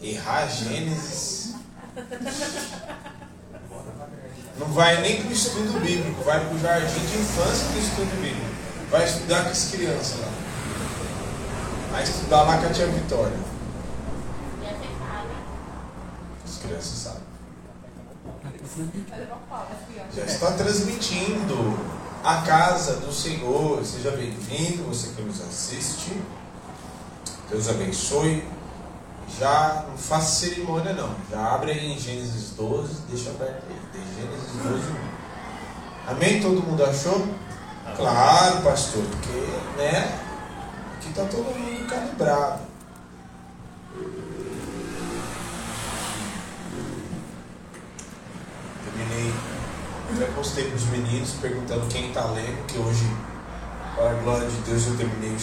Errar 0.00 0.48
Gênesis. 0.48 1.54
Não 4.58 4.66
vai 4.68 5.00
nem 5.00 5.22
para 5.22 5.30
o 5.30 5.32
estudo 5.32 5.80
bíblico, 5.80 6.22
vai 6.24 6.40
para 6.44 6.54
o 6.54 6.58
jardim 6.58 7.00
de 7.06 7.18
infância 7.18 7.68
do 7.68 7.78
estudo 7.78 8.20
bíblico. 8.20 8.52
Vai 8.90 9.04
estudar 9.04 9.44
com 9.44 9.50
as 9.50 9.64
crianças 9.70 10.20
lá. 10.20 10.28
Vai 11.90 12.02
estudar 12.02 12.42
lá 12.42 12.58
com 12.58 12.66
a 12.66 12.70
tia 12.70 12.86
Vitória. 12.86 13.38
As 16.44 16.58
crianças 16.58 16.98
sabem. 16.98 17.22
Já 20.14 20.24
está 20.24 20.52
transmitindo 20.52 21.78
a 22.24 22.42
casa 22.42 22.96
do 22.96 23.12
Senhor. 23.12 23.84
Seja 23.84 24.10
bem-vindo, 24.12 24.84
você 24.84 25.08
que 25.14 25.22
nos 25.22 25.40
assiste. 25.40 26.20
Deus 27.50 27.68
abençoe. 27.68 28.42
Já 29.38 29.86
não 29.88 29.96
faça 29.96 30.46
cerimônia 30.46 30.92
não. 30.92 31.14
Já 31.30 31.54
abre 31.54 31.72
aí 31.72 31.92
em 31.92 31.98
Gênesis 31.98 32.50
12, 32.50 33.02
deixa 33.08 33.30
aberto 33.30 33.64
aí. 33.68 34.04
Gênesis 34.14 34.52
12, 34.62 34.92
1. 36.08 36.10
Amém? 36.12 36.40
Todo 36.40 36.62
mundo 36.62 36.84
achou? 36.84 37.26
Claro, 37.96 38.62
pastor, 38.62 39.04
porque, 39.04 39.78
né? 39.78 40.18
Aqui 40.96 41.08
está 41.08 41.24
todo 41.24 41.44
mundo 41.44 41.86
calibrado. 41.88 42.60
Terminei. 48.84 49.32
Já 50.18 50.26
postei 50.34 50.64
para 50.64 50.76
os 50.76 50.84
meninos 50.86 51.30
perguntando 51.40 51.86
quem 51.88 52.08
está 52.08 52.24
lendo, 52.26 52.66
que 52.66 52.78
hoje, 52.78 53.06
para 53.94 54.10
a 54.10 54.14
glória 54.14 54.48
de 54.48 54.56
Deus, 54.58 54.86
eu 54.86 54.96
terminei 54.96 55.36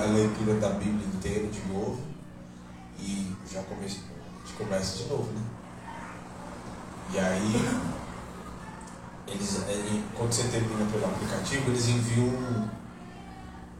a 0.00 0.06
leitura 0.06 0.54
da 0.54 0.70
Bíblia 0.70 1.06
inteira 1.06 1.48
de 1.48 1.60
novo. 1.72 2.13
E 2.98 3.36
já 3.50 3.60
gente 3.60 4.56
começa 4.56 4.96
de 4.98 5.08
novo, 5.08 5.30
né? 5.32 5.42
E 7.12 7.18
aí, 7.18 7.80
eles, 9.26 9.60
quando 10.16 10.32
você 10.32 10.48
termina 10.48 10.90
pelo 10.90 11.04
aplicativo, 11.06 11.70
eles 11.70 11.88
enviam 11.88 12.26
um, 12.26 12.68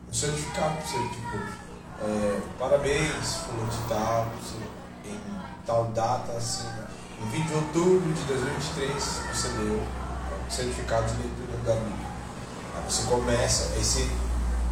um 0.08 0.12
certificado 0.12 0.76
para 0.76 0.86
você, 0.86 0.98
tipo, 1.08 1.36
é, 2.00 2.40
parabéns, 2.58 3.36
fulano 3.36 3.70
de 3.70 3.88
tal, 3.88 4.32
em 5.04 5.20
tal 5.66 5.84
data, 5.86 6.32
assim, 6.32 6.68
em 7.20 7.30
20 7.30 7.46
de 7.46 7.54
outubro 7.54 8.12
de 8.12 8.22
2023, 8.24 9.20
você 9.32 9.48
deu 9.48 9.74
o 9.76 10.50
certificado 10.50 11.06
de 11.12 11.22
leitura 11.22 11.58
da 11.64 11.74
Bíblia. 11.74 12.06
Aí 12.76 12.84
você 12.90 13.02
começa, 13.08 13.74
aí 13.74 13.84
você 13.84 14.08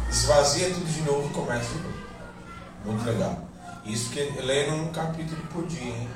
esvazia 0.09 0.69
tudo 0.69 0.85
de 0.85 1.01
novo 1.01 1.27
e 1.29 1.33
começa 1.33 1.69
de 1.69 1.83
novo. 1.83 1.97
Muito 2.85 3.05
legal. 3.05 3.52
Isso 3.85 4.11
que 4.11 4.19
lendo 4.41 4.75
um 4.75 4.87
capítulo 4.93 5.41
por 5.51 5.67
dia, 5.67 5.81
hein? 5.81 6.09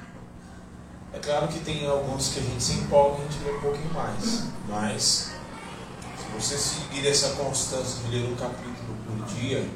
É 1.14 1.20
claro 1.20 1.48
que 1.48 1.60
tem 1.60 1.86
alguns 1.86 2.30
que 2.30 2.40
a 2.40 2.44
gente 2.44 2.64
se 2.64 2.74
empolga 2.74 3.18
e 3.18 3.22
a 3.22 3.30
gente 3.30 3.44
lê 3.44 3.52
um 3.52 3.62
pouquinho 3.62 3.94
mais. 3.94 4.44
Mas, 4.70 5.32
se 6.18 6.26
você 6.34 6.58
seguir 6.58 7.08
essa 7.08 7.30
constância 7.30 8.04
de 8.04 8.16
ler 8.16 8.30
um 8.30 8.36
capítulo 8.36 8.96
por 9.06 9.26
dia, 9.34 9.70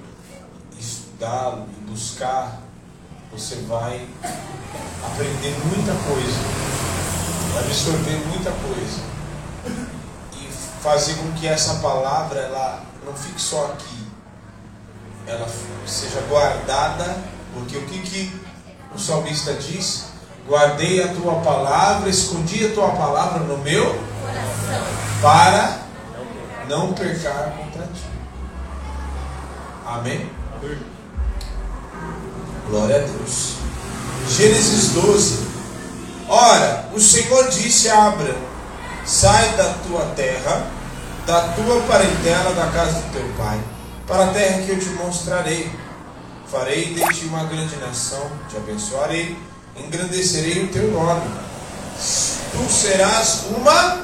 estudá-lo 0.80 1.68
e 1.78 1.90
buscar, 1.90 2.62
você 3.32 3.56
vai 3.68 4.08
aprender 5.06 5.56
muita 5.66 5.94
coisa, 6.08 6.40
vai 7.54 7.64
absorver 7.64 8.26
muita 8.28 8.52
coisa 8.52 9.02
e 10.38 10.52
fazer 10.82 11.16
com 11.16 11.32
que 11.34 11.48
essa 11.48 11.76
palavra 11.76 12.40
ela 12.40 12.84
não 13.06 13.14
fique 13.14 13.42
só 13.42 13.68
aqui, 13.68 14.08
ela 15.28 15.48
seja 15.86 16.22
guardada, 16.30 17.24
porque 17.54 17.78
o 17.78 17.86
que, 17.86 18.00
que 18.00 18.42
o 18.94 19.00
salmista 19.00 19.54
diz? 19.54 20.06
Guardei 20.48 21.04
a 21.04 21.10
tua 21.10 21.36
palavra, 21.36 22.10
escondi 22.10 22.66
a 22.66 22.74
tua 22.74 22.90
palavra 22.90 23.40
no 23.40 23.58
meu 23.60 23.86
coração 23.86 24.86
para 25.22 25.78
não 26.68 26.94
pecar 26.94 27.54
contra 27.58 27.84
ti. 27.88 28.06
Amém? 29.86 30.30
Glória 32.70 32.96
a 32.96 33.00
Deus. 33.00 33.56
Gênesis 34.30 34.94
12. 34.94 35.48
Ora, 36.28 36.86
o 36.94 37.00
Senhor 37.00 37.50
disse 37.50 37.90
a 37.90 38.08
Abraão: 38.08 38.38
Sai 39.06 39.50
da 39.58 39.74
tua 39.86 40.06
terra, 40.16 40.68
da 41.26 41.50
tua 41.50 41.82
parentela, 41.82 42.54
da 42.54 42.68
casa 42.68 43.02
do 43.02 43.12
teu 43.12 43.28
pai, 43.38 43.60
para 44.08 44.26
a 44.26 44.28
terra 44.28 44.62
que 44.62 44.70
eu 44.70 44.80
te 44.80 44.90
mostrarei. 44.92 45.70
Farei 46.52 46.94
de 46.94 47.02
ti 47.14 47.26
uma 47.26 47.46
grande 47.46 47.76
nação, 47.78 48.30
te 48.50 48.58
abençoarei 48.58 49.38
engrandecerei 49.78 50.64
o 50.64 50.68
teu 50.68 50.92
nome. 50.92 51.22
Tu 51.96 52.72
serás 52.72 53.46
uma 53.56 54.02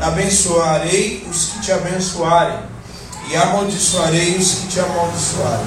abençoarei 0.00 1.26
os 1.30 1.46
que 1.46 1.60
te 1.60 1.72
abençoarem, 1.72 2.58
e 3.30 3.36
amaldiçoarei 3.36 4.36
os 4.36 4.54
que 4.54 4.66
te 4.68 4.80
amaldiçoarem. 4.80 5.66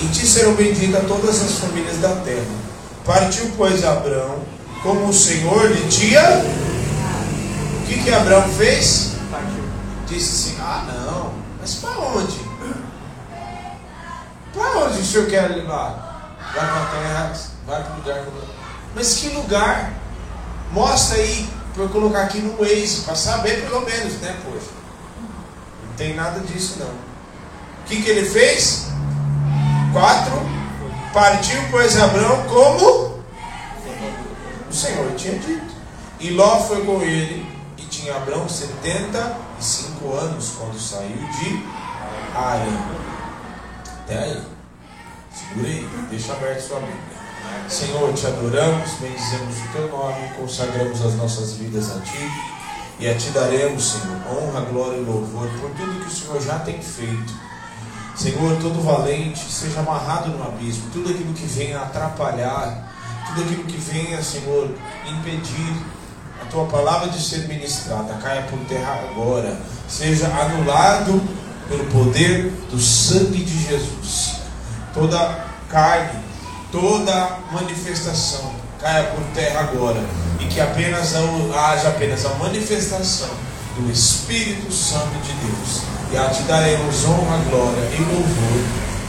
Em 0.00 0.08
ti 0.08 0.26
serão 0.26 0.54
benditas 0.54 1.06
todas 1.06 1.42
as 1.42 1.58
famílias 1.58 1.98
da 1.98 2.14
terra. 2.16 2.64
Partiu, 3.04 3.50
pois, 3.56 3.84
Abraão, 3.84 4.38
como 4.82 5.08
o 5.08 5.12
Senhor 5.12 5.70
lhe 5.70 5.86
tinha. 5.88 6.22
O 7.82 7.86
que, 7.86 8.02
que 8.02 8.10
Abraão 8.10 8.48
fez? 8.56 9.12
Disse 10.08 10.50
assim: 10.50 10.56
Ah, 10.60 10.84
não, 10.86 11.32
mas 11.60 11.74
para 11.74 11.98
onde? 11.98 12.43
Para 14.54 14.78
onde 14.78 15.00
o 15.00 15.04
senhor 15.04 15.26
quer 15.28 15.50
levar? 15.50 16.04
vai 16.54 16.66
para 16.66 16.86
terra, 16.86 17.32
vai 17.66 17.82
para 17.82 17.92
o 17.92 17.96
lugar. 17.96 18.24
Mas 18.94 19.14
que 19.16 19.28
lugar? 19.30 19.92
Mostra 20.70 21.18
aí, 21.18 21.48
para 21.72 21.82
eu 21.82 21.88
colocar 21.88 22.22
aqui 22.22 22.38
no 22.38 22.56
Waze, 22.56 23.02
para 23.02 23.14
saber 23.14 23.68
pelo 23.68 23.82
menos, 23.82 24.14
né, 24.14 24.36
poxa? 24.44 24.70
Não 25.86 25.94
tem 25.96 26.14
nada 26.14 26.40
disso 26.40 26.76
não. 26.78 26.86
O 26.86 27.86
que, 27.86 28.02
que 28.02 28.10
ele 28.10 28.28
fez? 28.28 28.88
Quatro. 29.92 30.34
Partiu, 31.12 31.60
pois, 31.70 31.96
Abraão 32.00 32.44
como 32.44 33.22
o 34.68 34.72
Senhor 34.72 35.14
tinha 35.14 35.38
dito. 35.38 35.74
E 36.18 36.30
Ló 36.30 36.60
foi 36.60 36.84
com 36.84 37.02
ele, 37.02 37.46
e 37.76 37.82
tinha 37.82 38.16
Abraão 38.16 38.48
75 38.48 40.14
anos 40.14 40.52
quando 40.56 40.78
saiu 40.80 41.16
de 41.16 41.62
Arã. 42.34 43.03
Até 44.04 44.18
aí. 44.18 44.42
Segura 45.32 45.66
aí, 45.66 45.88
deixa 46.10 46.32
aberto 46.34 46.60
sua 46.60 46.80
Bíblia. 46.80 46.98
Senhor, 47.68 48.12
te 48.12 48.26
adoramos, 48.26 48.90
bendizemos 49.00 49.56
o 49.56 49.68
teu 49.72 49.88
nome, 49.88 50.28
consagramos 50.36 51.00
as 51.00 51.14
nossas 51.14 51.54
vidas 51.54 51.90
a 51.90 52.00
ti 52.00 52.30
e 53.00 53.08
a 53.08 53.14
ti 53.14 53.30
daremos, 53.30 53.92
Senhor, 53.92 54.16
honra, 54.28 54.60
glória 54.60 54.98
e 54.98 55.04
louvor 55.04 55.48
por 55.58 55.70
tudo 55.70 56.00
que 56.00 56.06
o 56.06 56.10
Senhor 56.10 56.40
já 56.42 56.58
tem 56.58 56.80
feito. 56.82 57.32
Senhor, 58.14 58.58
todo 58.60 58.84
valente 58.84 59.40
seja 59.50 59.80
amarrado 59.80 60.28
no 60.28 60.44
abismo, 60.44 60.90
tudo 60.92 61.08
aquilo 61.08 61.32
que 61.32 61.46
venha 61.46 61.80
atrapalhar, 61.80 62.92
tudo 63.26 63.42
aquilo 63.42 63.64
que 63.64 63.78
venha, 63.78 64.22
Senhor, 64.22 64.70
impedir 65.06 65.82
a 66.42 66.44
tua 66.44 66.66
palavra 66.66 67.08
de 67.08 67.20
ser 67.20 67.48
ministrada, 67.48 68.12
caia 68.22 68.42
por 68.42 68.58
terra 68.66 69.00
agora, 69.10 69.58
seja 69.88 70.26
anulado 70.26 71.22
pelo 71.68 71.84
poder 71.86 72.52
do 72.70 72.80
sangue 72.80 73.44
de 73.44 73.68
Jesus 73.68 74.44
toda 74.94 75.44
carne, 75.68 76.20
toda 76.70 77.38
manifestação 77.52 78.54
caia 78.80 79.04
por 79.04 79.24
terra 79.34 79.60
agora 79.60 80.00
e 80.40 80.44
que 80.46 80.60
apenas 80.60 81.14
haja 81.14 81.88
apenas 81.88 82.24
a 82.24 82.34
manifestação 82.34 83.30
do 83.76 83.90
Espírito 83.90 84.72
Santo 84.72 85.18
de 85.24 85.32
Deus. 85.32 85.82
E 86.12 86.16
a 86.16 86.30
ti 86.30 86.42
daremos 86.42 87.04
honra, 87.04 87.38
glória 87.50 87.88
e 87.92 88.02
louvor. 88.02 88.64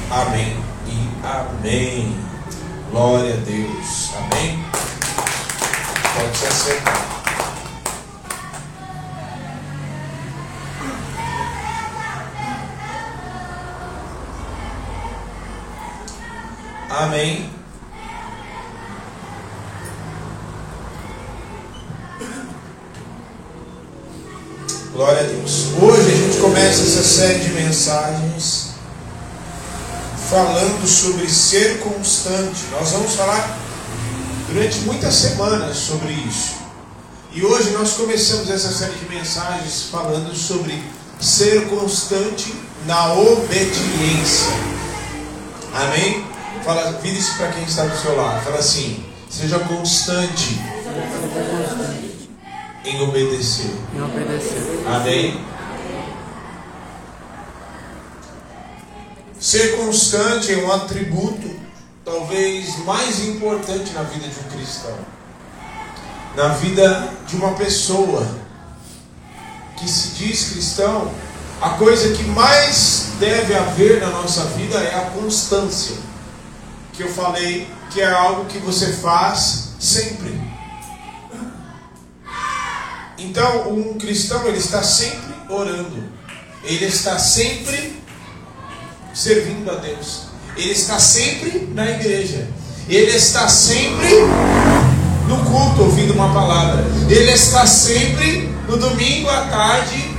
Amém 0.10 0.58
e 0.88 1.10
amém. 1.24 2.18
Glória 2.90 3.34
a 3.34 3.38
Deus. 3.38 4.12
Amém. 4.18 4.64
Pode 6.16 6.38
se 6.38 6.48
acertar. 6.48 7.15
Amém. 16.98 17.50
Glória 24.94 25.20
a 25.20 25.24
Deus. 25.24 25.74
Hoje 25.82 26.10
a 26.10 26.16
gente 26.16 26.38
começa 26.38 26.84
essa 26.84 27.04
série 27.04 27.40
de 27.40 27.50
mensagens 27.50 28.76
falando 30.30 30.88
sobre 30.88 31.30
ser 31.30 31.82
constante. 31.82 32.62
Nós 32.72 32.92
vamos 32.92 33.14
falar 33.14 33.58
durante 34.48 34.80
muitas 34.80 35.16
semanas 35.16 35.76
sobre 35.76 36.14
isso. 36.14 36.56
E 37.34 37.44
hoje 37.44 37.72
nós 37.72 37.92
começamos 37.96 38.50
essa 38.50 38.72
série 38.72 38.96
de 38.96 39.14
mensagens 39.14 39.90
falando 39.92 40.34
sobre 40.34 40.82
ser 41.20 41.68
constante 41.68 42.56
na 42.86 43.16
obediência. 43.16 44.54
Amém? 45.74 46.35
Fala, 46.66 46.94
vira 46.94 47.16
isso 47.16 47.38
para 47.38 47.50
quem 47.50 47.64
está 47.64 47.86
do 47.86 47.96
seu 47.96 48.16
lado. 48.16 48.44
Fala 48.44 48.58
assim: 48.58 49.06
seja 49.30 49.60
constante 49.60 50.60
em 52.84 53.02
obedecer. 53.04 53.70
Em 53.94 54.02
obedecer. 54.02 54.84
Amém? 54.88 55.46
Ser 59.40 59.78
constante 59.78 60.54
é 60.54 60.58
um 60.58 60.72
atributo 60.72 61.48
talvez 62.04 62.84
mais 62.84 63.24
importante 63.28 63.94
na 63.94 64.02
vida 64.02 64.28
de 64.28 64.40
um 64.40 64.58
cristão. 64.58 64.98
Na 66.36 66.48
vida 66.48 67.10
de 67.28 67.36
uma 67.36 67.54
pessoa 67.54 68.28
que 69.78 69.88
se 69.88 70.16
diz 70.16 70.50
cristão, 70.50 71.12
a 71.62 71.70
coisa 71.72 72.12
que 72.16 72.24
mais 72.24 73.12
deve 73.20 73.54
haver 73.54 74.02
na 74.02 74.10
nossa 74.10 74.46
vida 74.46 74.80
é 74.80 74.96
a 74.96 75.12
constância. 75.12 76.05
Que 76.96 77.04
eu 77.04 77.10
falei 77.10 77.68
que 77.92 78.02
é 78.02 78.10
algo 78.10 78.46
que 78.46 78.58
você 78.60 78.94
faz 78.94 79.70
sempre. 79.80 80.40
Então, 83.18 83.74
um 83.74 83.98
cristão 83.98 84.46
ele 84.48 84.58
está 84.58 84.84
sempre 84.84 85.34
orando. 85.50 86.04
Ele 86.64 86.86
está 86.86 87.18
sempre 87.20 88.02
servindo 89.14 89.70
a 89.72 89.76
Deus. 89.76 90.24
Ele 90.58 90.72
está 90.72 91.00
sempre 91.00 91.70
na 91.74 91.90
igreja. 91.90 92.48
Ele 92.88 93.12
está 93.12 93.48
sempre 93.48 94.10
no 95.28 95.38
culto 95.46 95.84
ouvindo 95.84 96.14
uma 96.14 96.34
palavra. 96.34 96.84
Ele 97.10 97.32
está 97.32 97.66
sempre 97.66 98.50
no 98.68 98.78
domingo 98.78 99.30
à 99.30 99.42
tarde, 99.48 100.16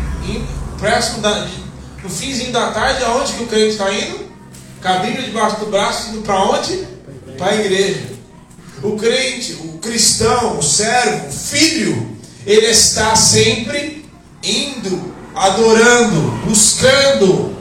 próximo 0.78 1.20
da, 1.20 1.46
no 2.02 2.08
finzinho 2.08 2.52
da 2.52 2.70
tarde, 2.70 3.05
aonde 3.05 3.32
que 3.32 3.43
o 3.43 3.46
crente 3.46 3.73
está 3.73 3.93
indo? 3.93 4.25
Com 4.82 4.88
a 4.88 4.99
Bíblia 4.99 5.23
debaixo 5.23 5.61
do 5.61 5.67
braço, 5.67 6.11
indo 6.11 6.23
para 6.23 6.43
onde? 6.44 6.87
Para 7.38 7.52
a 7.52 7.56
igreja. 7.56 8.17
O 8.82 8.96
crente, 8.96 9.55
o 9.64 9.78
cristão, 9.78 10.58
o 10.58 10.62
servo, 10.62 11.28
o 11.28 11.32
filho, 11.32 12.17
ele 12.46 12.67
está 12.67 13.17
sempre 13.17 14.05
indo, 14.43 15.14
adorando, 15.34 16.20
buscando. 16.46 17.56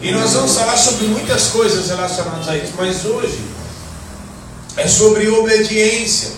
E 0.00 0.10
nós 0.12 0.32
vamos 0.32 0.54
falar 0.54 0.76
sobre 0.76 1.06
muitas 1.06 1.48
coisas 1.48 1.88
relacionadas 1.88 2.48
a 2.48 2.56
isso, 2.56 2.72
mas 2.76 3.04
hoje 3.04 3.40
é 4.76 4.86
sobre 4.86 5.28
obediência. 5.28 6.32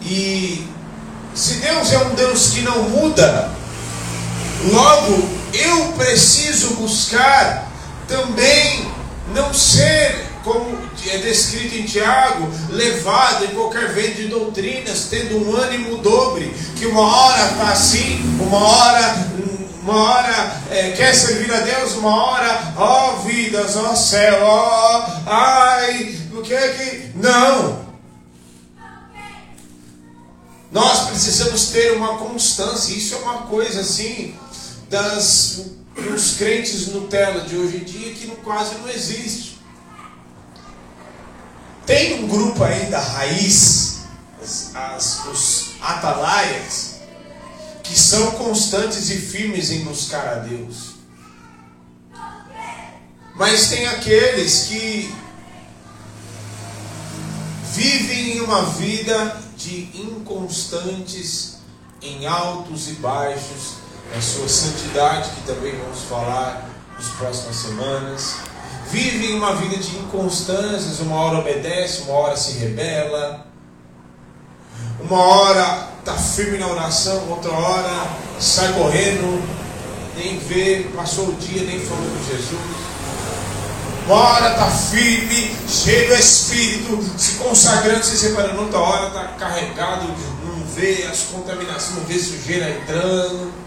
E 0.00 0.66
se 1.34 1.54
Deus 1.54 1.92
é 1.92 1.98
um 1.98 2.14
Deus 2.14 2.48
que 2.48 2.60
não 2.60 2.82
muda, 2.90 3.50
logo 4.70 5.28
eu 5.54 5.92
preciso 5.92 6.74
buscar 6.74 7.70
também 8.08 8.92
não 9.34 9.52
ser, 9.54 10.26
como 10.42 10.78
é 11.10 11.18
descrito 11.18 11.76
em 11.76 11.84
Tiago, 11.84 12.48
levado 12.70 13.44
em 13.44 13.48
qualquer 13.48 13.92
vento 13.92 14.16
de 14.16 14.28
doutrinas, 14.28 15.06
tendo 15.10 15.38
um 15.38 15.56
ânimo 15.56 15.98
dobre, 15.98 16.54
que 16.76 16.86
uma 16.86 17.02
hora 17.02 17.50
está 17.50 17.68
assim, 17.70 18.20
uma 18.40 18.58
hora 18.58 19.34
uma 19.84 20.02
hora 20.02 20.62
é, 20.70 20.92
quer 20.92 21.14
servir 21.14 21.52
a 21.52 21.60
Deus, 21.60 21.92
uma 21.92 22.24
hora, 22.24 22.72
ó 22.74 23.12
oh, 23.12 23.16
vidas, 23.18 23.76
ó 23.76 23.92
oh, 23.92 23.96
céu, 23.96 24.42
ó, 24.42 25.06
oh, 25.06 25.30
ai, 25.30 26.18
o 26.32 26.40
que 26.40 26.54
é 26.54 26.68
que. 26.68 27.10
Não! 27.18 27.84
Nós 30.72 31.10
precisamos 31.10 31.66
ter 31.66 31.92
uma 31.92 32.16
constância, 32.16 32.94
isso 32.94 33.14
é 33.14 33.18
uma 33.18 33.42
coisa 33.42 33.82
assim, 33.82 34.34
das, 34.94 35.72
dos 35.96 36.36
crentes 36.36 36.86
Nutella 36.86 37.40
de 37.40 37.56
hoje 37.56 37.78
em 37.78 37.84
dia 37.84 38.14
que 38.14 38.28
quase 38.36 38.76
não 38.76 38.88
existe. 38.88 39.58
Tem 41.84 42.22
um 42.22 42.28
grupo 42.28 42.62
aí 42.62 42.86
da 42.86 43.00
raiz, 43.00 44.04
as, 44.40 44.70
as, 44.76 45.26
os 45.26 45.70
atalaias, 45.80 46.94
que 47.82 47.98
são 47.98 48.30
constantes 48.32 49.10
e 49.10 49.18
firmes 49.18 49.72
em 49.72 49.82
buscar 49.82 50.28
a 50.28 50.34
Deus. 50.36 50.94
Mas 53.34 53.68
tem 53.70 53.86
aqueles 53.88 54.66
que 54.68 55.12
vivem 57.74 58.40
uma 58.42 58.62
vida 58.66 59.42
de 59.56 59.90
inconstantes 59.92 61.56
em 62.00 62.26
altos 62.26 62.88
e 62.88 62.92
baixos, 62.92 63.83
na 64.14 64.20
sua 64.20 64.48
santidade, 64.48 65.30
que 65.30 65.40
também 65.42 65.76
vamos 65.76 66.02
falar 66.08 66.70
nas 66.96 67.08
próximas 67.08 67.56
semanas. 67.56 68.36
Vivem 68.90 69.34
uma 69.34 69.56
vida 69.56 69.76
de 69.76 69.96
inconstâncias, 69.96 71.00
uma 71.00 71.16
hora 71.16 71.38
obedece, 71.38 72.02
uma 72.02 72.12
hora 72.14 72.36
se 72.36 72.58
rebela, 72.58 73.44
uma 75.00 75.18
hora 75.18 75.88
está 75.98 76.14
firme 76.14 76.58
na 76.58 76.68
oração, 76.68 77.28
outra 77.28 77.50
hora 77.50 78.08
sai 78.38 78.72
correndo, 78.74 79.42
nem 80.16 80.38
vê, 80.38 80.86
passou 80.94 81.28
o 81.28 81.32
dia, 81.32 81.64
nem 81.64 81.80
falou 81.80 82.04
com 82.04 82.24
Jesus. 82.30 82.84
Uma 84.06 84.16
hora 84.16 84.50
está 84.50 84.70
firme, 84.70 85.56
cheio 85.66 86.08
do 86.08 86.14
Espírito, 86.14 87.02
se 87.18 87.32
consagrando, 87.38 88.04
se 88.04 88.18
separando, 88.18 88.60
outra 88.60 88.78
hora 88.78 89.08
está 89.08 89.24
carregado, 89.38 90.06
não 90.44 90.64
vê 90.66 91.08
as 91.10 91.22
contaminações, 91.22 91.96
não 91.96 92.04
vê 92.04 92.18
sujeira 92.18 92.70
entrando. 92.70 93.63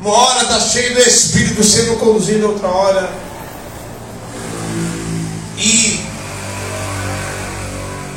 Uma 0.00 0.10
hora 0.10 0.42
está 0.42 0.60
cheio 0.60 0.94
do 0.94 1.00
Espírito 1.00 1.64
sendo 1.64 1.98
conduzido, 1.98 2.48
outra 2.48 2.68
hora. 2.68 3.12
E 5.58 6.04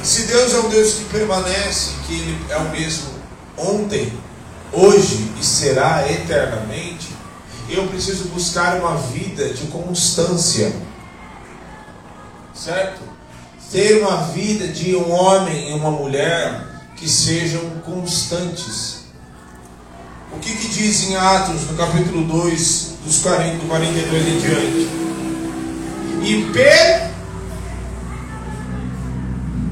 se 0.03 0.23
Deus 0.23 0.53
é 0.53 0.59
um 0.59 0.69
Deus 0.69 0.93
que 0.93 1.03
permanece, 1.05 1.91
que 2.05 2.13
Ele 2.13 2.45
é 2.49 2.57
o 2.57 2.69
mesmo 2.69 3.09
ontem, 3.57 4.11
hoje 4.71 5.31
e 5.39 5.45
será 5.45 6.09
eternamente, 6.11 7.07
eu 7.69 7.87
preciso 7.87 8.25
buscar 8.29 8.79
uma 8.79 8.97
vida 8.97 9.53
de 9.53 9.67
constância, 9.67 10.73
certo? 12.53 13.01
Ter 13.71 14.01
uma 14.01 14.23
vida 14.27 14.67
de 14.67 14.95
um 14.95 15.11
homem 15.11 15.69
e 15.69 15.73
uma 15.73 15.91
mulher 15.91 16.65
que 16.95 17.07
sejam 17.07 17.61
constantes. 17.85 18.98
O 20.31 20.39
que, 20.39 20.53
que 20.53 20.67
diz 20.67 21.09
em 21.09 21.15
Atos, 21.15 21.69
no 21.69 21.75
capítulo 21.75 22.23
2, 22.23 22.93
dos 23.05 23.19
40, 23.19 23.57
do 23.57 23.67
42 23.67 24.27
em 24.27 24.39
diante? 24.39 24.89
E 26.21 26.51
per 26.53 27.09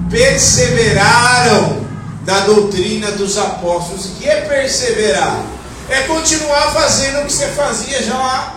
perseveraram 0.09 1.85
na 2.25 2.41
doutrina 2.41 3.11
dos 3.11 3.37
apóstolos. 3.37 4.05
O 4.05 4.15
que 4.15 4.27
é 4.27 4.41
perseverar? 4.41 5.43
É 5.89 6.01
continuar 6.03 6.73
fazendo 6.73 7.21
o 7.21 7.25
que 7.25 7.33
você 7.33 7.47
fazia 7.47 8.03
já 8.03 8.17
lá. 8.17 8.55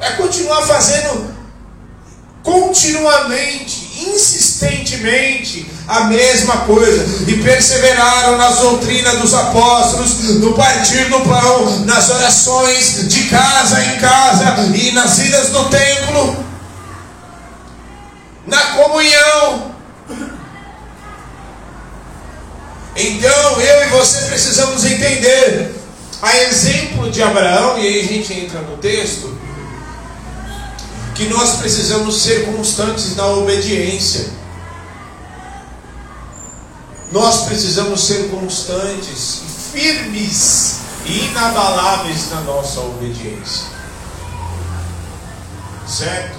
É 0.00 0.10
continuar 0.12 0.62
fazendo 0.62 1.34
continuamente, 2.42 4.08
insistentemente, 4.08 5.70
a 5.86 6.04
mesma 6.04 6.58
coisa. 6.58 7.30
E 7.30 7.42
perseveraram 7.42 8.36
nas 8.36 8.58
doutrinas 8.58 9.18
dos 9.18 9.34
apóstolos, 9.34 10.38
no 10.40 10.54
partir 10.54 11.04
do 11.08 11.20
pão, 11.20 11.80
nas 11.84 12.08
orações 12.10 13.08
de 13.08 13.24
casa 13.24 13.84
em 13.84 13.98
casa 13.98 14.66
e 14.74 14.92
nas 14.92 15.18
idas 15.18 15.50
do 15.50 15.64
templo, 15.68 16.44
na 18.46 18.60
comunhão 18.76 19.78
Então 22.98 23.60
eu 23.60 23.86
e 23.86 23.90
você 23.90 24.26
precisamos 24.26 24.84
entender, 24.84 25.72
a 26.20 26.36
exemplo 26.36 27.08
de 27.08 27.22
Abraão, 27.22 27.78
e 27.78 27.86
aí 27.86 28.00
a 28.00 28.04
gente 28.04 28.34
entra 28.34 28.60
no 28.60 28.76
texto, 28.78 29.37
que 31.18 31.26
nós 31.26 31.56
precisamos 31.56 32.22
ser 32.22 32.46
constantes 32.46 33.16
na 33.16 33.26
obediência. 33.26 34.26
Nós 37.10 37.42
precisamos 37.46 38.06
ser 38.06 38.28
constantes, 38.28 39.42
firmes 39.72 40.76
e 41.04 41.26
inabaláveis 41.26 42.30
na 42.30 42.42
nossa 42.42 42.78
obediência. 42.82 43.66
Certo? 45.88 46.38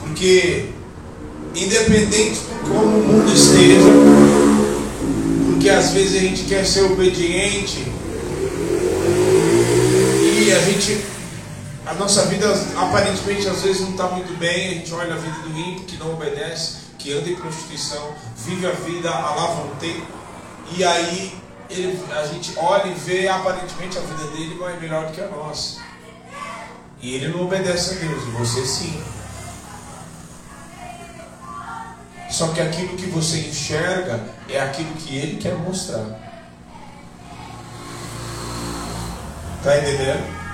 Porque, 0.00 0.70
independente 1.54 2.40
de 2.40 2.68
como 2.68 2.98
o 2.98 3.06
mundo 3.06 3.32
esteja, 3.32 3.90
porque 5.52 5.70
às 5.70 5.90
vezes 5.90 6.16
a 6.16 6.20
gente 6.20 6.42
quer 6.46 6.66
ser 6.66 6.82
obediente 6.82 7.86
e 10.42 10.52
a 10.52 10.58
gente 10.62 11.15
a 11.86 11.94
nossa 11.94 12.26
vida 12.26 12.46
aparentemente 12.76 13.48
às 13.48 13.62
vezes 13.62 13.80
não 13.82 13.90
está 13.90 14.08
muito 14.08 14.36
bem, 14.38 14.70
a 14.70 14.74
gente 14.74 14.92
olha 14.92 15.14
a 15.14 15.16
vida 15.16 15.38
do 15.38 15.56
ímpio 15.56 15.84
que 15.84 15.96
não 15.96 16.14
obedece, 16.14 16.78
que 16.98 17.12
anda 17.12 17.30
em 17.30 17.36
prostituição, 17.36 18.12
vive 18.36 18.66
a 18.66 18.72
vida 18.72 19.08
à 19.08 19.34
lavante, 19.34 20.02
e 20.76 20.84
aí 20.84 21.40
ele, 21.70 22.04
a 22.12 22.26
gente 22.26 22.52
olha 22.58 22.88
e 22.88 22.94
vê 22.94 23.28
aparentemente 23.28 23.96
a 23.98 24.00
vida 24.00 24.24
dele 24.32 24.56
vai 24.58 24.78
melhor 24.80 25.06
do 25.06 25.12
que 25.12 25.20
a 25.20 25.28
nossa. 25.28 25.80
E 27.00 27.14
ele 27.14 27.28
não 27.28 27.44
obedece 27.44 27.94
a 27.94 27.98
Deus, 27.98 28.22
e 28.24 28.30
você 28.30 28.66
sim. 28.66 29.04
Só 32.28 32.48
que 32.48 32.60
aquilo 32.60 32.96
que 32.96 33.06
você 33.06 33.38
enxerga 33.38 34.24
é 34.48 34.60
aquilo 34.60 34.92
que 34.94 35.16
ele 35.16 35.36
quer 35.36 35.54
mostrar. 35.54 36.04
Está 39.58 39.78
entendendo? 39.78 40.45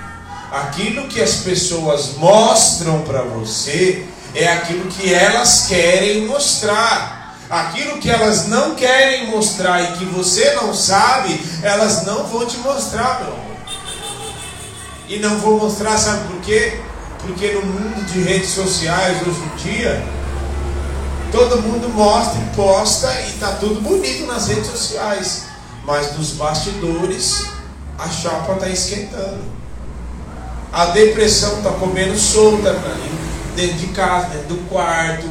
Aquilo 0.53 1.07
que 1.07 1.19
as 1.19 1.37
pessoas 1.37 2.13
mostram 2.17 3.01
para 3.01 3.23
você 3.23 4.05
é 4.35 4.47
aquilo 4.53 4.87
que 4.87 5.11
elas 5.11 5.65
querem 5.67 6.27
mostrar. 6.27 7.35
Aquilo 7.49 7.97
que 7.97 8.07
elas 8.07 8.49
não 8.49 8.75
querem 8.75 9.31
mostrar 9.31 9.81
e 9.81 9.97
que 9.97 10.05
você 10.05 10.53
não 10.53 10.71
sabe, 10.71 11.43
elas 11.63 12.05
não 12.05 12.27
vão 12.27 12.45
te 12.45 12.57
mostrar, 12.57 13.21
meu 13.21 13.33
amor. 13.33 13.57
E 15.09 15.17
não 15.17 15.39
vou 15.39 15.59
mostrar, 15.59 15.97
sabe 15.97 16.27
por 16.27 16.39
quê? 16.41 16.79
Porque 17.21 17.51
no 17.53 17.65
mundo 17.65 18.05
de 18.05 18.21
redes 18.21 18.51
sociais 18.51 19.27
hoje 19.27 19.41
em 19.41 19.55
dia, 19.55 20.05
todo 21.31 21.63
mundo 21.63 21.89
mostra 21.89 22.39
e 22.39 22.55
posta 22.55 23.11
e 23.21 23.29
está 23.29 23.53
tudo 23.53 23.81
bonito 23.81 24.27
nas 24.27 24.49
redes 24.49 24.67
sociais. 24.67 25.45
Mas 25.83 26.15
nos 26.15 26.33
bastidores, 26.33 27.47
a 27.97 28.07
chapa 28.07 28.53
está 28.53 28.69
esquentando. 28.69 29.62
A 30.73 30.87
depressão 30.87 31.59
está 31.59 31.71
comendo 31.71 32.17
solta 32.17 32.73
dentro 33.55 33.77
de 33.77 33.87
casa, 33.93 34.27
dentro 34.29 34.55
do 34.55 34.67
quarto. 34.67 35.29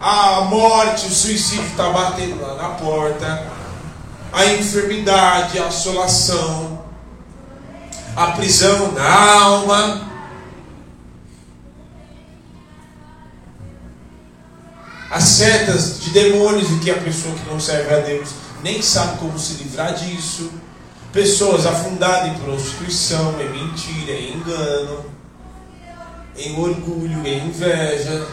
A 0.00 0.42
morte, 0.42 1.06
o 1.06 1.10
suicídio 1.10 1.64
está 1.64 1.90
batendo 1.90 2.40
lá 2.40 2.54
na 2.54 2.68
porta. 2.74 3.46
A 4.32 4.44
enfermidade, 4.46 5.58
a 5.58 5.66
assolação 5.66 6.86
a 8.16 8.28
prisão 8.28 8.92
na 8.92 9.32
alma. 9.42 10.10
As 15.10 15.22
setas 15.22 16.00
de 16.00 16.10
demônios 16.10 16.70
e 16.70 16.78
que 16.78 16.90
a 16.90 16.96
pessoa 16.96 17.34
que 17.34 17.48
não 17.48 17.60
serve 17.60 17.94
a 17.94 17.98
Deus 18.00 18.30
nem 18.62 18.80
sabe 18.80 19.18
como 19.18 19.38
se 19.38 19.62
livrar 19.62 19.94
disso. 19.94 20.50
Pessoas 21.12 21.66
afundadas 21.66 22.28
em 22.28 22.38
prostituição, 22.38 23.34
em 23.40 23.48
mentira, 23.48 24.12
em 24.12 24.34
engano, 24.34 25.04
em 26.36 26.58
orgulho, 26.58 27.26
em 27.26 27.46
inveja. 27.46 28.26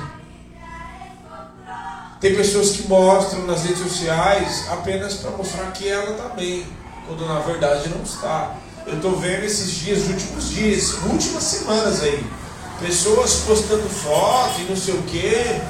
Tem 2.19 2.35
pessoas 2.35 2.71
que 2.71 2.87
mostram 2.87 3.45
nas 3.45 3.63
redes 3.63 3.79
sociais 3.79 4.65
apenas 4.69 5.15
para 5.15 5.31
mostrar 5.31 5.71
que 5.71 5.87
ela 5.87 6.11
está 6.11 6.29
bem, 6.29 6.65
quando 7.07 7.25
na 7.25 7.39
verdade 7.39 7.89
não 7.89 8.01
está. 8.03 8.55
Eu 8.85 8.95
estou 8.95 9.17
vendo 9.17 9.43
esses 9.43 9.71
dias, 9.75 10.07
últimos 10.07 10.49
dias, 10.49 10.93
últimas 11.05 11.43
semanas 11.43 12.01
aí, 12.01 12.25
pessoas 12.79 13.35
postando 13.45 13.87
foto 13.89 14.59
e 14.61 14.63
não 14.65 14.75
sei 14.75 14.93
o 14.93 15.03
quê, 15.03 15.61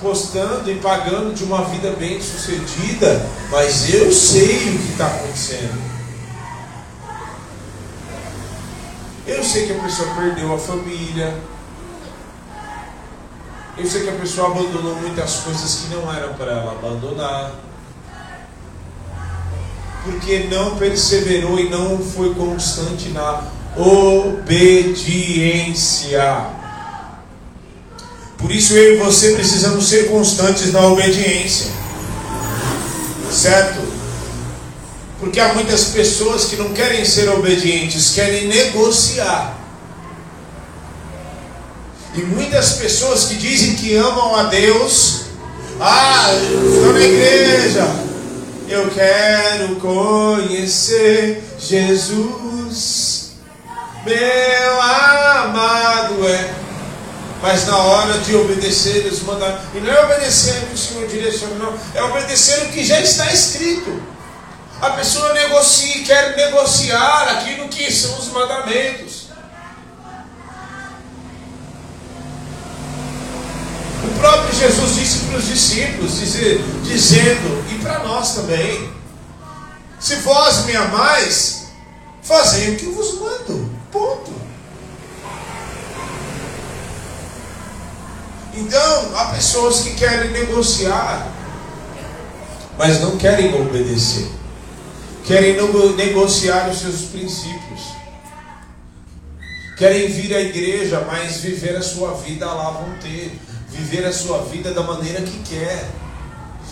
postando 0.00 0.70
e 0.70 0.76
pagando 0.76 1.34
de 1.34 1.44
uma 1.44 1.64
vida 1.64 1.92
bem 1.92 2.20
sucedida, 2.20 3.26
mas 3.50 3.92
eu 3.92 4.12
sei 4.12 4.74
o 4.74 4.78
que 4.78 4.92
está 4.92 5.06
acontecendo. 5.06 5.88
Eu 9.26 9.44
sei 9.44 9.66
que 9.66 9.72
a 9.72 9.82
pessoa 9.82 10.14
perdeu 10.14 10.54
a 10.54 10.58
família. 10.58 11.34
Eu 13.76 13.86
sei 13.86 14.02
que 14.02 14.10
a 14.10 14.14
pessoa 14.14 14.48
abandonou 14.48 14.94
muitas 14.96 15.36
coisas 15.40 15.74
que 15.76 15.94
não 15.94 16.12
eram 16.12 16.34
para 16.34 16.52
ela 16.52 16.72
abandonar 16.72 17.52
porque 20.04 20.48
não 20.50 20.76
perseverou 20.76 21.58
e 21.58 21.68
não 21.68 21.98
foi 21.98 22.34
constante 22.34 23.10
na 23.10 23.42
obediência. 23.76 24.96
Por 28.38 28.52
isso 28.52 28.74
eu 28.74 28.94
e 28.94 28.96
você 28.98 29.32
precisamos 29.32 29.88
ser 29.88 30.08
constantes 30.08 30.72
na 30.72 30.80
obediência. 30.86 31.66
Certo? 33.32 33.80
Porque 35.18 35.40
há 35.40 35.52
muitas 35.52 35.86
pessoas 35.86 36.44
que 36.44 36.56
não 36.56 36.72
querem 36.72 37.04
ser 37.04 37.28
obedientes, 37.28 38.10
querem 38.14 38.46
negociar. 38.46 39.58
E 42.14 42.20
muitas 42.22 42.74
pessoas 42.74 43.24
que 43.24 43.34
dizem 43.34 43.74
que 43.74 43.96
amam 43.96 44.36
a 44.36 44.44
Deus, 44.44 45.22
ah, 45.80 46.32
estou 46.34 46.92
na 46.92 47.00
igreja, 47.00 47.86
eu 48.68 48.88
quero 48.90 49.76
conhecer 49.76 51.42
Jesus, 51.58 53.32
meu 54.04 54.82
amado 54.82 56.26
é. 56.26 56.67
Mas 57.40 57.66
na 57.66 57.76
hora 57.76 58.18
de 58.18 58.34
obedecer 58.34 59.06
os 59.06 59.22
mandamentos, 59.22 59.64
e 59.74 59.80
não 59.80 59.92
é 59.92 60.04
obedecer 60.04 60.62
o 60.64 60.66
que 60.66 60.74
o 60.74 60.78
Senhor 60.78 61.08
direciona, 61.08 61.54
não, 61.54 61.78
é 61.94 62.02
obedecer 62.02 62.64
o 62.64 62.68
que 62.72 62.84
já 62.84 63.00
está 63.00 63.32
escrito. 63.32 64.02
A 64.80 64.90
pessoa 64.90 65.32
negocia, 65.32 66.04
quer 66.04 66.36
negociar 66.36 67.28
aquilo 67.28 67.68
que 67.68 67.92
são 67.92 68.18
os 68.18 68.28
mandamentos. 68.28 69.28
O 74.04 74.20
próprio 74.20 74.54
Jesus 74.54 74.96
disse 74.96 75.18
para 75.26 75.38
os 75.38 75.46
discípulos, 75.46 76.20
dizendo, 76.82 77.64
e 77.72 77.78
para 77.82 78.00
nós 78.00 78.34
também: 78.34 78.92
Se 80.00 80.16
vós 80.16 80.64
me 80.64 80.74
amais, 80.74 81.68
fazei 82.22 82.74
o 82.74 82.76
que 82.76 82.86
vos 82.86 83.20
mando. 83.20 83.70
Ponto. 83.92 84.47
Então, 88.58 89.16
há 89.16 89.26
pessoas 89.26 89.80
que 89.80 89.94
querem 89.94 90.32
negociar, 90.32 91.32
mas 92.76 93.00
não 93.00 93.16
querem 93.16 93.54
obedecer. 93.54 94.28
Querem 95.24 95.56
negociar 95.94 96.68
os 96.68 96.78
seus 96.80 97.02
princípios. 97.02 97.82
Querem 99.76 100.08
vir 100.08 100.34
à 100.34 100.40
igreja, 100.40 101.06
mas 101.06 101.36
viver 101.36 101.76
a 101.76 101.82
sua 101.82 102.14
vida 102.14 102.46
lá 102.46 102.70
vão 102.70 102.98
ter 103.00 103.38
viver 103.70 104.04
a 104.04 104.12
sua 104.12 104.38
vida 104.44 104.72
da 104.72 104.82
maneira 104.82 105.22
que 105.22 105.38
quer. 105.48 105.88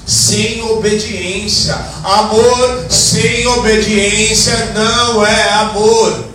Sem 0.04 0.62
obediência. 0.62 1.74
Amor 2.02 2.86
sem 2.90 3.46
obediência 3.46 4.72
não 4.72 5.24
é 5.24 5.52
amor. 5.54 6.26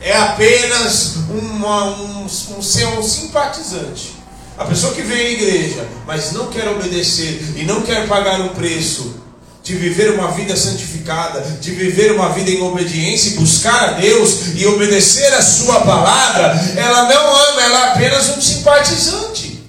É 0.00 0.16
apenas 0.16 1.16
uma, 1.28 1.96
um, 1.96 2.24
um 2.24 2.62
ser 2.62 2.86
um 2.86 3.02
simpatizante. 3.02 4.21
A 4.58 4.64
pessoa 4.64 4.92
que 4.92 5.02
vem 5.02 5.18
à 5.18 5.30
igreja, 5.30 5.88
mas 6.06 6.32
não 6.32 6.48
quer 6.48 6.68
obedecer 6.68 7.42
e 7.56 7.64
não 7.64 7.82
quer 7.82 8.06
pagar 8.06 8.40
o 8.40 8.50
preço 8.50 9.22
de 9.62 9.74
viver 9.74 10.12
uma 10.12 10.32
vida 10.32 10.56
santificada, 10.56 11.40
de 11.60 11.70
viver 11.70 12.12
uma 12.12 12.30
vida 12.30 12.50
em 12.50 12.60
obediência 12.62 13.30
e 13.30 13.34
buscar 13.34 13.90
a 13.90 13.92
Deus 13.92 14.54
e 14.56 14.66
obedecer 14.66 15.32
a 15.34 15.42
Sua 15.42 15.80
palavra, 15.82 16.54
ela 16.76 17.04
não 17.04 17.36
ama, 17.36 17.62
ela 17.62 17.78
é 17.78 17.92
apenas 17.92 18.36
um 18.36 18.40
simpatizante. 18.40 19.62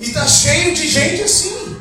E 0.00 0.08
está 0.08 0.26
cheio 0.26 0.74
de 0.74 0.88
gente 0.88 1.22
assim. 1.22 1.76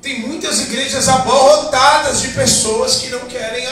Tem 0.00 0.20
muitas 0.20 0.60
igrejas 0.60 1.08
abarrotadas 1.08 2.20
de 2.20 2.28
pessoas 2.28 2.96
que 2.96 3.08
não 3.08 3.20
querem, 3.20 3.66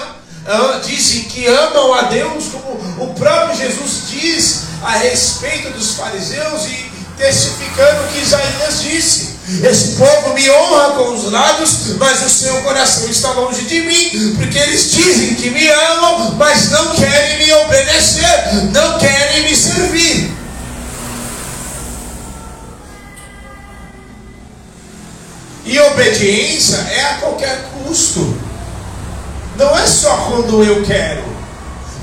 dizem 0.84 1.22
que 1.24 1.46
amam 1.46 1.94
a 1.94 2.02
Deus, 2.02 2.46
como 2.52 3.04
o 3.04 3.14
próprio 3.14 3.56
Jesus 3.56 4.08
diz 4.10 4.62
a 4.82 4.96
respeito 4.96 5.70
dos 5.70 5.92
fariseus 5.92 6.64
e 6.66 6.92
testificando 7.16 8.02
o 8.02 8.08
que 8.08 8.20
Isaías 8.20 8.82
disse. 8.82 9.32
Esse 9.62 9.96
povo 9.96 10.34
me 10.34 10.50
honra 10.50 10.94
com 10.94 11.14
os 11.14 11.30
lábios, 11.30 11.96
mas 11.98 12.24
o 12.24 12.28
seu 12.28 12.62
coração 12.62 13.08
está 13.08 13.32
longe 13.32 13.62
de 13.62 13.80
mim, 13.82 14.34
porque 14.36 14.56
eles 14.56 14.92
dizem 14.92 15.34
que 15.34 15.50
me 15.50 15.68
amam, 15.68 16.32
mas 16.36 16.70
não 16.70 16.94
querem 16.94 17.44
me 17.44 17.52
obedecer, 17.52 18.70
não 18.72 18.98
querem 18.98 19.42
me 19.42 19.56
servir. 19.56 20.32
E 25.64 25.78
obediência 25.78 26.76
é 26.76 27.02
a 27.02 27.14
qualquer 27.14 27.64
custo. 27.72 28.51
Não 29.62 29.78
é 29.78 29.86
só 29.86 30.16
quando 30.26 30.64
eu 30.64 30.84
quero. 30.84 31.22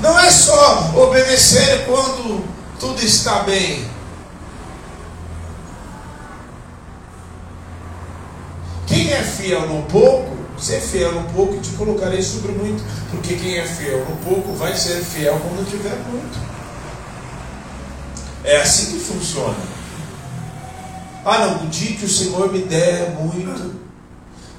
Não 0.00 0.18
é 0.18 0.30
só 0.30 0.94
obedecer 0.96 1.84
quando 1.84 2.42
tudo 2.78 3.04
está 3.04 3.40
bem. 3.40 3.86
Quem 8.86 9.12
é 9.12 9.22
fiel 9.22 9.68
no 9.68 9.82
pouco, 9.82 10.38
ser 10.58 10.80
fiel 10.80 11.12
no 11.12 11.24
pouco 11.34 11.56
e 11.56 11.60
te 11.60 11.68
colocarei 11.72 12.22
sobre 12.22 12.52
muito. 12.52 12.82
Porque 13.10 13.34
quem 13.34 13.58
é 13.58 13.66
fiel 13.66 14.06
no 14.08 14.16
pouco 14.24 14.54
vai 14.54 14.74
ser 14.74 15.04
fiel 15.04 15.38
quando 15.38 15.68
tiver 15.68 15.98
muito. 16.10 16.40
É 18.42 18.56
assim 18.62 18.92
que 18.92 19.04
funciona. 19.04 19.58
Ah, 21.26 21.40
não, 21.40 21.64
o 21.64 21.66
dia 21.66 21.94
que 21.94 22.06
o 22.06 22.08
Senhor 22.08 22.50
me 22.50 22.62
der 22.62 23.10
muito, 23.10 23.78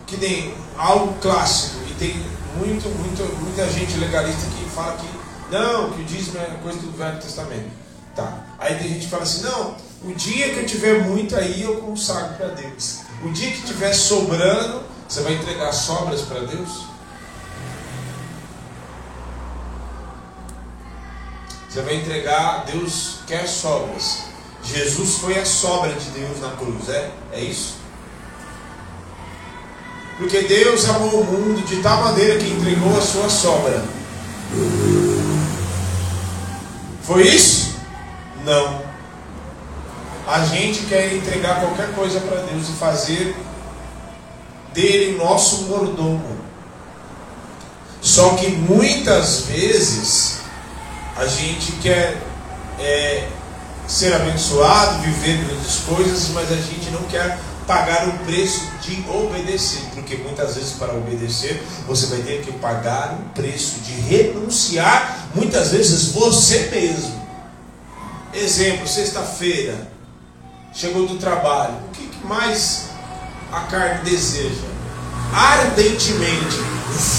que 0.05 0.17
nem 0.17 0.53
algo 0.77 1.15
clássico, 1.19 1.77
e 1.89 1.93
tem 1.95 2.23
muito, 2.57 2.89
muito, 2.89 3.23
muita 3.41 3.69
gente 3.69 3.97
legalista 3.97 4.45
que 4.57 4.69
fala 4.69 4.97
que 4.97 5.07
não, 5.51 5.91
que 5.91 6.01
o 6.01 6.05
dízimo 6.05 6.37
é 6.39 6.45
coisa 6.63 6.79
do 6.79 6.91
Velho 6.97 7.19
Testamento. 7.19 7.69
Tá. 8.15 8.45
Aí 8.57 8.75
tem 8.75 8.87
gente 8.87 9.01
que 9.01 9.09
fala 9.09 9.23
assim, 9.23 9.43
não, 9.43 9.75
o 10.03 10.13
dia 10.13 10.53
que 10.53 10.59
eu 10.59 10.65
tiver 10.65 11.03
muito 11.03 11.35
aí 11.35 11.61
eu 11.61 11.77
consagro 11.77 12.35
para 12.35 12.47
Deus. 12.47 13.01
O 13.23 13.29
dia 13.29 13.51
que 13.51 13.61
tiver 13.63 13.93
sobrando, 13.93 14.83
você 15.07 15.21
vai 15.21 15.33
entregar 15.33 15.71
sobras 15.73 16.21
para 16.21 16.39
Deus? 16.39 16.85
Você 21.69 21.81
vai 21.81 21.95
entregar, 21.95 22.65
Deus 22.65 23.19
quer 23.27 23.47
sobras. 23.47 24.23
Jesus 24.63 25.17
foi 25.17 25.39
a 25.39 25.45
sobra 25.45 25.93
de 25.93 26.09
Deus 26.09 26.39
na 26.39 26.51
cruz, 26.51 26.89
é? 26.89 27.11
É 27.31 27.39
isso? 27.39 27.80
Porque 30.21 30.43
Deus 30.43 30.87
amou 30.87 31.21
o 31.21 31.25
mundo 31.25 31.65
de 31.65 31.77
tal 31.77 32.03
maneira 32.03 32.37
que 32.37 32.47
entregou 32.47 32.95
a 32.95 33.01
sua 33.01 33.27
sobra. 33.27 33.83
Foi 37.01 37.23
isso? 37.23 37.73
Não. 38.45 38.83
A 40.27 40.45
gente 40.45 40.83
quer 40.83 41.15
entregar 41.15 41.61
qualquer 41.61 41.95
coisa 41.95 42.19
para 42.19 42.41
Deus 42.41 42.69
e 42.69 42.73
fazer 42.73 43.35
dele 44.71 45.17
nosso 45.17 45.63
mordomo. 45.63 46.37
Só 47.99 48.35
que 48.35 48.47
muitas 48.51 49.45
vezes 49.47 50.41
a 51.17 51.25
gente 51.25 51.71
quer 51.81 52.21
é, 52.79 53.27
ser 53.87 54.13
abençoado, 54.13 55.01
viver 55.01 55.43
grandes 55.45 55.77
coisas, 55.79 56.29
mas 56.29 56.51
a 56.51 56.57
gente 56.57 56.91
não 56.91 57.01
quer 57.05 57.39
pagar 57.71 58.05
o 58.05 58.11
preço 58.25 58.69
de 58.81 59.01
obedecer, 59.09 59.81
porque 59.93 60.17
muitas 60.17 60.55
vezes 60.55 60.73
para 60.73 60.91
obedecer 60.91 61.63
você 61.87 62.07
vai 62.07 62.19
ter 62.19 62.41
que 62.41 62.51
pagar 62.51 63.13
o 63.13 63.29
preço 63.29 63.79
de 63.79 63.93
renunciar, 63.93 65.29
muitas 65.33 65.71
vezes 65.71 66.11
você 66.11 66.67
mesmo. 66.69 67.21
Exemplo, 68.33 68.85
sexta-feira, 68.85 69.87
chegou 70.73 71.07
do 71.07 71.17
trabalho, 71.17 71.75
o 71.87 71.91
que 71.91 72.11
mais 72.25 72.89
a 73.53 73.61
carne 73.61 74.03
deseja? 74.03 74.67
Ardentemente, 75.33 76.57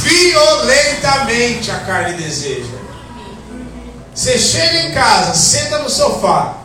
violentamente 0.02 1.71
a 1.71 1.80
carne 1.80 2.18
deseja. 2.18 2.76
Você 4.14 4.38
chega 4.38 4.82
em 4.82 4.92
casa, 4.92 5.35
senta 5.35 5.78
no 5.78 5.88
sofá, 5.88 6.59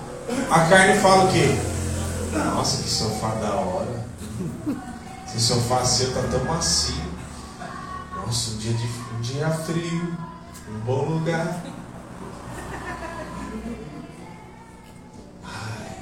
a 0.51 0.59
carne 0.65 0.99
fala 0.99 1.23
o 1.23 1.31
quê? 1.31 1.55
Nossa, 2.33 2.83
que 2.83 2.89
sofá 2.89 3.29
da 3.41 3.53
hora. 3.53 3.66
Sofá 5.39 5.85
seu 5.85 6.13
tá 6.13 6.21
tão 6.31 6.43
macio. 6.45 6.95
Nossa, 8.15 8.51
um 8.51 8.57
dia, 8.57 8.73
de, 8.73 8.87
um 8.87 9.21
dia 9.21 9.49
frio. 9.49 10.17
Um 10.69 10.79
bom 10.79 11.05
lugar. 11.05 11.63
Ai. 15.43 15.95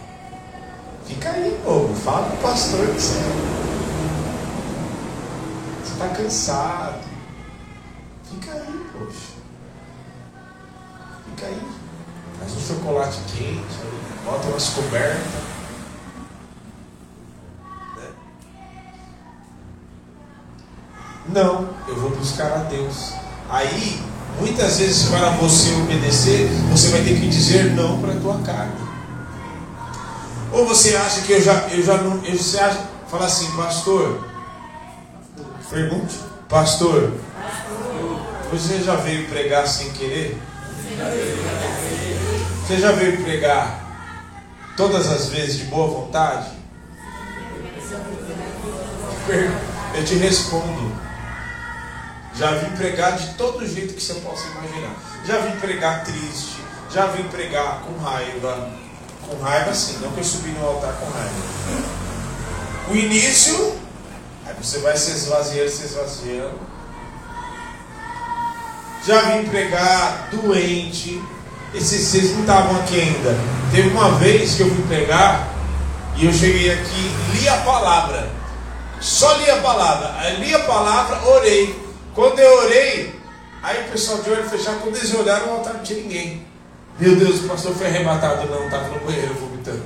Fica 1.05 1.29
aí, 1.29 1.59
povo. 1.63 1.93
Fala 1.95 2.27
pro 2.29 2.37
pastor 2.37 2.87
que 2.87 3.01
você. 3.01 3.19
Você 5.83 5.99
tá 5.99 6.09
cansado. 6.09 7.01
Fica 8.23 8.51
aí, 8.53 8.89
poxa. 8.93 9.33
Fica 11.25 11.45
aí. 11.47 11.67
Faz 12.39 12.55
um 12.55 12.59
chocolate 12.61 13.19
quente, 13.35 13.79
bota 14.23 14.47
umas 14.47 14.69
cobertas. 14.69 15.54
Não, 21.27 21.69
eu 21.87 21.95
vou 21.95 22.11
buscar 22.11 22.51
a 22.53 22.57
Deus. 22.69 23.13
Aí, 23.49 24.01
muitas 24.39 24.77
vezes, 24.77 25.09
para 25.09 25.31
você 25.31 25.73
obedecer, 25.73 26.47
você 26.71 26.89
vai 26.89 27.01
ter 27.01 27.19
que 27.19 27.27
dizer 27.27 27.71
não 27.75 27.99
para 27.99 28.13
a 28.13 28.19
tua 28.19 28.39
carne. 28.39 28.85
Ou 30.51 30.65
você 30.65 30.95
acha 30.95 31.21
que 31.21 31.33
eu 31.33 31.41
já, 31.41 31.67
eu 31.69 31.83
já 31.83 31.97
não, 31.97 32.23
eu, 32.23 32.37
você 32.37 32.59
acha, 32.59 32.79
fala 33.09 33.25
assim, 33.25 33.51
pastor, 33.57 34.25
pergunte, 35.69 36.15
pastor, 36.47 37.11
você 38.51 38.81
já 38.81 38.95
veio 38.95 39.27
pregar 39.27 39.67
sem 39.67 39.91
querer? 39.91 40.39
Você 42.65 42.77
já 42.77 42.91
veio 42.91 43.21
pregar 43.23 43.83
todas 44.77 45.07
as 45.11 45.27
vezes 45.29 45.57
de 45.57 45.63
boa 45.65 45.87
vontade? 45.87 46.51
Eu 49.95 50.05
te 50.05 50.15
respondo. 50.15 50.84
Já 52.37 52.51
vim 52.51 52.75
pregar 52.75 53.17
de 53.17 53.33
todo 53.35 53.65
jeito 53.65 53.93
que 53.93 54.03
você 54.03 54.15
possa 54.15 54.45
imaginar. 54.47 54.93
Já 55.25 55.39
vim 55.39 55.57
pregar 55.59 56.03
triste, 56.03 56.61
já 56.91 57.05
vim 57.07 57.23
pregar 57.23 57.81
com 57.81 57.97
raiva. 58.03 58.69
Com 59.27 59.41
raiva 59.41 59.73
sim, 59.73 59.97
não 60.01 60.11
que 60.11 60.19
eu 60.19 60.23
subi 60.23 60.49
no 60.49 60.65
altar 60.65 60.93
com 60.93 61.05
raiva. 61.05 61.33
O 62.89 62.95
início, 62.95 63.75
aí 64.45 64.53
você 64.61 64.79
vai 64.79 64.95
se 64.97 65.11
esvaziando, 65.11 65.69
se 65.69 65.85
esvaziando. 65.85 66.59
Já 69.07 69.21
vim 69.21 69.45
pregar 69.45 70.29
doente. 70.31 71.23
Esses 71.73 72.07
vocês 72.07 72.31
não 72.33 72.41
estavam 72.41 72.75
aqui 72.81 72.99
ainda. 72.99 73.35
Teve 73.71 73.89
uma 73.89 74.11
vez 74.11 74.55
que 74.55 74.61
eu 74.61 74.69
vim 74.69 74.81
pregar 74.83 75.47
e 76.17 76.25
eu 76.25 76.33
cheguei 76.33 76.71
aqui, 76.71 77.11
li 77.33 77.47
a 77.47 77.57
palavra. 77.57 78.29
Só 78.99 79.35
li 79.37 79.49
a 79.49 79.57
palavra. 79.57 80.29
Li 80.39 80.53
a 80.53 80.59
palavra, 80.59 81.27
orei. 81.27 81.84
Quando 82.15 82.39
eu 82.39 82.57
orei, 82.63 83.19
aí 83.61 83.81
o 83.81 83.91
pessoal 83.91 84.21
de 84.21 84.29
olho 84.29 84.49
fechado, 84.49 84.79
quando 84.79 84.95
eles 84.95 85.13
olharam, 85.13 85.47
o 85.49 85.57
altar 85.57 85.73
não 85.73 85.83
tinha 85.83 86.01
ninguém. 86.01 86.47
Meu 86.97 87.17
Deus, 87.17 87.41
o 87.43 87.47
pastor 87.49 87.75
foi 87.75 87.87
arrebatado, 87.87 88.49
não, 88.49 88.65
estava 88.65 88.87
no 88.87 89.05
banheiro 89.05 89.33
vomitando. 89.33 89.83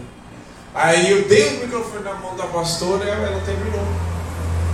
Aí 0.75 1.09
eu 1.09 1.27
dei 1.27 1.57
o 1.57 1.61
microfone 1.61 2.03
na 2.03 2.13
mão 2.13 2.35
da 2.35 2.45
pastora 2.45 3.03
e 3.03 3.09
ela 3.09 3.41
terminou 3.43 3.83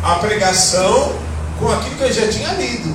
a 0.04 0.16
pregação 0.16 1.18
com 1.58 1.72
aquilo 1.72 1.96
que 1.96 2.04
eu 2.04 2.12
já 2.12 2.28
tinha 2.28 2.54
lido. 2.56 2.94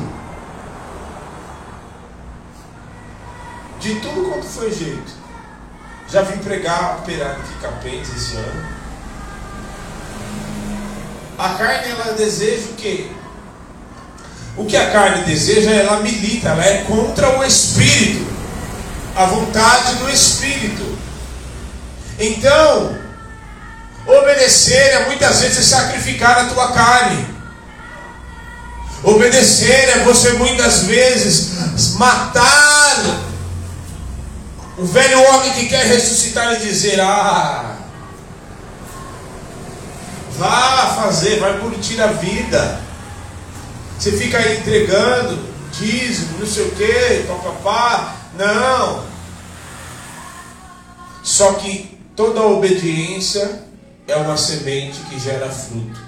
De 3.81 3.95
tudo 4.01 4.31
quanto 4.31 4.45
foi 4.45 4.71
jeito. 4.71 5.11
Já 6.07 6.21
vim 6.21 6.37
pregar 6.39 6.99
operário 6.99 7.41
aqui 7.41 7.55
Capens 7.63 8.15
esse 8.15 8.37
ano. 8.37 8.69
A 11.39 11.49
carne 11.55 11.93
ela 11.93 12.13
deseja 12.13 12.69
o 12.73 12.75
quê? 12.75 13.11
O 14.57 14.65
que 14.65 14.77
a 14.77 14.91
carne 14.91 15.25
deseja, 15.25 15.71
ela 15.71 16.01
milita, 16.01 16.49
ela 16.49 16.65
é 16.65 16.79
contra 16.83 17.39
o 17.39 17.45
espírito, 17.45 18.27
a 19.17 19.25
vontade 19.27 19.95
do 19.97 20.11
espírito. 20.11 20.99
Então, 22.19 22.99
obedecer 24.07 24.75
é 24.75 25.07
muitas 25.07 25.41
vezes 25.41 25.67
sacrificar 25.67 26.39
a 26.39 26.45
tua 26.49 26.73
carne. 26.73 27.27
Obedecer 29.03 29.89
é 29.97 30.05
você 30.05 30.35
muitas 30.35 30.83
vezes 30.83 31.95
matar 31.95 33.31
o 34.77 34.85
velho 34.85 35.23
homem 35.23 35.53
que 35.53 35.67
quer 35.67 35.87
ressuscitar 35.87 36.55
e 36.55 36.59
dizer: 36.59 37.01
Ah, 37.01 37.77
vá 40.37 41.03
fazer, 41.03 41.39
vai 41.41 41.59
curtir 41.59 42.01
a 42.01 42.09
vida. 42.09 42.90
Você 44.01 44.13
fica 44.13 44.39
aí 44.39 44.57
entregando 44.57 45.39
dízimo, 45.79 46.39
não 46.39 46.47
sei 46.47 46.65
o 46.65 46.71
que, 46.71 47.25
papapá. 47.29 48.17
Não. 48.35 49.05
Só 51.23 51.53
que 51.53 51.99
toda 52.17 52.41
obediência 52.41 53.63
é 54.09 54.17
uma 54.17 54.39
semente 54.39 54.99
que 55.01 55.21
gera 55.21 55.51
fruto. 55.51 56.01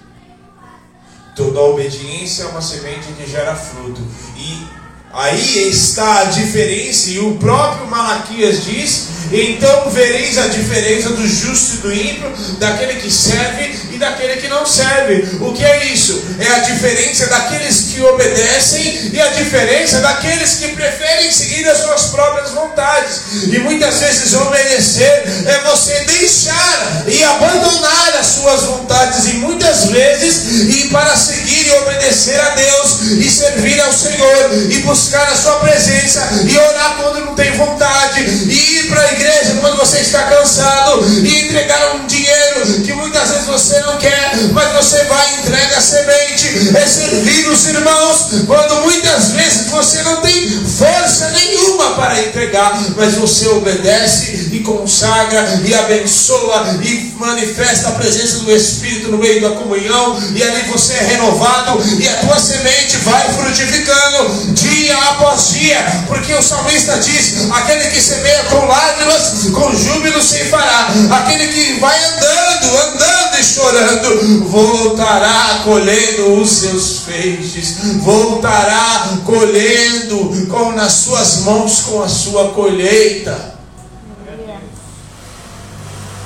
Toda 1.36 1.60
obediência 1.60 2.44
é 2.44 2.46
uma 2.46 2.62
semente 2.62 3.12
que 3.12 3.30
gera 3.30 3.54
fruto. 3.54 4.00
E 4.38 4.66
aí 5.12 5.68
está 5.68 6.20
a 6.20 6.24
diferença, 6.24 7.10
e 7.10 7.18
o 7.18 7.36
próprio 7.36 7.88
Malaquias 7.88 8.64
diz: 8.64 9.08
então 9.32 9.90
vereis 9.90 10.38
a 10.38 10.48
diferença 10.48 11.10
do 11.10 11.26
justo 11.26 11.74
e 11.74 11.78
do 11.78 11.92
ímpio, 11.92 12.32
daquele 12.58 13.00
que 13.00 13.10
serve 13.10 13.92
daquele 14.02 14.36
que 14.36 14.48
não 14.48 14.66
serve. 14.66 15.38
O 15.40 15.52
que 15.52 15.64
é 15.64 15.86
isso? 15.86 16.22
É 16.38 16.48
a 16.48 16.58
diferença 16.58 17.26
daqueles 17.26 17.92
que 17.92 18.02
obedecem 18.02 19.10
e 19.12 19.20
a 19.20 19.28
diferença 19.28 20.00
daqueles 20.00 20.56
que 20.56 20.68
preferem 20.68 21.30
seguir 21.30 21.66
as 21.68 21.78
suas 21.78 22.02
próprias 22.06 22.50
vontades. 22.50 23.20
E 23.46 23.58
muitas 23.60 24.00
vezes 24.00 24.34
obedecer 24.34 25.24
é 25.46 25.60
você 25.70 26.00
deixar 26.00 27.04
e 27.06 27.22
abandonar 27.22 28.16
as 28.18 28.26
suas 28.26 28.62
vontades, 28.62 29.26
e 29.26 29.34
muitas 29.34 29.86
vezes 29.86 30.76
ir 30.76 30.88
para 30.88 31.16
seguir 31.16 31.66
e 31.66 31.70
obedecer 31.70 32.38
a 32.40 32.50
Deus 32.50 33.00
e 33.02 33.30
servir 33.30 33.80
ao 33.80 33.92
Senhor 33.92 34.50
e 34.70 34.78
buscar 34.80 35.28
a 35.28 35.36
sua 35.36 35.60
presença 35.60 36.28
e 36.48 36.58
orar 36.58 36.96
quando 36.96 37.24
não 37.24 37.34
tem 37.34 37.52
vontade 37.52 38.20
e 38.20 38.78
ir 38.78 38.88
para 38.88 39.00
a 39.00 39.12
igreja 39.12 39.21
quando 39.60 39.76
você 39.76 39.98
está 39.98 40.24
cansado 40.24 41.04
e 41.24 41.44
entregar 41.44 41.94
um 41.96 42.06
dinheiro 42.06 42.82
que 42.84 42.92
muitas 42.94 43.30
vezes 43.30 43.46
você 43.46 43.80
não 43.80 43.96
quer, 43.98 44.36
mas 44.52 44.72
você 44.72 45.04
vai 45.04 45.30
e 45.30 45.40
entrega 45.40 45.80
semente, 45.80 46.76
é 46.76 46.86
servir 46.86 47.48
os 47.48 47.66
irmãos, 47.66 48.26
quando 48.46 48.82
muitas 48.82 49.30
vezes 49.30 49.66
você 49.68 50.02
não 50.02 50.20
tem 50.20 50.64
força 50.66 51.30
nenhuma 51.30 51.94
para 51.94 52.20
entregar, 52.20 52.80
mas 52.96 53.14
você 53.14 53.46
obedece 53.48 54.50
e 54.52 54.60
consagra 54.60 55.62
e 55.64 55.74
abençoa 55.74 56.78
e 56.82 57.12
manifesta 57.18 57.88
a 57.88 57.92
presença 57.92 58.38
do 58.40 58.50
Espírito 58.50 59.10
no 59.10 59.18
meio 59.18 59.40
da 59.40 59.50
comunhão, 59.50 60.20
e 60.34 60.42
ali 60.42 60.62
você 60.62 60.94
é 60.94 61.04
renovado 61.04 61.80
e 61.98 62.08
a 62.08 62.16
tua 62.16 62.38
semente 62.38 62.96
vai 62.98 63.32
frutificando 63.32 64.52
dia 64.52 64.96
após 65.10 65.50
dia, 65.50 66.04
porque 66.06 66.34
o 66.34 66.42
salmista 66.42 66.98
diz: 66.98 67.50
aquele 67.50 67.90
que 67.90 68.00
semeia 68.00 68.44
com 68.44 68.66
lágrimas, 68.66 69.11
com 69.52 69.74
júbilo 69.74 70.22
se 70.22 70.44
fará, 70.46 70.88
aquele 71.10 71.48
que 71.48 71.80
vai 71.80 71.98
andando, 72.04 72.78
andando 72.78 73.38
e 73.38 73.44
chorando, 73.44 74.48
voltará 74.48 75.60
colhendo 75.64 76.40
os 76.40 76.50
seus 76.50 76.98
feixes, 77.00 77.76
voltará 78.00 79.18
colhendo 79.24 80.46
com 80.48 80.72
nas 80.72 80.92
suas 80.92 81.38
mãos 81.38 81.80
com 81.80 82.02
a 82.02 82.08
sua 82.08 82.50
colheita. 82.50 83.52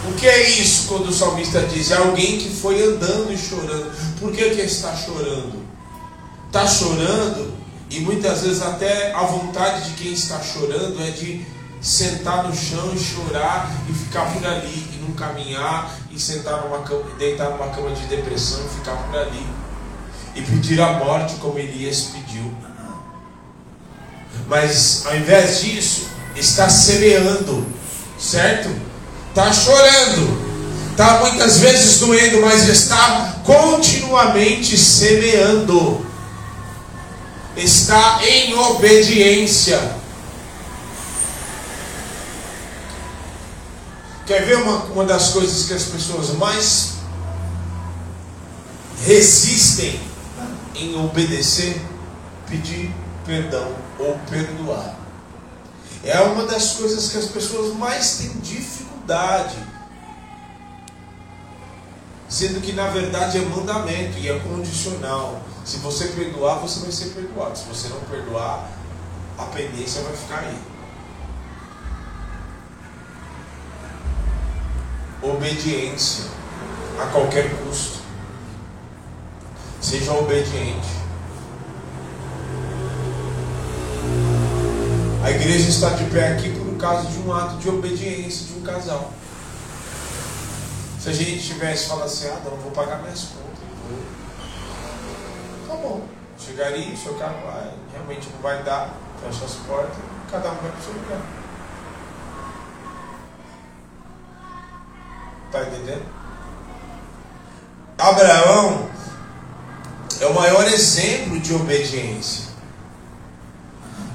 O 0.09 0.13
que 0.19 0.27
é 0.27 0.49
isso 0.49 0.87
quando 0.89 1.09
o 1.09 1.13
salmista 1.13 1.61
diz? 1.61 1.91
É 1.91 1.97
alguém 1.97 2.39
que 2.39 2.49
foi 2.49 2.83
andando 2.83 3.33
e 3.33 3.37
chorando. 3.37 3.91
Por 4.19 4.33
que, 4.33 4.51
que 4.51 4.63
está 4.63 4.95
chorando? 4.95 5.63
Está 6.47 6.67
chorando 6.67 7.53
e 7.91 8.01
muitas 8.01 8.43
vezes 8.43 8.63
até 8.63 9.13
a 9.13 9.23
vontade 9.23 9.91
de 9.91 10.03
quem 10.03 10.13
está 10.13 10.41
chorando 10.41 11.01
é 11.03 11.11
de 11.11 11.56
sentar 11.81 12.45
no 12.45 12.55
chão 12.55 12.93
e 12.95 12.99
chorar 12.99 13.71
e 13.89 13.93
ficar 13.93 14.33
por 14.33 14.45
ali 14.45 14.89
e 14.93 15.05
não 15.07 15.15
caminhar 15.15 15.95
e 16.11 16.19
sentar 16.19 16.63
numa 16.63 16.81
cama, 16.83 17.05
deitar 17.19 17.51
numa 17.51 17.69
cama 17.69 17.91
de 17.91 18.07
depressão 18.07 18.61
e 18.65 18.79
ficar 18.79 18.97
por 18.97 19.19
ali 19.19 19.47
e 20.35 20.43
pedir 20.43 20.81
a 20.81 20.93
morte 20.95 21.37
como 21.37 21.59
Elias 21.59 22.11
pediu. 22.13 22.53
Mas 24.49 25.05
ao 25.07 25.17
invés 25.17 25.61
disso, 25.61 26.09
está 26.37 26.69
semeando, 26.69 27.67
certo? 28.19 28.71
Está 29.31 29.53
chorando, 29.53 30.91
está 30.91 31.21
muitas 31.21 31.59
vezes 31.59 32.01
doendo, 32.01 32.41
mas 32.41 32.69
está 32.69 33.37
continuamente 33.45 34.77
semeando, 34.79 36.07
está 37.57 38.21
em 38.27 38.55
obediência. 38.55 40.06
Quer 44.27 44.45
ver 44.45 44.57
uma, 44.57 44.85
uma 44.87 45.05
das 45.05 45.31
coisas 45.31 45.67
que 45.67 45.73
as 45.73 45.85
pessoas 45.85 46.31
mais 46.31 46.95
resistem 49.05 50.01
em 50.75 50.97
obedecer? 50.97 51.81
Pedir 52.49 52.93
perdão 53.25 53.73
ou 53.99 54.19
perdoar. 54.29 54.97
É 56.03 56.21
uma 56.21 56.45
das 56.45 56.73
coisas 56.73 57.11
que 57.11 57.19
as 57.19 57.27
pessoas 57.27 57.75
mais 57.77 58.19
têm 58.19 58.31
dificuldade. 58.41 59.57
Sendo 62.29 62.61
que 62.61 62.73
na 62.73 62.89
verdade 62.89 63.39
é 63.39 63.43
mandamento 63.43 64.19
e 64.19 64.29
é 64.29 64.39
condicional. 64.41 65.41
Se 65.65 65.79
você 65.79 66.09
perdoar, 66.09 66.59
você 66.59 66.81
vai 66.81 66.91
ser 66.91 67.07
perdoado. 67.07 67.57
Se 67.57 67.65
você 67.65 67.89
não 67.89 68.01
perdoar, 68.01 68.71
a 69.39 69.45
pendência 69.45 70.03
vai 70.03 70.17
ficar 70.17 70.39
aí. 70.41 70.76
Obediência 75.23 76.25
a 77.01 77.07
qualquer 77.07 77.51
custo. 77.59 78.01
Seja 79.81 80.13
obediente. 80.13 80.97
A 85.25 85.31
igreja 85.31 85.69
está 85.69 85.91
de 85.91 86.05
pé 86.05 86.33
aqui 86.33 86.51
por 86.51 86.77
causa 86.77 87.09
de 87.09 87.19
um 87.19 87.35
ato 87.35 87.57
de 87.57 87.69
obediência 87.69 88.47
de 88.47 88.61
um 88.61 88.63
casal. 88.63 89.13
Se 91.01 91.09
a 91.11 91.13
gente 91.13 91.41
tivesse 91.41 91.89
falado 91.89 92.07
assim, 92.07 92.29
ah, 92.29 92.41
não, 92.45 92.57
vou 92.57 92.71
pagar 92.73 93.01
minhas 93.03 93.23
contas, 93.25 93.59
tá 95.69 95.75
bom. 95.75 96.03
Chegaria, 96.39 96.93
o 96.93 96.97
seu 96.97 97.15
carro 97.15 97.39
vai, 97.45 97.73
realmente 97.93 98.29
não 98.35 98.43
vai 98.43 98.63
dar, 98.63 98.95
fecha 99.21 99.45
as 99.45 99.55
portas, 99.67 99.97
cada 100.31 100.51
um 100.51 100.55
vai 100.57 100.71
para 100.71 100.81
o 100.81 100.83
seu 100.83 100.93
lugar. 100.93 101.46
Está 105.47 105.63
entendendo? 105.63 106.05
Abraão 107.99 108.89
é 110.21 110.27
o 110.27 110.35
maior 110.35 110.67
exemplo 110.67 111.41
de 111.41 111.55
obediência. 111.55 112.47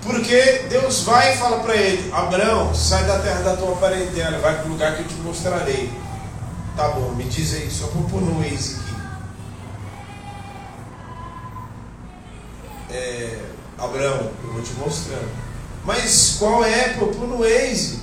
Porque 0.04 0.66
Deus 0.70 1.04
vai 1.04 1.34
e 1.34 1.38
fala 1.38 1.60
para 1.60 1.76
ele: 1.76 2.12
Abraão, 2.12 2.74
sai 2.74 3.06
da 3.06 3.20
terra 3.20 3.42
da 3.42 3.56
tua 3.56 3.76
parentela, 3.76 4.40
vai 4.40 4.56
para 4.56 4.66
o 4.66 4.70
lugar 4.70 4.96
que 4.96 5.04
eu 5.04 5.08
te 5.08 5.16
mostrarei. 5.16 5.92
Tá 6.76 6.90
bom, 6.90 7.12
me 7.12 7.24
diz 7.26 7.54
aí, 7.54 7.70
só 7.70 7.88
vou 7.88 8.10
pôr 8.10 8.22
no 8.22 8.40
Waze 8.40 8.76
aqui. 8.76 8.96
É, 12.92 13.40
Abraão, 13.78 14.32
eu 14.44 14.54
vou 14.54 14.62
te 14.62 14.74
mostrando. 14.74 15.30
Mas 15.84 16.38
qual 16.40 16.64
é? 16.64 16.90
Pô, 16.94 17.08
pôr 17.08 17.28
no 17.28 17.40
Waze. 17.40 18.02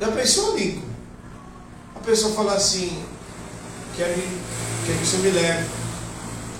Já 0.00 0.10
pensou, 0.12 0.54
Nico? 0.54 0.89
A 2.00 2.02
pessoa 2.02 2.34
fala 2.34 2.54
assim, 2.54 3.04
quer, 3.94 4.14
quer 4.86 4.98
que 4.98 5.06
você 5.06 5.18
me 5.18 5.30
leve. 5.30 5.68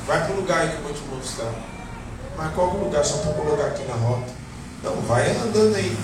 Vai 0.07 0.25
para 0.25 0.35
o 0.35 0.37
lugar 0.37 0.69
que 0.69 0.77
eu 0.77 0.83
vou 0.83 0.93
te 0.93 1.01
mostrar. 1.03 1.53
Mas 2.37 2.55
qual 2.55 2.77
lugar? 2.77 3.05
Só 3.05 3.19
para 3.19 3.33
colocar 3.33 3.67
aqui 3.67 3.85
na 3.85 3.95
rota. 3.95 4.33
Não, 4.83 4.97
vai 5.03 5.31
andando 5.31 5.75
aí. 5.77 5.97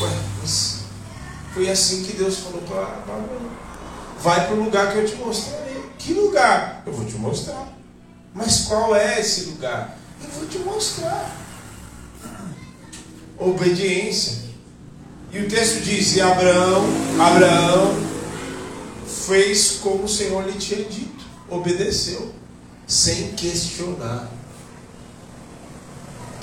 Ué, 0.00 0.10
mas 0.40 0.80
foi 1.54 1.70
assim 1.70 2.04
que 2.04 2.12
Deus 2.12 2.38
falou 2.38 2.60
para 2.62 2.82
Abraão. 2.82 3.50
Vai 4.20 4.46
para 4.46 4.54
o 4.54 4.64
lugar 4.64 4.92
que 4.92 4.98
eu 4.98 5.06
te 5.06 5.14
mostrarei. 5.16 5.90
Que 5.98 6.12
lugar? 6.12 6.82
Eu 6.86 6.92
vou 6.92 7.06
te 7.06 7.14
mostrar. 7.16 7.68
Mas 8.34 8.66
qual 8.66 8.94
é 8.94 9.18
esse 9.18 9.46
lugar? 9.46 9.96
Eu 10.22 10.30
vou 10.30 10.46
te 10.46 10.58
mostrar. 10.58 11.36
Obediência. 13.38 14.47
E 15.30 15.38
o 15.40 15.48
texto 15.48 15.82
diz: 15.82 16.16
E 16.16 16.20
Abraão, 16.20 16.84
Abraão 17.20 17.94
fez 19.26 19.78
como 19.82 20.04
o 20.04 20.08
Senhor 20.08 20.46
lhe 20.46 20.58
tinha 20.58 20.82
dito, 20.84 21.24
obedeceu, 21.50 22.32
sem 22.86 23.32
questionar. 23.32 24.30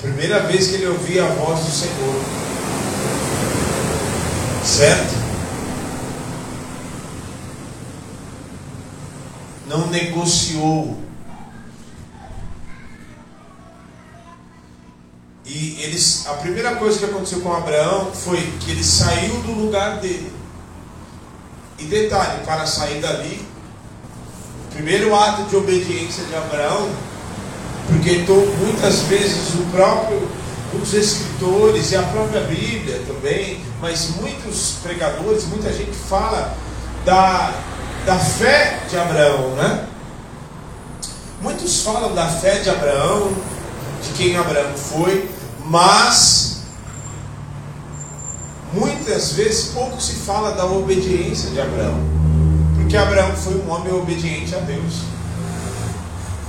Primeira 0.00 0.40
vez 0.46 0.68
que 0.68 0.74
ele 0.74 0.86
ouvia 0.86 1.24
a 1.24 1.28
voz 1.28 1.60
do 1.64 1.70
Senhor. 1.70 2.22
Certo? 4.64 5.14
Não 9.68 9.88
negociou 9.88 11.05
E 15.58 15.82
eles, 15.82 16.26
a 16.26 16.34
primeira 16.34 16.76
coisa 16.76 16.98
que 16.98 17.06
aconteceu 17.06 17.40
com 17.40 17.50
Abraão 17.50 18.12
foi 18.12 18.36
que 18.60 18.72
ele 18.72 18.84
saiu 18.84 19.36
do 19.40 19.52
lugar 19.52 20.00
dele. 20.00 20.30
E 21.78 21.84
detalhe, 21.84 22.44
para 22.44 22.66
sair 22.66 23.00
dali, 23.00 23.40
o 24.66 24.74
primeiro 24.74 25.14
ato 25.14 25.44
de 25.44 25.56
obediência 25.56 26.24
de 26.24 26.34
Abraão, 26.36 26.90
porque 27.88 28.22
muitas 28.66 29.00
vezes 29.04 29.54
o 29.54 29.64
próprio, 29.72 30.28
os 30.74 30.92
escritores 30.92 31.90
e 31.90 31.96
a 31.96 32.02
própria 32.02 32.42
Bíblia 32.42 33.00
também, 33.06 33.58
mas 33.80 34.10
muitos 34.20 34.74
pregadores, 34.82 35.44
muita 35.44 35.72
gente 35.72 35.96
fala 35.96 36.54
da, 37.06 37.54
da 38.04 38.18
fé 38.18 38.82
de 38.90 38.98
Abraão, 38.98 39.54
né? 39.54 39.86
Muitos 41.40 41.82
falam 41.82 42.14
da 42.14 42.26
fé 42.28 42.58
de 42.58 42.68
Abraão, 42.68 43.32
de 44.02 44.12
quem 44.18 44.36
Abraão 44.36 44.74
foi, 44.74 45.30
mas 45.66 46.58
muitas 48.72 49.32
vezes 49.32 49.70
pouco 49.70 50.00
se 50.00 50.14
fala 50.16 50.52
da 50.52 50.64
obediência 50.64 51.50
de 51.50 51.60
Abraão, 51.60 52.00
porque 52.76 52.96
Abraão 52.96 53.34
foi 53.36 53.56
um 53.56 53.70
homem 53.70 53.92
obediente 53.92 54.54
a 54.54 54.58
Deus. 54.58 54.94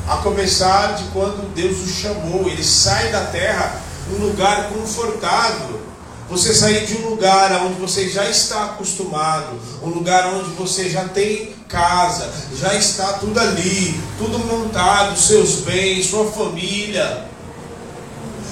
A 0.07 0.17
começar 0.17 0.95
de 0.95 1.03
quando 1.05 1.53
Deus 1.53 1.79
o 1.79 1.89
chamou, 1.89 2.47
ele 2.47 2.63
sai 2.63 3.11
da 3.11 3.25
terra, 3.25 3.81
um 4.13 4.25
lugar 4.25 4.69
confortável. 4.69 5.81
Você 6.29 6.53
sair 6.53 6.85
de 6.85 6.97
um 6.97 7.09
lugar 7.09 7.51
onde 7.65 7.79
você 7.79 8.07
já 8.09 8.29
está 8.29 8.65
acostumado, 8.65 9.59
um 9.81 9.89
lugar 9.89 10.27
onde 10.33 10.49
você 10.51 10.89
já 10.89 11.05
tem 11.05 11.55
casa, 11.67 12.29
já 12.55 12.73
está 12.73 13.13
tudo 13.13 13.39
ali, 13.39 13.99
tudo 14.17 14.39
montado, 14.39 15.17
seus 15.17 15.61
bens, 15.61 16.05
sua 16.05 16.29
família 16.31 17.27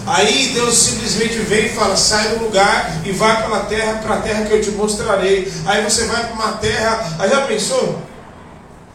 Aí 0.07 0.53
Deus 0.53 0.77
simplesmente 0.77 1.37
vem 1.39 1.65
e 1.65 1.69
fala: 1.69 1.97
sai 1.97 2.29
do 2.29 2.45
lugar 2.45 3.01
e 3.05 3.11
vai 3.11 3.43
para 3.43 3.57
a 3.57 3.65
terra, 3.65 3.99
para 3.99 4.15
a 4.15 4.21
terra 4.21 4.45
que 4.45 4.53
eu 4.53 4.61
te 4.61 4.71
mostrarei. 4.71 5.51
Aí 5.65 5.83
você 5.83 6.05
vai 6.05 6.25
para 6.25 6.33
uma 6.33 6.53
terra, 6.53 7.15
aí 7.19 7.29
já 7.29 7.47
pensou? 7.47 8.01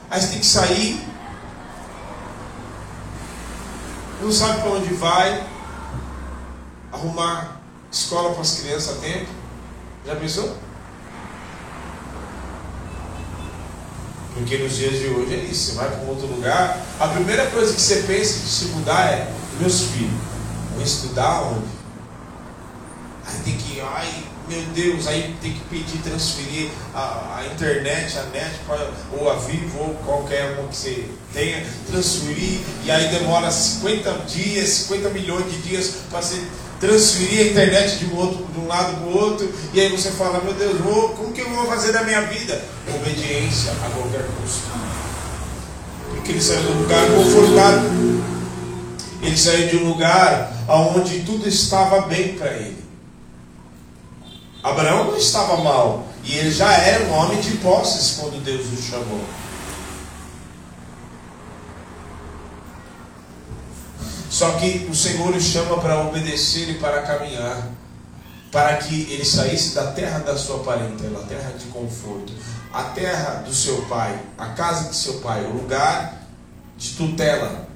Aí 0.08 0.20
você 0.20 0.28
tem 0.28 0.38
que 0.38 0.46
sair. 0.46 1.04
Não 4.22 4.30
sabe 4.30 4.60
para 4.60 4.70
onde 4.70 4.94
vai. 4.94 5.44
Arrumar 6.92 7.60
escola 7.90 8.32
para 8.32 8.42
as 8.42 8.60
crianças 8.60 8.96
a 8.96 9.00
tempo. 9.00 9.26
Já 10.06 10.16
pensou? 10.16 10.56
Porque 14.34 14.58
nos 14.58 14.76
dias 14.76 14.98
de 14.98 15.08
hoje 15.08 15.34
é 15.34 15.38
isso. 15.38 15.72
Você 15.72 15.76
vai 15.76 15.88
para 15.88 16.00
um 16.04 16.08
outro 16.08 16.26
lugar. 16.26 16.80
A 17.00 17.08
primeira 17.08 17.46
coisa 17.46 17.74
que 17.74 17.80
você 17.80 18.02
pensa 18.02 18.40
de 18.40 18.48
se 18.48 18.64
mudar 18.66 19.06
é: 19.06 19.32
meus 19.58 19.82
filhos 19.82 20.29
estudar 20.82 21.42
onde? 21.42 21.80
Aí 23.26 23.38
tem 23.44 23.56
que, 23.56 23.80
ai, 23.80 24.24
meu 24.48 24.62
Deus, 24.74 25.06
aí 25.06 25.36
tem 25.40 25.52
que 25.52 25.60
pedir 25.70 25.98
transferir 25.98 26.68
a, 26.92 27.38
a 27.38 27.46
internet, 27.46 28.18
a 28.18 28.24
net, 28.24 28.50
pra, 28.66 28.90
ou 29.12 29.30
a 29.30 29.36
Vivo, 29.36 29.78
ou 29.78 29.94
qualquer 30.04 30.58
uma 30.58 30.68
que 30.68 30.76
você 30.76 31.04
tenha, 31.32 31.64
transferir, 31.86 32.60
e 32.84 32.90
aí 32.90 33.08
demora 33.08 33.50
50 33.50 34.10
dias, 34.26 34.68
50 34.68 35.10
milhões 35.10 35.44
de 35.52 35.62
dias 35.62 35.94
para 36.10 36.20
você 36.20 36.42
transferir 36.80 37.40
a 37.40 37.50
internet 37.50 37.98
de 37.98 38.06
um, 38.06 38.16
outro, 38.16 38.44
de 38.52 38.58
um 38.58 38.66
lado 38.66 38.96
para 38.96 39.06
o 39.06 39.16
outro, 39.16 39.52
e 39.72 39.80
aí 39.80 39.88
você 39.88 40.10
fala, 40.10 40.40
meu 40.40 40.54
Deus, 40.54 40.78
vou, 40.80 41.10
como 41.10 41.32
que 41.32 41.42
eu 41.42 41.50
vou 41.50 41.66
fazer 41.66 41.92
da 41.92 42.02
minha 42.02 42.22
vida? 42.22 42.60
Obediência 42.92 43.70
a 43.70 43.90
qualquer 43.90 44.26
custo. 44.40 44.62
Porque 46.12 46.32
ele 46.32 46.42
saiu 46.42 46.70
um 46.70 46.80
lugar 46.80 47.06
confortável. 47.10 48.09
Ele 49.22 49.36
saiu 49.36 49.68
de 49.68 49.76
um 49.76 49.88
lugar 49.88 50.52
onde 50.68 51.20
tudo 51.20 51.48
estava 51.48 52.02
bem 52.02 52.34
para 52.36 52.52
ele. 52.52 52.84
Abraão 54.62 55.04
não 55.04 55.16
estava 55.16 55.56
mal. 55.58 56.06
E 56.22 56.34
ele 56.36 56.50
já 56.50 56.72
era 56.72 57.04
um 57.04 57.12
homem 57.12 57.40
de 57.40 57.56
posses 57.58 58.18
quando 58.18 58.42
Deus 58.42 58.66
o 58.66 58.82
chamou. 58.82 59.24
Só 64.28 64.52
que 64.52 64.86
o 64.90 64.94
Senhor 64.94 65.34
o 65.34 65.40
chama 65.40 65.78
para 65.78 66.00
obedecer 66.00 66.70
e 66.70 66.74
para 66.74 67.02
caminhar. 67.02 67.68
Para 68.52 68.76
que 68.78 69.12
ele 69.12 69.24
saísse 69.24 69.74
da 69.74 69.92
terra 69.92 70.18
da 70.20 70.36
sua 70.36 70.58
parentela, 70.60 71.20
a 71.20 71.26
terra 71.26 71.52
de 71.52 71.66
conforto, 71.66 72.32
a 72.72 72.82
terra 72.84 73.42
do 73.46 73.54
seu 73.54 73.82
pai, 73.82 74.18
a 74.36 74.46
casa 74.48 74.88
de 74.88 74.96
seu 74.96 75.20
pai, 75.20 75.44
o 75.44 75.52
lugar 75.52 76.22
de 76.76 76.90
tutela. 76.94 77.69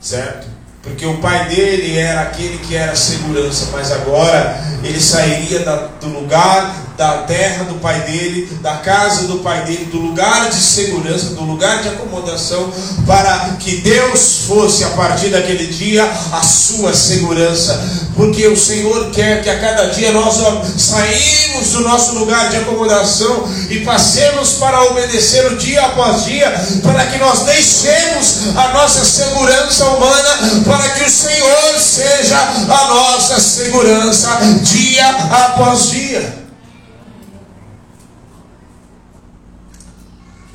Certo? 0.00 0.46
Porque 0.82 1.04
o 1.04 1.18
pai 1.18 1.48
dele 1.48 1.98
era 1.98 2.22
aquele 2.22 2.58
que 2.58 2.74
era 2.74 2.94
segurança, 2.94 3.68
mas 3.72 3.90
agora 3.92 4.58
ele 4.82 5.00
sairia 5.00 5.60
do 6.00 6.08
lugar 6.08 6.87
da 6.98 7.18
terra 7.18 7.62
do 7.62 7.76
pai 7.76 8.00
dele, 8.00 8.58
da 8.60 8.78
casa 8.78 9.28
do 9.28 9.38
pai 9.38 9.64
dele, 9.64 9.84
do 9.84 9.98
lugar 9.98 10.50
de 10.50 10.60
segurança, 10.60 11.26
do 11.26 11.42
lugar 11.42 11.80
de 11.80 11.90
acomodação, 11.90 12.72
para 13.06 13.56
que 13.60 13.76
Deus 13.76 14.40
fosse 14.48 14.82
a 14.82 14.88
partir 14.90 15.28
daquele 15.28 15.68
dia 15.68 16.04
a 16.32 16.42
sua 16.42 16.92
segurança. 16.92 17.80
Porque 18.16 18.48
o 18.48 18.56
Senhor 18.56 19.12
quer 19.12 19.44
que 19.44 19.48
a 19.48 19.60
cada 19.60 19.90
dia 19.90 20.10
nós 20.10 20.38
saímos 20.76 21.68
do 21.70 21.82
nosso 21.82 22.18
lugar 22.18 22.50
de 22.50 22.56
acomodação 22.56 23.48
e 23.70 23.78
passemos 23.84 24.54
para 24.54 24.82
obedecer 24.86 25.52
o 25.52 25.56
dia 25.56 25.80
após 25.82 26.24
dia, 26.24 26.52
para 26.82 27.06
que 27.06 27.18
nós 27.18 27.42
deixemos 27.42 28.56
a 28.56 28.72
nossa 28.72 29.04
segurança 29.04 29.84
humana, 29.84 30.62
para 30.64 30.88
que 30.90 31.04
o 31.04 31.10
Senhor 31.10 31.78
seja 31.78 32.38
a 32.38 32.88
nossa 32.88 33.38
segurança 33.38 34.36
dia 34.64 35.08
após 35.08 35.90
dia. 35.90 36.47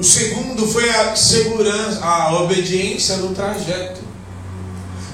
O 0.04 0.06
segundo 0.06 0.68
foi 0.68 0.90
a 0.90 1.16
segurança, 1.16 2.04
a 2.04 2.38
obediência 2.42 3.16
no 3.16 3.34
trajeto. 3.34 4.02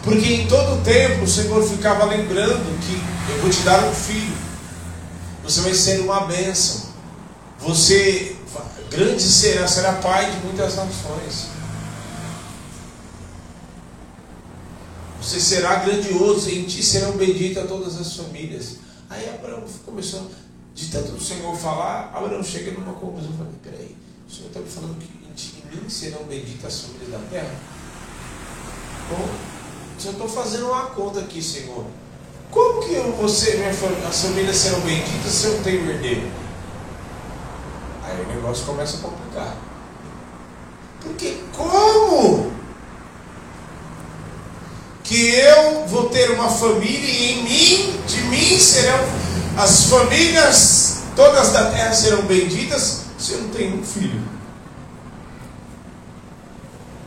Porque 0.04 0.34
em 0.34 0.48
todo 0.48 0.84
tempo 0.84 1.26
o 1.26 1.28
Senhor 1.28 1.62
ficava 1.62 2.06
lembrando 2.06 2.66
que 2.82 3.32
eu 3.32 3.40
vou 3.40 3.52
te 3.52 3.60
dar 3.60 3.88
um 3.88 3.94
filho. 3.94 4.36
Você 5.44 5.62
vai 5.62 5.76
ser 5.76 6.00
uma 6.00 6.22
bênção. 6.22 6.90
Você 7.60 8.36
grande 8.90 9.22
será, 9.22 9.68
será 9.68 9.94
pai 9.94 10.32
de 10.32 10.38
muitas 10.44 10.76
nações. 10.76 11.50
Você 15.22 15.40
será 15.40 15.76
grandioso, 15.86 16.50
em 16.50 16.64
ti 16.64 16.82
serão 16.82 17.12
benditas 17.12 17.70
todas 17.70 17.96
as 17.96 18.16
famílias. 18.16 18.78
Aí 19.08 19.30
Abraão 19.30 19.66
começou, 19.86 20.32
de 20.74 20.88
tanto 20.88 21.12
o 21.12 21.22
Senhor 21.22 21.56
falar, 21.56 22.12
Abraão 22.12 22.44
chega 22.44 22.72
numa 22.72 22.94
conclusão, 22.94 23.32
falei, 23.38 23.54
peraí, 23.62 24.09
o 24.30 24.32
Senhor 24.32 24.48
está 24.50 24.60
me 24.60 24.70
falando 24.70 25.00
que 25.00 25.64
em 25.76 25.82
mim 25.82 25.90
serão 25.90 26.24
benditas 26.26 26.66
as 26.66 26.82
famílias 26.82 27.12
da 27.12 27.18
terra? 27.32 27.56
Bom, 29.10 29.28
se 29.98 30.06
eu 30.06 30.12
estou 30.12 30.30
fazendo 30.30 30.68
uma 30.68 30.86
conta 30.88 31.22
aqui, 31.22 31.42
Senhor, 31.42 31.84
como 32.52 32.84
que 32.84 32.94
eu, 32.94 33.12
você, 33.14 33.58
família, 33.74 34.08
as 34.08 34.22
famílias 34.22 34.56
serão 34.56 34.82
benditas 34.82 35.32
se 35.32 35.46
eu 35.46 35.56
não 35.56 35.64
tenho 35.64 35.90
herdeiro? 35.90 36.30
Aí 38.04 38.22
o 38.22 38.28
negócio 38.28 38.66
começa 38.68 38.98
a 38.98 39.00
complicar. 39.00 39.58
Porque 41.02 41.42
como 41.56 42.52
que 45.04 45.30
eu 45.32 45.88
vou 45.88 46.08
ter 46.10 46.30
uma 46.32 46.50
família 46.50 47.10
e 47.10 47.32
em 47.32 47.44
mim, 47.44 48.00
de 48.06 48.22
mim 48.26 48.60
serão 48.60 49.00
as 49.58 49.86
famílias 49.86 51.00
todas 51.16 51.52
da 51.52 51.72
terra 51.72 51.94
serão 51.94 52.22
benditas 52.24 53.09
se 53.20 53.34
eu 53.34 53.42
não 53.42 53.50
tenho 53.50 53.78
um 53.78 53.84
filho? 53.84 54.22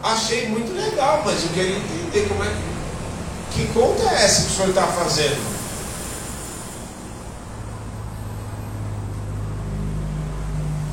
Achei 0.03 0.49
muito 0.49 0.73
legal, 0.75 1.23
mas 1.25 1.43
eu 1.43 1.49
queria 1.51 1.77
entender 1.77 2.29
como 2.29 2.45
é 2.45 2.49
que. 2.49 2.73
Que 3.53 3.67
conta 3.73 4.03
é 4.05 4.25
essa 4.25 4.43
que 4.43 4.53
o 4.53 4.55
senhor 4.55 4.69
está 4.71 4.87
fazendo? 4.87 5.53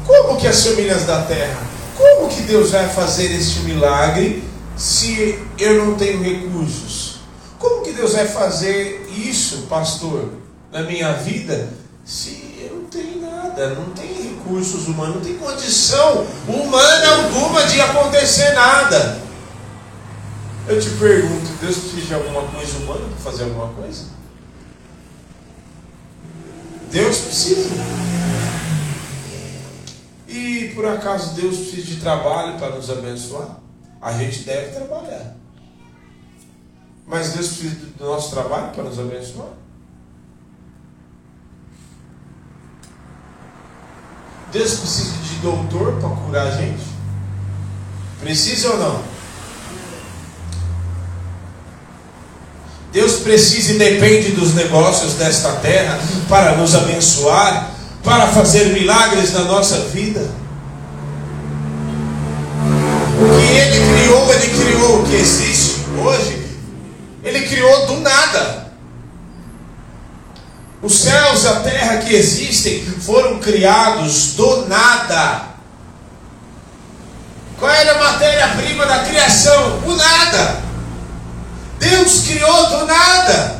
Como 0.06 0.38
que 0.38 0.48
as 0.48 0.66
famílias 0.66 1.06
da 1.06 1.24
terra? 1.24 1.58
Como 1.98 2.30
que 2.30 2.42
Deus 2.42 2.72
vai 2.72 2.88
fazer 2.90 3.32
este 3.32 3.60
milagre 3.62 4.44
se 4.76 5.40
eu 5.58 5.86
não 5.86 5.96
tenho 5.96 6.22
recursos? 6.22 7.20
Como 7.58 7.82
que 7.82 7.94
Deus 7.94 8.14
vai 8.14 8.28
fazer 8.28 9.10
isso, 9.16 9.68
pastor, 9.70 10.30
na 10.72 10.82
minha 10.84 11.14
vida, 11.14 11.70
se 12.06 12.58
eu 12.62 12.76
não 12.76 12.86
tenho 12.86 13.22
nada, 13.22 13.70
não 13.76 13.90
tenho 13.92 14.19
recursos 14.50 14.88
humanos, 14.88 15.16
não 15.16 15.22
tem 15.22 15.38
condição 15.38 16.26
humana 16.48 17.24
alguma 17.24 17.64
de 17.68 17.80
acontecer 17.80 18.52
nada. 18.54 19.22
Eu 20.68 20.80
te 20.82 20.90
pergunto, 20.92 21.48
Deus 21.62 21.78
precisa 21.78 22.08
de 22.08 22.14
alguma 22.16 22.44
coisa 22.48 22.78
humana 22.80 23.06
para 23.08 23.32
fazer 23.32 23.44
alguma 23.44 23.70
coisa? 23.74 24.06
Deus 26.92 27.18
precisa. 27.20 27.70
E 30.28 30.72
por 30.76 30.86
acaso 30.86 31.36
Deus 31.36 31.58
precisa 31.58 31.84
de 31.84 31.96
trabalho 31.98 32.58
para 32.58 32.76
nos 32.76 32.90
abençoar? 32.90 33.60
A 34.02 34.14
gente 34.14 34.42
deve 34.42 34.72
trabalhar. 34.76 35.36
Mas 37.06 37.34
Deus 37.34 37.48
precisa 37.48 37.76
do 37.98 38.06
nosso 38.06 38.32
trabalho 38.32 38.72
para 38.72 38.84
nos 38.84 39.00
abençoar? 39.00 39.50
Deus 44.52 44.74
precisa 44.74 45.12
de 45.24 45.36
doutor 45.42 45.94
para 46.00 46.10
curar 46.10 46.48
a 46.48 46.52
gente? 46.52 46.84
Precisa 48.20 48.70
ou 48.70 48.78
não? 48.78 49.02
Deus 52.92 53.18
precisa 53.18 53.74
e 53.74 53.78
depende 53.78 54.32
dos 54.32 54.56
negócios 54.56 55.14
desta 55.14 55.52
terra 55.58 56.00
para 56.28 56.56
nos 56.56 56.74
abençoar, 56.74 57.70
para 58.04 58.28
fazer 58.28 58.74
milagres 58.74 59.32
na 59.34 59.44
nossa 59.44 59.78
vida. 59.90 60.28
O 63.22 63.40
que 63.40 63.58
Ele 63.58 63.94
criou, 63.94 64.34
Ele 64.34 64.48
criou 64.48 65.02
o 65.02 65.06
que 65.06 65.16
existe 65.16 65.86
hoje, 66.04 66.48
Ele 67.24 67.42
criou 67.42 67.86
do 67.86 68.00
nada. 68.00 68.69
Os 70.82 71.00
céus 71.00 71.44
e 71.44 71.48
a 71.48 71.60
terra 71.60 71.98
que 71.98 72.13
existem 72.13 72.86
foram 72.86 73.39
criados 73.39 74.34
do 74.34 74.68
nada. 74.68 75.50
Qual 77.58 77.70
era 77.70 77.96
a 77.96 78.12
matéria-prima 78.12 78.86
da 78.86 79.00
criação? 79.00 79.84
O 79.86 79.96
nada. 79.96 80.62
Deus 81.80 82.22
criou 82.22 82.68
do 82.68 82.86
nada. 82.86 83.60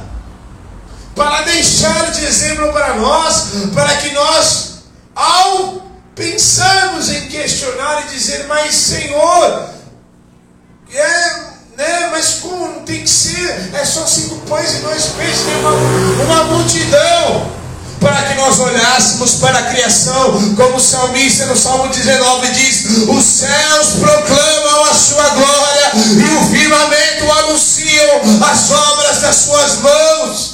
Para 1.14 1.42
deixar 1.42 2.12
de 2.12 2.24
exemplo 2.24 2.72
para 2.72 2.96
nós, 2.96 3.48
para 3.74 3.98
que 3.98 4.14
nós, 4.14 4.84
ao 5.14 5.90
pensarmos 6.16 7.10
em 7.10 7.28
questionar 7.28 8.06
e 8.06 8.14
dizer, 8.14 8.46
mas 8.48 8.74
Senhor, 8.76 9.70
é 10.94 11.49
né? 11.80 12.10
Mas 12.12 12.40
como 12.42 12.82
tem 12.82 13.02
que 13.02 13.10
ser? 13.10 13.72
É 13.74 13.86
só 13.86 14.06
cinco 14.06 14.36
pães 14.48 14.76
e 14.76 14.78
dois 14.80 15.06
peixes, 15.18 15.46
tem 15.46 15.56
uma, 15.56 15.72
uma 15.72 16.44
multidão. 16.56 17.58
para 18.02 18.22
que 18.24 18.36
nós 18.36 18.60
olhássemos 18.60 19.36
para 19.36 19.60
a 19.60 19.64
criação, 19.64 20.56
como 20.56 20.78
o 20.78 20.80
salmista 20.80 21.46
no 21.46 21.56
Salmo 21.58 21.88
19 21.88 22.48
diz: 22.52 22.86
Os 23.08 23.24
céus 23.24 23.88
proclamam 24.00 24.86
a 24.86 24.94
sua 24.94 25.30
glória 25.30 25.92
e 25.96 26.38
o 26.38 26.50
firmamento 26.50 27.32
anunciam 27.40 28.22
as 28.52 28.72
obras 28.72 29.22
das 29.22 29.36
suas 29.36 29.78
mãos 29.80 30.49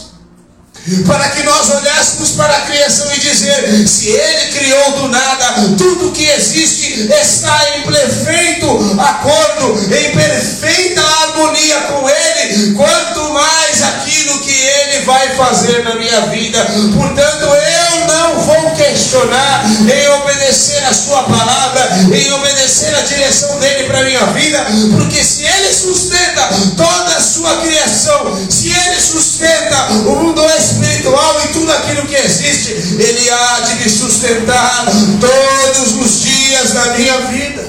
para 1.07 1.29
que 1.29 1.41
nós 1.41 1.69
olhássemos 1.71 2.31
para 2.31 2.55
a 2.57 2.61
criação 2.61 3.11
e 3.15 3.19
dizer: 3.19 3.87
se 3.87 4.09
Ele 4.09 4.51
criou 4.53 4.91
do 4.91 5.07
nada, 5.07 5.75
tudo 5.77 6.11
que 6.11 6.25
existe 6.25 7.09
está 7.09 7.77
em 7.77 7.81
perfeito 7.81 8.99
acordo, 8.99 9.79
em 9.81 10.11
perfeita 10.11 11.01
harmonia 11.01 11.79
com 11.81 12.07
Ele, 12.07 12.73
quanto 12.73 13.33
mais 13.33 13.81
aquilo 13.81 14.39
que 14.41 14.53
Ele 14.53 15.05
vai 15.05 15.35
fazer 15.35 15.83
na 15.83 15.95
minha 15.95 16.21
vida. 16.27 16.63
Portanto, 16.93 17.45
eu 17.45 18.07
não 18.07 18.39
vou 18.41 18.74
questionar 18.89 19.65
em 19.65 20.09
obedecer 20.21 20.83
a 20.85 20.93
Sua 20.93 21.23
palavra, 21.23 21.89
em 22.13 22.31
obedecer 22.33 22.93
a 22.95 23.01
direção 23.01 23.59
dele 23.59 23.85
para 23.85 23.99
a 23.99 24.03
minha 24.03 24.25
vida, 24.27 24.65
porque 24.97 25.23
se 25.23 25.43
Ele 25.43 25.73
sustenta 25.73 26.49
toda 26.75 27.17
a 27.17 27.21
sua 27.21 27.57
criação, 27.61 28.37
se 28.49 28.69
Ele 28.69 28.99
sustenta 28.99 29.85
o 29.91 30.15
mundo 30.15 30.41
espiritual, 30.57 30.95
espiritual 31.05 31.41
e 31.45 31.53
tudo 31.53 31.71
aquilo 31.71 32.07
que 32.07 32.15
existe, 32.15 32.71
Ele 32.71 33.29
há 33.29 33.59
de 33.61 33.75
me 33.75 33.89
sustentar 33.89 34.85
todos 35.19 35.93
os 35.93 36.21
dias 36.21 36.71
da 36.71 36.85
minha 36.97 37.21
vida. 37.21 37.65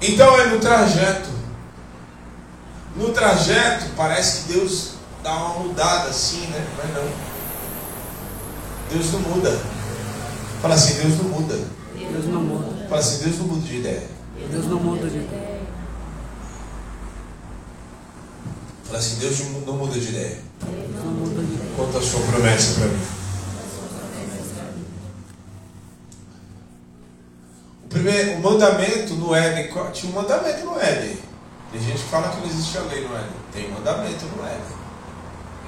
Então 0.00 0.38
é 0.40 0.46
no 0.46 0.58
trajeto. 0.58 1.30
No 2.96 3.10
trajeto 3.10 3.86
parece 3.96 4.42
que 4.42 4.52
Deus 4.52 4.93
dá 5.24 5.34
uma 5.34 5.60
mudada 5.60 6.10
assim, 6.10 6.46
né? 6.48 6.64
Mas 6.76 6.94
não. 6.94 7.10
Deus 8.90 9.12
não 9.12 9.20
muda. 9.20 9.58
Fala 10.60 10.74
assim, 10.74 10.94
Deus 11.00 11.16
não 11.16 11.24
muda. 11.24 11.58
Deus 11.94 12.26
não 12.26 12.42
muda. 12.42 12.86
Fala 12.88 13.00
assim, 13.00 13.24
Deus 13.24 13.38
não 13.38 13.46
muda 13.46 13.66
de 13.66 13.76
ideia. 13.78 14.08
Deus 14.50 14.66
não 14.66 14.78
muda 14.78 15.08
de 15.08 15.16
ideia. 15.16 15.60
Fala 18.84 18.98
assim, 18.98 19.16
Deus 19.18 19.40
não 19.66 19.76
muda 19.76 19.98
de 19.98 20.08
ideia. 20.08 20.38
Quanto 21.74 21.98
a 21.98 22.02
sua 22.02 22.20
promessa 22.20 22.74
para 22.74 22.86
mim. 22.88 23.06
O, 27.84 27.88
primeiro, 27.88 28.32
o 28.32 28.42
mandamento 28.42 29.14
no 29.14 29.34
Éden, 29.34 29.70
tinha 29.92 30.12
um 30.12 30.14
mandamento 30.14 30.64
no 30.66 30.78
Éden. 30.78 31.18
Tem 31.72 31.80
gente 31.80 32.02
que 32.02 32.10
fala 32.10 32.28
que 32.28 32.36
não 32.40 32.46
existe 32.46 32.76
a 32.76 32.82
lei 32.82 33.08
no 33.08 33.16
Éden. 33.16 33.30
Tem 33.52 33.70
um 33.70 33.74
mandamento 33.74 34.26
no 34.26 34.44
Éden. 34.44 34.83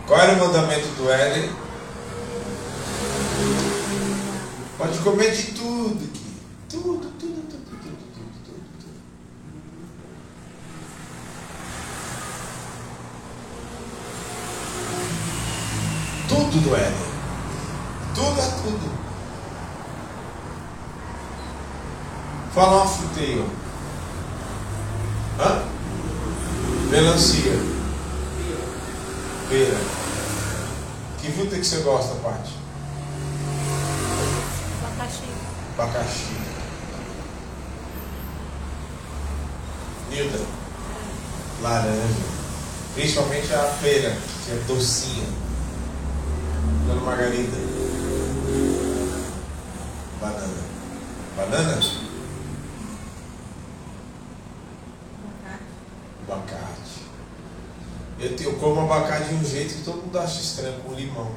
Qual 0.06 0.20
era 0.20 0.34
o 0.34 0.38
mandamento 0.38 0.86
do 0.96 1.10
Éden? 1.10 1.50
Pode 4.78 4.98
comer 5.00 5.32
de 5.32 5.52
tudo 5.52 6.04
aqui. 6.04 6.26
Tudo, 6.68 7.10
tudo, 7.18 7.42
tudo 16.28 16.60
do 16.60 16.76
Éden. 16.76 16.92
Tudo 18.14 18.40
é 18.40 18.50
tudo. 18.62 18.90
Fala 22.54 22.84
aí, 23.18 23.44
ó. 25.38 25.42
Hã? 25.42 25.62
Melancia. 26.90 27.52
Pera. 29.48 29.95
Que 31.26 31.32
fruta 31.32 31.56
que 31.56 31.64
você 31.64 31.78
gosta, 31.78 32.14
Paty? 32.20 32.52
Abacaxi. 34.84 35.24
Abacaxi. 35.76 36.36
Nilda. 40.08 40.38
Laranja. 41.62 42.36
Principalmente 42.94 43.52
a 43.52 43.76
pera, 43.82 44.16
que 44.44 44.52
é 44.52 44.54
docinha. 44.68 45.26
Dona 46.86 47.00
Margarida. 47.00 47.56
Banana. 50.20 50.62
Banana? 51.36 51.80
Abacate. 56.22 57.02
Eu, 58.26 58.36
eu 58.40 58.58
como 58.58 58.80
abacate 58.80 59.28
de 59.28 59.34
um 59.36 59.44
jeito 59.44 59.74
que 59.74 59.82
todo 59.82 60.02
mundo 60.02 60.18
acha 60.18 60.40
estranho, 60.40 60.80
com 60.80 60.94
limão. 60.94 61.30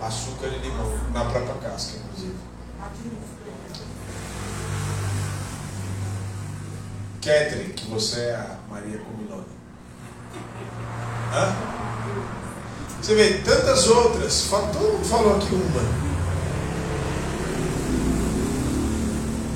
Açúcar 0.00 0.46
e 0.46 0.58
limão. 0.58 0.90
Na 1.12 1.26
própria 1.26 1.54
casca, 1.56 1.98
inclusive. 1.98 2.34
Catherine, 7.20 7.74
que 7.74 7.86
você 7.90 8.20
é 8.20 8.34
a 8.36 8.56
Maria 8.70 8.98
Comilone. 8.98 9.44
Hã? 11.34 11.54
Você 13.02 13.14
vê, 13.14 13.34
tantas 13.44 13.86
outras, 13.88 14.48
todo 14.50 14.92
mundo 14.92 15.04
falou 15.04 15.36
aqui 15.36 15.54
uma. 15.54 15.82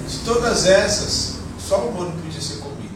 De 0.06 0.18
todas 0.18 0.66
essas, 0.66 1.38
só 1.58 1.78
uma 1.78 2.04
não 2.04 2.12
podia 2.12 2.40
ser 2.40 2.58
comida. 2.58 2.92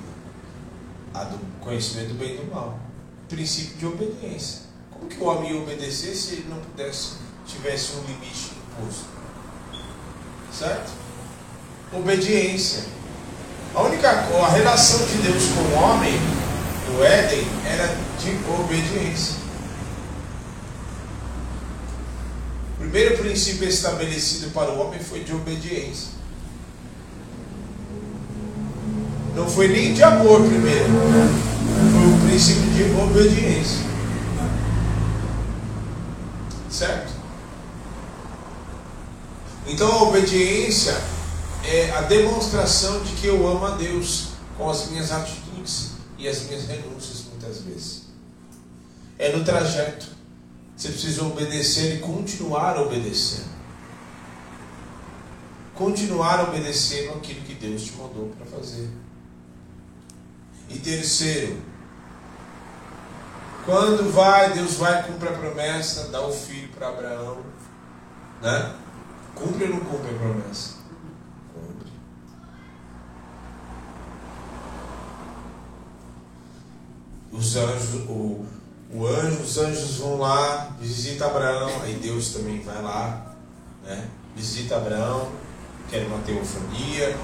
A 1.14 1.24
do 1.24 1.38
conhecimento 1.60 2.08
do 2.08 2.18
bem 2.18 2.34
e 2.34 2.38
do 2.38 2.54
mal. 2.54 2.87
Princípio 3.28 3.76
de 3.76 3.86
obediência. 3.86 4.62
Como 4.90 5.06
que 5.06 5.18
o 5.20 5.24
homem 5.24 5.52
ia 5.52 5.60
obedecer 5.60 6.14
se 6.14 6.34
ele 6.34 6.46
não 6.48 6.58
pudesse, 6.58 7.12
tivesse 7.46 7.92
um 7.96 8.02
limite 8.02 8.52
imposto? 8.56 9.06
Certo? 10.52 10.92
Obediência. 11.92 12.84
A 13.74 13.82
única 13.82 14.10
a 14.10 14.48
relação 14.48 15.06
de 15.06 15.18
Deus 15.18 15.44
com 15.54 15.60
o 15.60 15.82
homem 15.82 16.14
no 16.88 17.04
Éden 17.04 17.46
era 17.66 17.86
de 18.18 18.30
obediência. 18.60 19.48
primeiro 22.88 23.18
princípio 23.18 23.68
estabelecido 23.68 24.50
para 24.52 24.70
o 24.70 24.80
homem 24.80 24.98
foi 24.98 25.20
de 25.20 25.34
obediência. 25.34 26.08
Não 29.36 29.48
foi 29.48 29.68
nem 29.68 29.92
de 29.92 30.02
amor 30.02 30.40
primeiro, 30.40 30.88
o 30.88 31.57
de 32.46 32.84
obediência. 32.94 33.84
Certo? 36.70 37.12
Então 39.66 39.90
a 39.90 40.02
obediência 40.04 40.94
é 41.64 41.90
a 41.90 42.02
demonstração 42.02 43.02
de 43.02 43.12
que 43.16 43.26
eu 43.26 43.46
amo 43.48 43.66
a 43.66 43.70
Deus 43.72 44.28
com 44.56 44.70
as 44.70 44.88
minhas 44.88 45.10
atitudes 45.10 45.94
e 46.16 46.28
as 46.28 46.42
minhas 46.44 46.66
renúncias 46.66 47.24
muitas 47.28 47.62
vezes. 47.62 48.02
É 49.18 49.36
no 49.36 49.44
trajeto. 49.44 50.06
Você 50.76 50.90
precisa 50.90 51.24
obedecer 51.24 51.96
e 51.96 51.98
continuar 51.98 52.78
obedecendo. 52.78 53.48
Continuar 55.74 56.48
obedecendo 56.48 57.14
aquilo 57.14 57.40
que 57.40 57.54
Deus 57.54 57.82
te 57.82 57.92
mandou 57.94 58.32
para 58.38 58.46
fazer. 58.46 58.88
E 60.68 60.78
terceiro, 60.78 61.60
quando 63.68 64.10
vai, 64.10 64.54
Deus 64.54 64.76
vai 64.76 65.02
cumprir 65.02 65.28
a 65.28 65.32
promessa, 65.32 66.08
dá 66.08 66.22
o 66.22 66.32
filho 66.32 66.70
para 66.70 66.88
Abraão, 66.88 67.36
né? 68.40 68.72
Cumpre 69.34 69.64
ou 69.64 69.70
não 69.74 69.80
cumpre 69.80 70.14
a 70.14 70.18
promessa? 70.18 70.76
Cumpre. 71.52 71.92
Os 77.30 77.56
anjos, 77.56 77.94
o, 78.08 78.46
o 78.90 79.06
anjo, 79.06 79.42
os 79.42 79.58
anjos 79.58 79.96
vão 79.98 80.16
lá, 80.16 80.70
visita 80.80 81.26
Abraão, 81.26 81.70
aí 81.82 81.92
Deus 82.02 82.32
também 82.32 82.62
vai 82.62 82.80
lá, 82.80 83.34
né? 83.84 84.08
Visita 84.34 84.76
Abraão, 84.76 85.28
quer 85.90 86.06
uma 86.06 86.20
teofonia, 86.20 87.14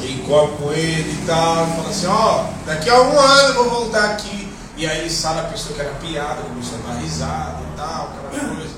e 0.00 0.24
come 0.26 0.56
com 0.56 0.72
ele 0.72 1.12
e 1.12 1.26
tal, 1.26 1.66
fala 1.66 1.90
assim, 1.90 2.06
ó, 2.06 2.46
oh, 2.46 2.66
daqui 2.66 2.88
a 2.88 3.02
um 3.02 3.20
ano 3.20 3.48
eu 3.48 3.54
vou 3.54 3.70
voltar 3.70 4.12
aqui. 4.12 4.53
E 4.76 4.86
aí 4.86 5.08
Sara 5.08 5.48
pensou 5.48 5.74
que 5.74 5.80
era 5.80 5.94
piada, 5.94 6.42
começou 6.42 6.78
a 6.78 6.92
dar 6.92 7.00
risada 7.00 7.62
e 7.62 7.76
tal, 7.76 8.08
aquela 8.08 8.54
coisa. 8.56 8.74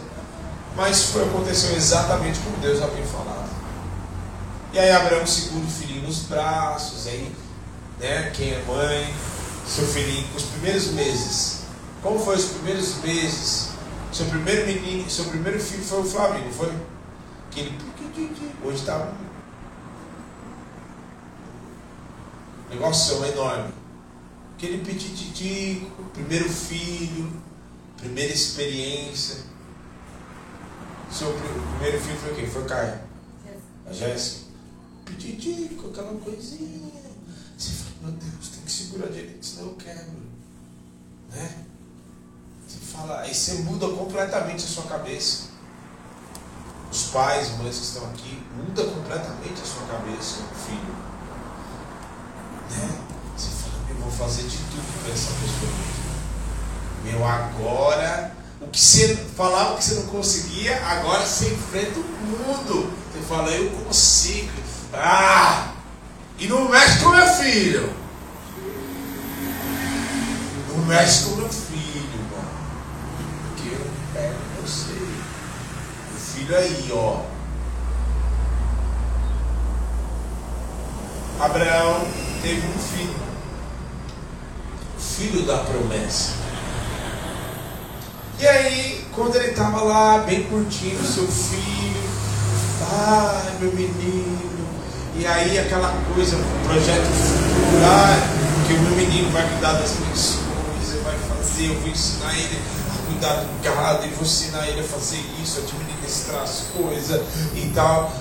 Mas 0.76 1.04
foi, 1.04 1.24
aconteceu 1.24 1.74
exatamente 1.74 2.38
como 2.40 2.58
Deus 2.58 2.82
havia 2.82 3.04
falado. 3.04 3.48
E 4.74 4.78
aí 4.78 4.90
Abraão 4.90 5.26
segura 5.26 5.64
o 5.64 5.70
filhinho 5.70 6.02
nos 6.02 6.24
braços, 6.24 7.06
aí, 7.06 7.34
né, 7.98 8.30
quem 8.34 8.52
é 8.52 8.62
mãe, 8.66 9.14
seu 9.66 9.86
filhinho, 9.86 10.28
os 10.36 10.42
primeiros 10.42 10.88
meses. 10.88 11.60
Como 12.02 12.18
foi 12.18 12.36
os 12.36 12.44
primeiros 12.44 12.96
meses? 12.96 13.70
Seu 14.12 14.26
primeiro 14.26 14.66
menino, 14.66 15.08
seu 15.10 15.24
primeiro 15.24 15.58
filho 15.58 15.82
foi 15.82 16.00
o 16.00 16.02
não 16.02 16.52
foi? 16.52 16.72
Que 17.50 17.60
ele 17.60 17.78
hoje 18.62 18.78
está 18.78 19.12
um 22.66 22.70
negócio 22.70 23.24
enorme. 23.24 23.85
Aquele 24.56 24.82
petititico, 24.82 26.02
primeiro 26.14 26.48
filho, 26.48 27.30
primeira 27.98 28.32
experiência. 28.32 29.44
Seu 31.12 31.28
primeiro 31.78 32.00
filho 32.00 32.16
foi 32.16 32.34
quê? 32.34 32.46
Foi 32.46 32.64
Caio. 32.64 33.00
A 33.86 33.92
Jéssica. 33.92 34.46
Petitico, 35.04 35.88
aquela 35.90 36.18
coisinha. 36.18 36.90
Você 37.58 37.70
fala, 37.70 38.12
meu 38.12 38.12
Deus, 38.12 38.48
tem 38.48 38.62
que 38.62 38.70
segurar 38.72 39.08
direito, 39.08 39.44
senão 39.44 39.66
eu 39.68 39.74
quebro. 39.74 40.22
Né? 41.32 41.64
Você 42.66 42.78
fala, 42.78 43.20
aí 43.20 43.34
você 43.34 43.56
muda 43.56 43.86
completamente 43.90 44.64
a 44.64 44.68
sua 44.68 44.84
cabeça. 44.84 45.48
Os 46.90 47.10
pais, 47.10 47.58
mães 47.58 47.76
que 47.76 47.84
estão 47.84 48.06
aqui, 48.06 48.42
muda 48.56 48.84
completamente 48.84 49.60
a 49.60 49.64
sua 49.66 49.86
cabeça, 49.86 50.36
filho. 50.66 50.96
Né? 52.70 53.05
Vou 54.06 54.14
fazer 54.14 54.44
de 54.44 54.56
tudo 54.56 55.02
para 55.02 55.12
essa 55.12 55.32
pessoa. 55.32 55.72
Meu, 57.02 57.26
agora, 57.26 58.36
o 58.60 58.68
que 58.68 58.80
você 58.80 59.16
falava 59.36 59.76
que 59.76 59.82
você 59.82 59.94
não 59.96 60.06
conseguia, 60.06 60.80
agora 60.86 61.26
você 61.26 61.48
enfrenta 61.48 61.98
o 61.98 62.04
mundo. 62.04 62.92
Você 63.12 63.20
fala, 63.28 63.50
eu 63.50 63.68
consigo. 63.70 64.52
Ah! 64.94 65.72
E 66.38 66.46
não 66.46 66.68
mexe 66.68 67.00
com 67.00 67.10
meu 67.10 67.26
filho. 67.26 67.92
Não 70.68 70.84
mexe 70.84 71.24
com 71.24 71.30
meu 71.34 71.48
filho, 71.48 72.08
irmão. 72.14 72.44
Porque 73.56 73.74
eu 73.74 73.86
pego 74.14 74.38
você. 74.62 74.92
O 76.14 76.16
filho 76.16 76.56
aí, 76.56 76.90
ó. 76.92 77.22
Abraão 81.44 82.06
teve 82.40 82.64
um 82.68 82.78
filho. 82.78 83.25
Filho 85.14 85.46
da 85.46 85.58
promessa. 85.58 86.32
E 88.38 88.46
aí, 88.46 89.06
quando 89.14 89.36
ele 89.36 89.48
estava 89.48 89.82
lá, 89.82 90.18
bem 90.18 90.42
curtindo 90.44 91.02
seu 91.02 91.26
filho, 91.26 92.02
ai 92.92 93.56
meu 93.58 93.72
menino, 93.72 94.68
e 95.14 95.26
aí 95.26 95.58
aquela 95.58 95.94
coisa, 96.14 96.36
projeto 96.66 97.06
futuro, 97.06 98.66
que 98.66 98.74
o 98.74 98.80
meu 98.80 98.96
menino 98.96 99.30
vai 99.30 99.48
cuidar 99.48 99.72
das 99.72 99.98
minhas 99.98 100.34
coisas, 100.34 101.02
vai 101.02 101.16
fazer, 101.16 101.68
eu 101.70 101.80
vou 101.80 101.88
ensinar 101.88 102.34
ele 102.34 102.58
a 102.90 103.06
cuidar 103.10 103.34
do 103.36 103.62
gado, 103.62 104.04
eu 104.04 104.10
vou 104.10 104.22
ensinar 104.22 104.68
ele 104.68 104.80
a 104.80 104.84
fazer 104.84 105.24
isso, 105.42 105.60
a 105.60 105.62
administrar 105.62 106.42
as 106.42 106.64
coisas 106.76 107.22
e 107.54 107.72
tal. 107.74 108.12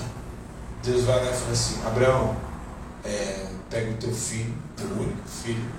Deus 0.82 1.04
vai 1.04 1.16
lá 1.16 1.30
e 1.30 1.34
fala 1.34 1.52
assim, 1.52 1.78
Abraão, 1.84 2.36
é, 3.04 3.44
pega 3.68 3.90
o 3.90 3.94
teu 3.94 4.14
filho, 4.14 4.54
teu 4.76 4.86
único 4.86 5.28
filho, 5.44 5.70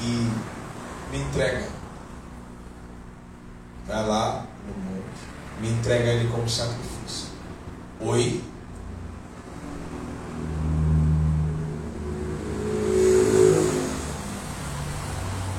e 0.00 0.30
me 1.10 1.18
entrega. 1.18 1.68
Vai 3.86 4.06
lá 4.06 4.46
no 4.66 4.74
monte, 4.82 5.60
me 5.60 5.70
entrega 5.70 6.10
ele 6.10 6.28
como 6.30 6.48
sacrifício. 6.48 7.28
Oi? 8.00 8.42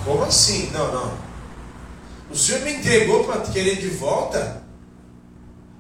Como 0.03 0.23
assim? 0.23 0.69
Não, 0.71 0.91
não. 0.91 1.17
O 2.29 2.35
Senhor 2.35 2.61
me 2.61 2.73
entregou 2.73 3.23
para 3.23 3.41
querer 3.41 3.77
de 3.77 3.89
volta? 3.89 4.63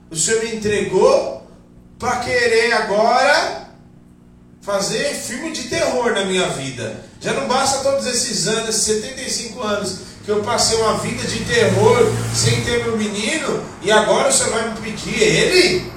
O 0.09 0.15
Senhor 0.15 0.43
me 0.43 0.55
entregou 0.55 1.45
para 1.99 2.19
querer 2.19 2.73
agora 2.73 3.64
fazer 4.65 5.13
filme 5.13 5.51
de 5.51 5.65
terror 5.65 6.11
na 6.13 6.25
minha 6.25 6.49
vida. 6.49 7.05
Já 7.21 7.33
não 7.33 7.47
basta 7.47 7.83
todos 7.83 8.07
esses 8.07 8.47
anos, 8.47 8.75
75 8.75 9.61
anos, 9.61 9.99
que 10.25 10.31
eu 10.31 10.41
passei 10.41 10.77
uma 10.79 10.97
vida 10.97 11.23
de 11.23 11.45
terror 11.45 12.11
sem 12.33 12.61
ter 12.61 12.83
meu 12.83 12.97
menino, 12.97 13.63
e 13.83 13.91
agora 13.91 14.31
Senhor 14.31 14.51
vai 14.53 14.69
me 14.69 14.81
pedir 14.81 15.21
ele? 15.21 15.93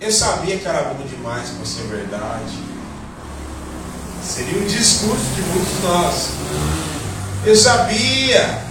Eu 0.00 0.12
sabia 0.12 0.56
que 0.56 0.66
era 0.66 0.94
bom 0.94 1.04
demais 1.04 1.50
para 1.50 1.66
ser 1.66 1.82
verdade. 1.88 2.58
Seria 4.24 4.62
um 4.62 4.66
discurso 4.66 5.24
de 5.34 5.42
muitos 5.42 5.76
de 5.76 5.82
nós. 5.82 6.28
Eu 7.44 7.56
sabia, 7.56 8.62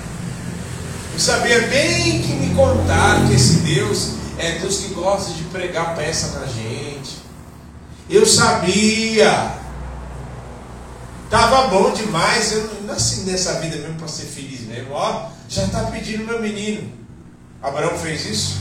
eu 1.14 1.20
sabia 1.20 1.68
bem 1.68 2.22
que 2.22 2.34
me 2.34 2.56
contaram 2.56 3.28
que 3.28 3.34
esse 3.34 3.58
Deus 3.58 4.12
é 4.38 4.54
Deus 4.60 4.78
que 4.78 4.94
gosta 4.94 5.34
de 5.34 5.44
pregar 5.44 5.96
peça 5.96 6.40
na 6.40 6.46
gente. 6.46 6.89
Eu 8.10 8.26
sabia. 8.26 9.60
Tava 11.30 11.68
bom 11.68 11.94
demais. 11.94 12.52
Eu 12.52 12.74
não 12.74 12.82
nasci 12.84 13.22
nessa 13.22 13.60
vida 13.60 13.78
mesmo 13.78 13.96
para 13.96 14.08
ser 14.08 14.26
feliz 14.26 14.62
mesmo. 14.62 14.94
Ó, 14.94 15.30
já 15.48 15.64
está 15.64 15.84
pedindo 15.86 16.26
meu 16.26 16.42
menino. 16.42 16.92
Abraão 17.62 17.98
fez 17.98 18.26
isso? 18.26 18.58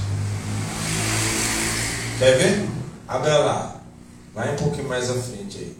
Quer 2.18 2.36
ver? 2.36 2.68
Abra 3.06 3.38
lá. 3.38 3.80
Vai 4.34 4.52
um 4.52 4.56
pouquinho 4.56 4.88
mais 4.88 5.10
à 5.10 5.14
frente 5.14 5.58
aí. 5.58 5.76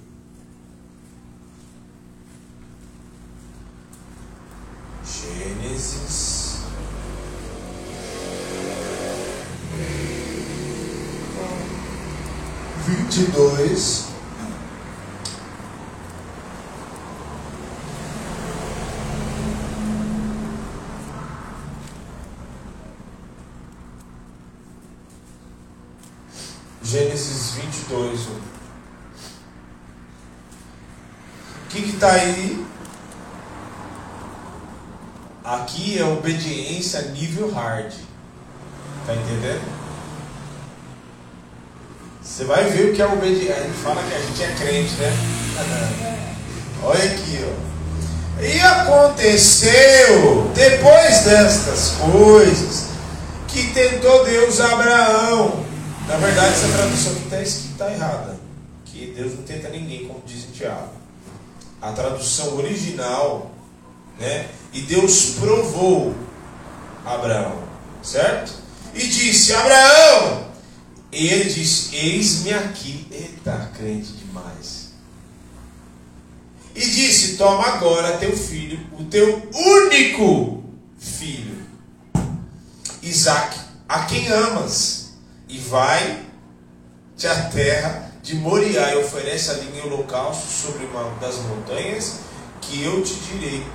Gênesis. 5.05 6.48
Vinte 12.89 13.19
e 13.19 13.25
dois. 13.33 14.09
Gênesis 26.83 27.51
vinte 27.57 27.77
e 27.77 27.85
dois. 27.91 28.21
O 28.21 28.41
que 31.69 31.79
está 31.81 32.13
aí? 32.13 32.67
Aqui 35.45 35.99
é 35.99 36.07
obediência 36.07 37.03
nível 37.03 37.53
hard. 37.53 37.93
Tá 39.07 39.15
entendendo? 39.15 39.78
Você 42.39 42.45
vai 42.45 42.71
ver 42.71 42.91
o 42.91 42.95
que 42.95 43.03
é 43.03 43.05
obediência. 43.05 43.57
A 43.57 43.63
gente 43.65 43.79
fala 43.79 44.01
que 44.01 44.15
a 44.15 44.21
gente 44.21 44.41
é 44.45 44.55
crente, 44.55 44.95
né? 44.95 45.13
Olha 46.85 47.03
aqui, 47.03 47.45
ó. 47.45 48.41
E 48.41 48.61
aconteceu, 48.61 50.49
depois 50.55 51.19
destas 51.25 51.97
coisas, 51.97 52.91
que 53.49 53.73
tentou 53.73 54.25
Deus 54.25 54.61
Abraão. 54.61 55.65
Na 56.07 56.17
verdade, 56.19 56.53
essa 56.53 56.69
tradução 56.69 57.11
aqui 57.11 57.25
está 57.25 57.43
escrita 57.43 57.91
errada. 57.91 58.39
Que 58.85 59.13
Deus 59.17 59.35
não 59.35 59.43
tenta 59.43 59.69
ninguém, 59.71 60.07
como 60.07 60.23
diz 60.25 60.45
em 60.45 60.53
Tiago. 60.53 60.93
A 61.83 61.91
tradução 61.91 62.57
original 62.57 63.51
né? 64.21 64.47
E 64.73 64.83
Deus 64.83 65.35
provou 65.41 66.15
Abraão, 67.05 67.65
certo? 68.01 68.53
E 68.95 69.01
disse: 69.01 69.53
Abraão, 69.53 70.48
e 71.11 71.27
ele 71.29 71.53
disse: 71.53 71.95
Eis-me 71.97 72.53
aqui. 72.53 73.07
Eita, 73.11 73.71
crente 73.77 74.13
demais. 74.13 74.89
E 76.75 76.81
disse: 76.81 77.37
Toma 77.37 77.67
agora 77.67 78.19
teu 78.19 78.37
filho, 78.37 78.79
o 78.99 79.05
teu 79.05 79.49
único 79.53 80.63
filho, 80.99 81.67
Isaac, 83.03 83.59
a 83.89 84.05
quem 84.05 84.29
amas, 84.29 85.15
e 85.49 85.59
vai-te 85.59 87.27
à 87.27 87.49
terra 87.49 88.13
de 88.23 88.35
Moriá 88.35 88.95
e 88.95 88.99
oferece 88.99 89.51
ali 89.51 89.79
em 89.79 89.81
holocausto 89.81 90.47
sobre 90.47 90.85
uma 90.85 91.11
das 91.19 91.37
montanhas 91.37 92.21
que 92.61 92.83
eu 92.83 93.03
te 93.03 93.15
direi. 93.15 93.67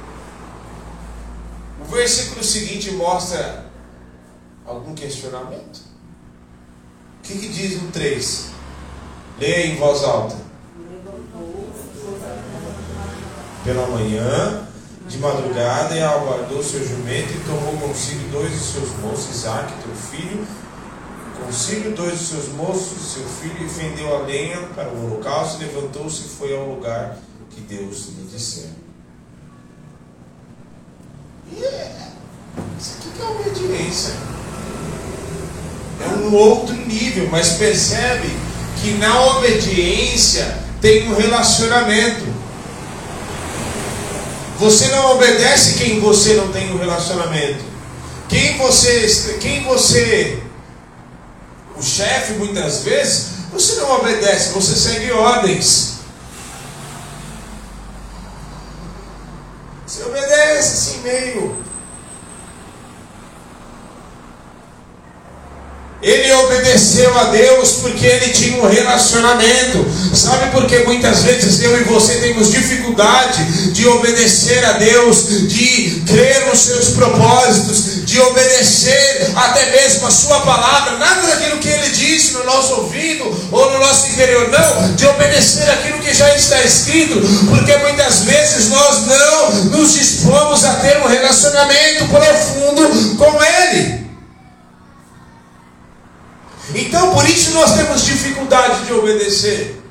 O 1.82 1.86
versículo 1.86 2.44
seguinte 2.44 2.92
mostra 2.92 3.66
algum 4.66 4.94
questionamento? 4.94 5.93
O 7.24 7.26
que, 7.26 7.40
que 7.40 7.48
diz 7.48 7.82
no 7.82 7.90
3? 7.90 8.48
Leia 9.40 9.68
em 9.68 9.78
voz 9.78 10.04
alta. 10.04 10.36
Pela 13.64 13.88
manhã, 13.88 14.68
de 15.08 15.18
madrugada, 15.20 15.96
e 15.96 16.04
aguardou 16.04 16.62
seu 16.62 16.86
jumento 16.86 17.32
e 17.32 17.44
tomou 17.46 17.78
consigo 17.78 18.28
dois 18.30 18.52
de 18.52 18.60
seus 18.60 18.90
moços, 18.98 19.38
Isaac, 19.38 19.72
teu 19.82 19.96
filho, 19.96 20.46
consigo 21.46 21.92
dois 21.92 22.20
de 22.20 22.26
seus 22.26 22.50
moços, 22.50 23.14
seu 23.14 23.24
filho, 23.24 23.66
e 23.66 23.70
fendeu 23.70 24.18
a 24.18 24.20
lenha 24.24 24.58
para 24.76 24.90
o 24.90 25.06
holocausto, 25.06 25.60
levantou-se 25.60 26.26
e 26.26 26.28
foi 26.28 26.54
ao 26.54 26.76
lugar 26.76 27.18
que 27.52 27.62
Deus 27.62 28.10
lhe 28.18 28.28
dissera. 28.28 28.84
Yeah. 31.54 32.12
Isso 32.78 32.98
aqui 33.00 33.12
que 33.12 33.22
é 33.22 33.26
obediência. 33.26 34.33
Um 36.24 36.34
outro 36.34 36.74
nível, 36.74 37.28
mas 37.30 37.54
percebe 37.54 38.30
que 38.82 38.92
na 38.94 39.38
obediência 39.38 40.58
tem 40.82 41.10
um 41.10 41.16
relacionamento. 41.16 42.26
Você 44.60 44.88
não 44.88 45.12
obedece 45.12 45.76
quem 45.76 46.00
você 46.00 46.36
não 46.36 46.52
tem 46.52 46.72
um 46.72 46.78
relacionamento. 46.78 47.64
Quem 48.30 48.58
você, 48.58 49.38
quem 49.42 49.64
você, 49.64 50.42
o 51.78 51.84
chefe 51.84 52.34
muitas 52.34 52.84
vezes, 52.84 53.28
você 53.52 53.76
não 53.76 54.00
obedece, 54.00 54.54
você 54.54 54.76
segue 54.76 55.12
ordens. 55.12 55.94
Você 59.86 60.04
obedece 60.04 60.74
assim 60.74 61.02
meio. 61.02 61.43
Obedeceu 66.74 67.16
a 67.20 67.24
Deus 67.26 67.72
porque 67.82 68.04
ele 68.04 68.30
tinha 68.30 68.58
um 68.58 68.68
relacionamento. 68.68 69.86
Sabe 70.12 70.50
por 70.50 70.66
que 70.66 70.80
muitas 70.80 71.22
vezes 71.22 71.62
eu 71.62 71.80
e 71.80 71.84
você 71.84 72.16
temos 72.16 72.50
dificuldade 72.50 73.72
de 73.74 73.88
obedecer 73.88 74.66
a 74.66 74.72
Deus, 74.74 75.48
de 75.50 76.02
crer 76.08 76.48
nos 76.48 76.58
seus 76.62 76.90
propósitos, 76.90 78.08
de 78.08 78.20
obedecer 78.20 79.32
até 79.36 79.70
mesmo 79.70 80.08
a 80.08 80.12
Sua 80.12 80.40
palavra, 80.40 80.98
nada 80.98 81.28
daquilo 81.28 81.60
que 81.60 81.68
Ele 81.68 81.90
disse 81.90 82.34
no 82.34 82.44
nosso 82.44 82.74
ouvido 82.74 83.24
ou 83.52 83.72
no 83.72 83.78
nosso 83.78 84.08
interior, 84.08 84.50
não, 84.50 84.96
de 84.96 85.06
obedecer 85.06 85.70
aquilo 85.70 86.00
que 86.00 86.12
já 86.12 86.36
está 86.36 86.60
escrito, 86.64 87.22
porque 87.50 87.78
muitas 87.78 88.22
vezes 88.22 88.70
nós 88.70 89.06
não 89.06 89.66
nos 89.66 89.94
dispomos 89.94 90.66
a 90.66 90.74
ter 90.78 90.98
um 91.04 91.08
relacionamento 91.08 92.08
profundo 92.08 93.16
com 93.18 93.44
Ele. 93.44 94.03
Então, 96.74 97.14
por 97.14 97.28
isso 97.30 97.52
nós 97.52 97.76
temos 97.76 98.04
dificuldade 98.04 98.86
de 98.86 98.94
obedecer. 98.94 99.82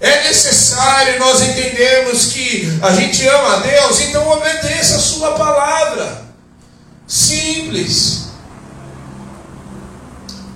É 0.00 0.24
necessário 0.24 1.18
nós 1.18 1.40
entendermos 1.42 2.26
que 2.26 2.78
a 2.82 2.92
gente 2.92 3.26
ama 3.26 3.56
a 3.56 3.60
Deus, 3.60 4.00
então 4.00 4.28
obedeça 4.28 4.96
a 4.96 4.98
Sua 4.98 5.32
palavra. 5.32 6.24
Simples. 7.06 8.24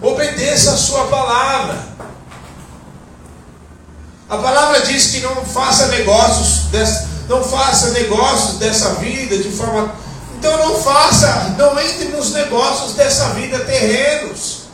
Obedeça 0.01 0.73
a 0.73 0.77
Sua 0.77 1.07
palavra. 1.07 1.89
A 4.29 4.37
palavra 4.37 4.83
diz 4.83 5.07
que 5.07 5.21
não 5.21 5.45
faça 5.45 5.87
negócios, 5.89 6.65
não 7.29 7.43
faça 7.43 7.91
negócios 7.91 8.59
dessa 8.59 8.95
vida 8.95 9.39
de 9.39 9.51
forma 9.51 9.95
então 10.39 10.57
não 10.57 10.81
faça, 10.81 11.57
não 11.59 11.79
entre 11.81 12.11
nos 12.11 12.33
negócios 12.33 12.95
dessa 12.95 13.31
vida 13.31 13.59
terrenos. 13.59 14.69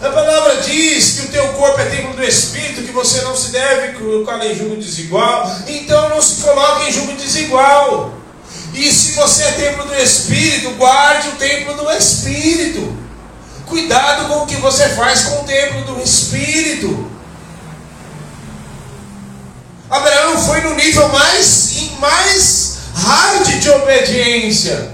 A 0.00 0.08
palavra 0.10 0.58
diz 0.62 1.14
que 1.14 1.26
o 1.26 1.28
teu 1.30 1.48
corpo 1.54 1.80
é 1.80 1.86
templo 1.86 2.14
do 2.14 2.22
Espírito, 2.22 2.84
que 2.84 2.92
você 2.92 3.20
não 3.22 3.36
se 3.36 3.50
deve 3.50 3.98
colocar 3.98 4.38
em 4.46 4.54
julgo 4.54 4.76
desigual. 4.76 5.50
Então 5.66 6.08
não 6.10 6.22
se 6.22 6.40
coloque 6.40 6.88
em 6.88 6.92
julgo 6.92 7.14
desigual. 7.14 8.14
E 8.74 8.92
se 8.92 9.12
você 9.14 9.42
é 9.42 9.52
templo 9.52 9.86
do 9.86 9.94
Espírito, 9.96 10.70
guarde 10.76 11.30
o 11.30 11.32
templo 11.32 11.74
do 11.74 11.90
Espírito. 11.90 12.96
Cuidado 13.66 14.28
com 14.28 14.44
o 14.44 14.46
que 14.46 14.54
você 14.56 14.88
faz 14.90 15.22
com 15.22 15.42
o 15.42 15.44
templo 15.44 15.82
do 15.82 16.00
Espírito. 16.00 17.10
Abraão 19.90 20.38
foi 20.46 20.60
no 20.60 20.76
nível 20.76 21.08
mais, 21.08 21.72
mais 21.98 22.77
hard 22.98 23.60
de 23.60 23.70
obediência, 23.70 24.90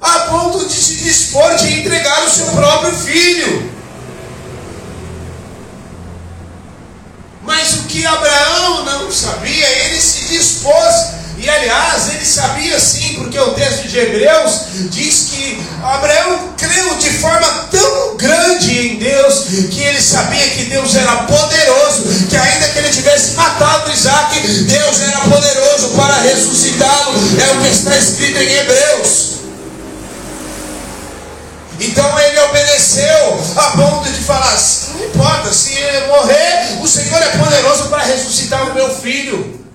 a 0.00 0.18
ponto 0.20 0.66
de 0.66 0.74
se 0.74 0.96
dispor 0.96 1.56
de 1.56 1.80
entregar 1.80 2.24
o 2.24 2.30
seu 2.30 2.46
próprio 2.52 2.94
filho. 2.94 3.72
Mas 7.42 7.74
o 7.74 7.82
que 7.84 8.04
Abraão 8.04 8.84
não 8.84 9.12
sabia, 9.12 9.68
ele 9.84 10.00
se 10.00 10.26
dispôs 10.26 10.94
e 11.38 11.50
aliás, 11.50 12.08
ele 12.14 12.24
sabia 12.24 12.80
sim, 12.80 13.14
porque 13.14 13.38
o 13.38 13.52
texto 13.52 13.88
de 13.88 13.98
Hebreus 13.98 14.60
diz 14.90 15.28
que 15.30 15.62
Abraão 15.82 16.54
creu 16.56 16.94
de 16.96 17.10
forma 17.10 17.46
tão 17.70 18.16
grande 18.16 18.78
em 18.78 18.96
Deus 18.96 19.44
que 19.70 19.82
ele 19.82 20.00
sabia 20.00 20.48
que 20.48 20.64
Deus 20.64 20.94
era 20.94 21.24
poderoso, 21.24 22.04
que 22.30 22.36
ainda 22.36 22.68
que 22.68 22.78
ele 22.78 22.88
tivesse 22.88 23.34
matado 23.34 23.92
Isaac, 23.92 24.40
Deus 24.40 25.00
era 25.02 25.20
poderoso 25.20 25.88
para 25.90 26.14
ressuscitá-lo. 26.22 27.12
É 27.38 27.52
o 27.52 27.60
que 27.60 27.68
está 27.68 27.96
escrito 27.96 28.38
em 28.38 28.52
Hebreus. 28.52 29.36
Então 31.78 32.18
ele 32.18 32.40
obedeceu 32.40 33.44
a 33.56 33.70
ponto 33.72 34.10
de 34.10 34.20
falar: 34.20 34.58
não 34.94 35.04
importa, 35.04 35.52
se 35.52 35.74
ele 35.74 36.06
morrer, 36.06 36.78
o 36.80 36.88
Senhor 36.88 37.20
é 37.22 37.28
poderoso 37.36 37.88
para 37.90 38.04
ressuscitar 38.04 38.70
o 38.70 38.74
meu 38.74 38.88
filho. 38.94 39.65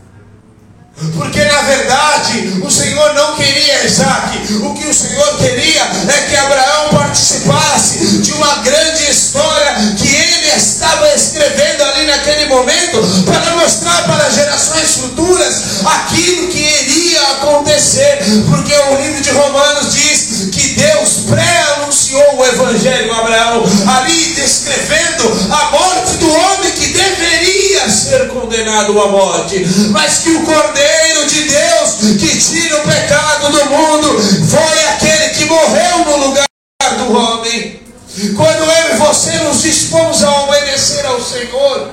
Porque 1.16 1.44
na 1.44 1.62
verdade 1.64 2.62
o 2.62 2.70
Senhor 2.70 3.14
não 3.16 3.36
queria 3.36 3.86
Isaac, 3.86 4.54
o 4.54 4.74
que 4.76 4.88
o 4.88 4.94
Senhor 4.94 5.38
queria 5.38 5.82
é 5.82 6.30
que 6.30 6.36
Abraão 6.36 6.90
participasse 6.90 8.20
de 8.20 8.32
uma 8.34 8.58
grande 8.58 9.10
história 9.10 9.96
que 9.98 10.08
ele 10.08 10.48
estava 10.56 11.10
escrevendo 11.16 11.84
ali 11.84 12.06
naquele 12.06 12.46
momento 12.46 13.02
para 13.26 13.56
mostrar 13.56 14.04
para 14.06 14.30
gerações 14.30 14.94
futuras 14.98 15.86
aquilo 15.86 16.48
que 16.50 16.60
iria 16.60 17.22
acontecer. 17.32 18.20
Porque 18.48 18.74
o 18.74 19.02
livro 19.02 19.22
de 19.22 19.32
Romanos 19.32 19.94
diz 19.94 20.50
que 20.52 20.68
Deus 20.76 21.26
pré-anunciou 21.30 22.38
o 22.38 22.46
Evangelho 22.46 23.12
a 23.14 23.20
Abraão, 23.20 23.64
ali 23.98 24.34
descrevendo 24.36 25.52
a 25.52 25.72
morte 25.72 26.18
do 26.18 26.32
homem 26.32 26.72
que 26.72 26.88
deveria 26.88 27.90
ser 27.90 28.28
condenado 28.30 29.02
à 29.02 29.08
morte, 29.08 29.66
mas 29.90 30.20
que 30.20 30.30
o 30.30 30.44
Cordeiro 30.44 30.91
Cordeiro 30.92 31.26
de 31.28 31.44
Deus 31.44 32.18
que 32.20 32.38
tira 32.38 32.78
o 32.78 32.82
pecado 32.82 33.50
do 33.50 33.66
mundo. 33.66 34.20
Foi 34.50 34.86
aquele 34.90 35.30
que 35.30 35.46
morreu 35.46 36.00
no 36.06 36.28
lugar 36.28 36.46
do 36.98 37.18
homem. 37.18 37.80
Quando 38.36 38.64
eu 38.64 38.94
e 38.94 38.98
você 38.98 39.32
nos 39.40 39.62
dispomos 39.62 40.22
a 40.24 40.42
obedecer 40.42 41.06
ao 41.06 41.22
Senhor, 41.22 41.92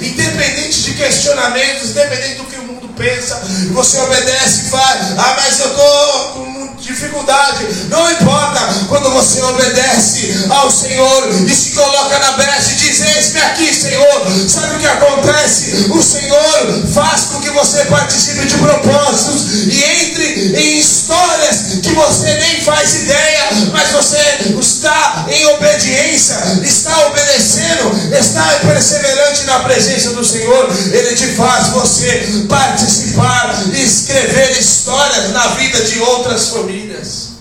independente 0.00 0.82
de 0.82 0.94
questionamentos, 0.94 1.90
independente 1.90 2.34
do 2.36 2.44
que 2.44 2.56
o 2.56 2.62
mundo 2.62 2.88
pensa, 2.96 3.42
você 3.72 3.98
obedece 4.00 4.66
e 4.66 4.70
faz, 4.70 5.18
ah, 5.18 5.36
mas 5.36 5.60
eu 5.60 5.70
estou 5.70 6.32
com 6.34 6.76
dificuldade, 6.76 7.66
não 7.88 8.10
importa, 8.12 8.60
quando 8.88 9.10
você 9.10 9.42
obedece 9.42 10.46
ao 10.50 10.70
Senhor 10.70 11.32
se 11.48 11.65
coloca 11.76 12.18
na 12.18 12.32
brecha 12.32 12.72
e 12.72 12.76
diz: 12.76 13.00
Eis-me 13.02 13.40
aqui, 13.40 13.72
Senhor. 13.72 14.48
Sabe 14.48 14.76
o 14.76 14.78
que 14.78 14.86
acontece? 14.86 15.86
O 15.90 16.02
Senhor 16.02 16.88
faz 16.92 17.26
com 17.26 17.40
que 17.40 17.50
você 17.50 17.84
participe 17.84 18.46
de 18.46 18.56
propósitos 18.56 19.66
e 19.66 19.84
entre 19.84 20.56
em 20.56 20.78
histórias 20.78 21.78
que 21.82 21.92
você 21.92 22.34
nem 22.34 22.60
faz 22.62 22.94
ideia, 22.94 23.48
mas 23.72 23.92
você 23.92 24.16
está 24.58 25.26
em 25.28 25.46
obediência, 25.46 26.36
está 26.64 27.06
obedecendo, 27.08 28.14
está 28.18 28.44
perseverante 28.66 29.44
na 29.44 29.60
presença 29.60 30.10
do 30.14 30.24
Senhor. 30.24 30.68
Ele 30.92 31.14
te 31.14 31.26
faz 31.34 31.68
você 31.68 32.44
participar 32.48 33.62
e 33.74 33.82
escrever 33.82 34.58
histórias 34.58 35.30
na 35.30 35.48
vida 35.48 35.82
de 35.84 36.00
outras 36.00 36.48
famílias. 36.48 37.36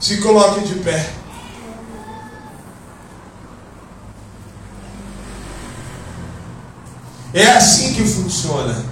Se 0.00 0.16
coloque 0.18 0.60
de 0.66 0.74
pé. 0.76 1.21
É 7.34 7.46
assim 7.46 7.94
que 7.94 8.04
funciona. 8.04 8.84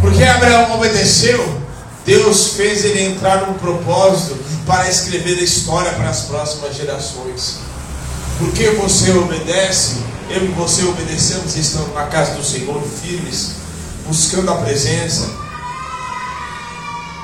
Porque 0.00 0.22
Abraão 0.22 0.76
obedeceu, 0.76 1.60
Deus 2.04 2.48
fez 2.48 2.84
ele 2.84 3.04
entrar 3.04 3.46
num 3.46 3.54
propósito 3.54 4.36
para 4.66 4.88
escrever 4.88 5.38
a 5.38 5.42
história 5.42 5.92
para 5.92 6.10
as 6.10 6.22
próximas 6.22 6.76
gerações. 6.76 7.58
Porque 8.38 8.70
você 8.70 9.12
obedece, 9.12 9.96
eu 10.28 10.44
e 10.44 10.48
você 10.48 10.84
obedecemos 10.84 11.56
estamos 11.56 11.94
na 11.94 12.04
casa 12.06 12.34
do 12.34 12.44
Senhor 12.44 12.82
firmes, 12.82 13.52
buscando 14.06 14.50
a 14.50 14.56
presença, 14.56 15.30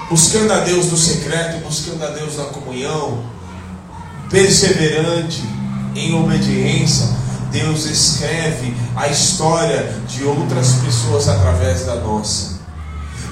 buscando 0.08 0.52
a 0.52 0.60
Deus 0.60 0.86
no 0.86 0.96
secreto, 0.96 1.62
buscando 1.64 2.02
a 2.02 2.08
Deus 2.08 2.38
na 2.38 2.44
comunhão, 2.44 3.24
perseverante 4.30 5.42
em 5.94 6.14
obediência 6.14 7.22
Deus 7.52 7.84
escreve 7.84 8.74
a 8.96 9.08
história 9.08 9.94
de 10.08 10.24
outras 10.24 10.72
pessoas 10.84 11.28
através 11.28 11.84
da 11.84 11.96
nossa. 11.96 12.62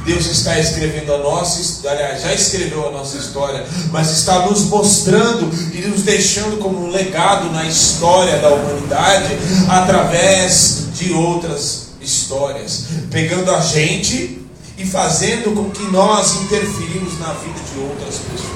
Deus 0.04 0.26
está 0.26 0.58
escrevendo 0.58 1.12
a 1.12 1.18
nossa, 1.18 1.88
aliás, 1.88 2.22
já 2.22 2.32
escreveu 2.32 2.88
a 2.88 2.90
nossa 2.90 3.18
história, 3.18 3.66
mas 3.90 4.10
está 4.10 4.46
nos 4.46 4.64
mostrando 4.64 5.50
e 5.74 5.86
nos 5.88 6.02
deixando 6.02 6.58
como 6.58 6.86
um 6.86 6.90
legado 6.90 7.50
na 7.52 7.64
história 7.64 8.38
da 8.38 8.48
humanidade 8.50 9.28
através 9.68 10.86
de 10.94 11.12
outras 11.12 11.88
histórias, 12.00 12.84
pegando 13.10 13.50
a 13.50 13.60
gente 13.60 14.46
e 14.78 14.86
fazendo 14.86 15.54
com 15.54 15.70
que 15.70 15.84
nós 15.90 16.36
interferimos 16.42 17.18
na 17.18 17.34
vida 17.34 17.60
de 17.72 17.80
outras 17.80 18.16
pessoas. 18.16 18.49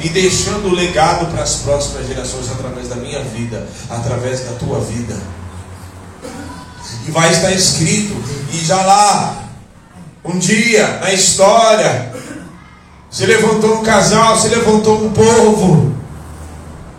E 0.00 0.08
deixando 0.08 0.68
o 0.68 0.74
legado 0.74 1.26
para 1.32 1.42
as 1.42 1.56
próximas 1.56 2.06
gerações 2.06 2.50
através 2.50 2.88
da 2.88 2.96
minha 2.96 3.20
vida, 3.22 3.66
através 3.90 4.40
da 4.40 4.52
tua 4.52 4.80
vida. 4.80 5.16
E 7.06 7.10
vai 7.10 7.30
estar 7.30 7.52
escrito, 7.52 8.14
e 8.52 8.58
já 8.64 8.80
lá, 8.82 9.44
um 10.24 10.38
dia 10.38 10.98
na 11.00 11.12
história, 11.12 12.12
se 13.10 13.26
levantou 13.26 13.78
um 13.78 13.82
casal, 13.82 14.38
se 14.38 14.48
levantou 14.48 15.04
um 15.04 15.10
povo 15.10 15.94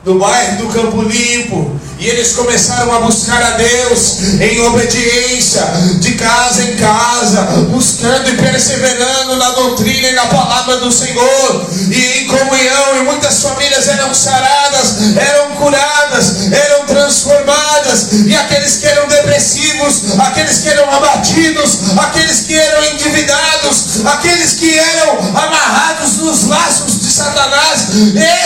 do 0.04 0.16
bairro 0.16 0.66
do 0.66 0.74
Campo 0.74 1.02
Limpo, 1.02 1.79
e 2.00 2.08
eles 2.08 2.32
começaram 2.32 2.94
a 2.94 3.02
buscar 3.02 3.44
a 3.44 3.52
Deus 3.52 4.40
em 4.40 4.62
obediência, 4.62 5.62
de 6.00 6.14
casa 6.14 6.64
em 6.64 6.78
casa, 6.78 7.42
buscando 7.70 8.30
e 8.30 8.38
perseverando 8.38 9.36
na 9.36 9.52
doutrina 9.52 10.08
e 10.08 10.14
na 10.14 10.26
palavra 10.28 10.78
do 10.78 10.90
Senhor, 10.92 11.68
e 11.92 12.20
em 12.22 12.28
comunhão, 12.28 13.00
e 13.00 13.04
muitas 13.04 13.42
famílias 13.42 13.90
eram 13.90 14.14
saradas, 14.14 14.96
eram 15.18 15.56
curadas, 15.56 16.52
eram 16.54 16.86
transformadas, 16.86 18.08
e 18.26 18.34
aqueles 18.34 18.78
que 18.78 18.88
eram 18.88 19.08
depressivos, 19.10 20.18
aqueles 20.20 20.60
que 20.60 20.70
eram 20.70 20.90
abatidos, 20.94 21.80
aqueles 21.98 22.42
que 22.42 22.58
eram 22.58 22.84
endividados, 22.94 24.06
aqueles 24.06 24.54
que 24.54 24.80
eram 24.80 25.20
amarrados 25.36 26.18
nos 26.20 26.46
laços 26.46 26.99
de 27.10 27.14
Satanás, 27.16 27.88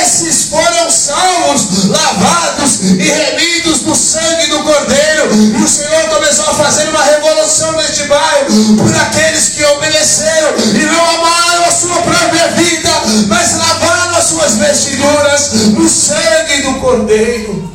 esses 0.01 0.45
foram 0.45 0.89
salvos, 0.89 1.85
lavados 1.89 2.79
e 2.81 2.95
remidos 2.95 3.81
no 3.81 3.93
sangue 3.93 4.47
do 4.47 4.63
Cordeiro. 4.63 5.35
E 5.35 5.61
o 5.61 5.67
Senhor 5.67 6.09
começou 6.09 6.45
a 6.45 6.53
fazer 6.53 6.87
uma 6.87 7.03
revolução 7.03 7.73
neste 7.73 8.03
bairro 8.05 8.77
por 8.77 8.95
aqueles 8.95 9.49
que 9.49 9.65
obedeceram 9.65 10.53
e 10.59 10.85
não 10.85 11.09
amaram 11.09 11.65
a 11.65 11.71
sua 11.71 12.01
própria 12.03 12.47
vida, 12.51 12.89
mas 13.27 13.57
lavaram 13.57 14.15
as 14.15 14.23
suas 14.23 14.53
vestiduras 14.55 15.51
no 15.51 15.89
sangue 15.89 16.61
do 16.61 16.79
Cordeiro. 16.79 17.69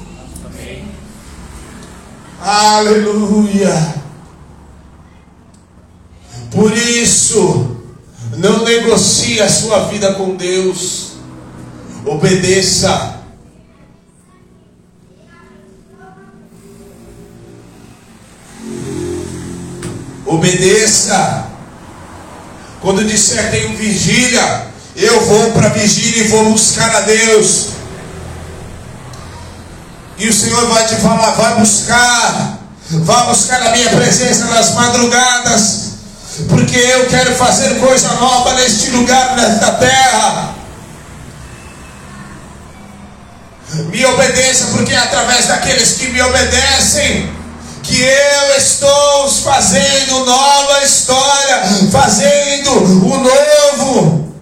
Amém. 0.47 0.89
Aleluia. 2.41 3.95
Por 6.51 6.72
isso, 6.72 7.77
não 8.39 8.64
negocie 8.64 9.41
a 9.41 9.49
sua 9.49 9.84
vida 9.84 10.14
com 10.14 10.34
Deus. 10.34 11.12
Obedeça 12.05 13.18
Obedeça. 20.28 21.47
Quando 22.82 23.05
disser 23.05 23.51
tenho 23.51 23.76
vigília, 23.76 24.66
eu 24.95 25.24
vou 25.24 25.53
para 25.53 25.68
a 25.68 25.70
vigília 25.70 26.24
e 26.24 26.28
vou 26.28 26.53
buscar 26.53 26.95
a 26.95 27.01
Deus. 27.01 27.68
E 30.18 30.28
o 30.28 30.32
Senhor 30.32 30.68
vai 30.68 30.86
te 30.86 30.97
falar: 30.97 31.30
vai 31.30 31.59
buscar, 31.59 32.59
vai 32.91 33.26
buscar 33.26 33.62
a 33.68 33.70
minha 33.72 33.89
presença 33.89 34.45
nas 34.47 34.74
madrugadas, 34.74 35.88
porque 36.47 36.76
eu 36.76 37.07
quero 37.09 37.34
fazer 37.34 37.78
coisa 37.80 38.12
nova 38.14 38.55
neste 38.55 38.91
lugar, 38.91 39.36
nesta 39.36 39.72
terra. 39.72 40.55
Me 43.91 44.05
obedeça, 44.07 44.68
porque 44.76 44.93
é 44.93 44.99
através 44.99 45.47
daqueles 45.47 45.93
que 45.93 46.09
me 46.09 46.22
obedecem 46.22 47.30
que 47.82 48.03
eu 48.03 48.57
estou 48.57 49.30
fazendo 49.30 50.24
nova 50.24 50.84
história, 50.84 51.62
fazendo 51.91 52.72
o 52.72 53.18
novo. 53.18 54.34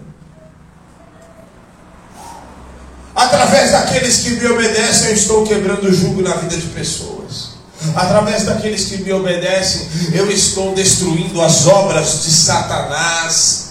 Através 3.14 3.70
daqueles 3.70 4.18
que 4.18 4.30
me 4.30 4.46
obedecem, 4.46 5.08
eu 5.08 5.14
estou 5.14 5.46
quebrando 5.46 5.84
o 5.88 5.94
jugo 5.94 6.20
na 6.22 6.34
vida 6.34 6.56
de 6.56 6.66
pessoas. 6.66 7.45
Através 7.94 8.44
daqueles 8.44 8.86
que 8.86 8.98
me 8.98 9.12
obedecem, 9.12 9.88
eu 10.12 10.30
estou 10.30 10.74
destruindo 10.74 11.40
as 11.40 11.66
obras 11.66 12.24
de 12.24 12.30
Satanás. 12.30 13.66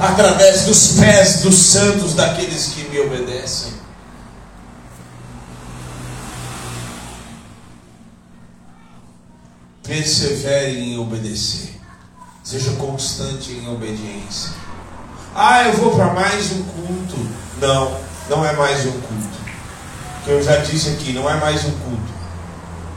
Através 0.00 0.62
dos 0.62 0.98
pés 0.98 1.40
dos 1.42 1.54
santos 1.54 2.14
daqueles 2.14 2.66
que 2.66 2.88
me 2.88 3.00
obedecem. 3.00 3.72
Persevere 9.82 10.78
em 10.78 10.98
obedecer. 10.98 11.74
Seja 12.42 12.72
constante 12.72 13.52
em 13.52 13.68
obediência. 13.68 14.52
Ah, 15.34 15.64
eu 15.64 15.74
vou 15.74 15.94
para 15.94 16.12
mais 16.12 16.52
um 16.52 16.62
culto. 16.62 17.16
Não, 17.60 18.00
não 18.30 18.44
é 18.44 18.52
mais 18.52 18.86
um 18.86 18.92
culto. 18.92 19.44
Que 20.24 20.30
eu 20.30 20.42
já 20.42 20.56
disse 20.58 20.90
aqui, 20.90 21.12
não 21.12 21.28
é 21.28 21.34
mais 21.34 21.64
um 21.64 21.70
culto. 21.70 22.13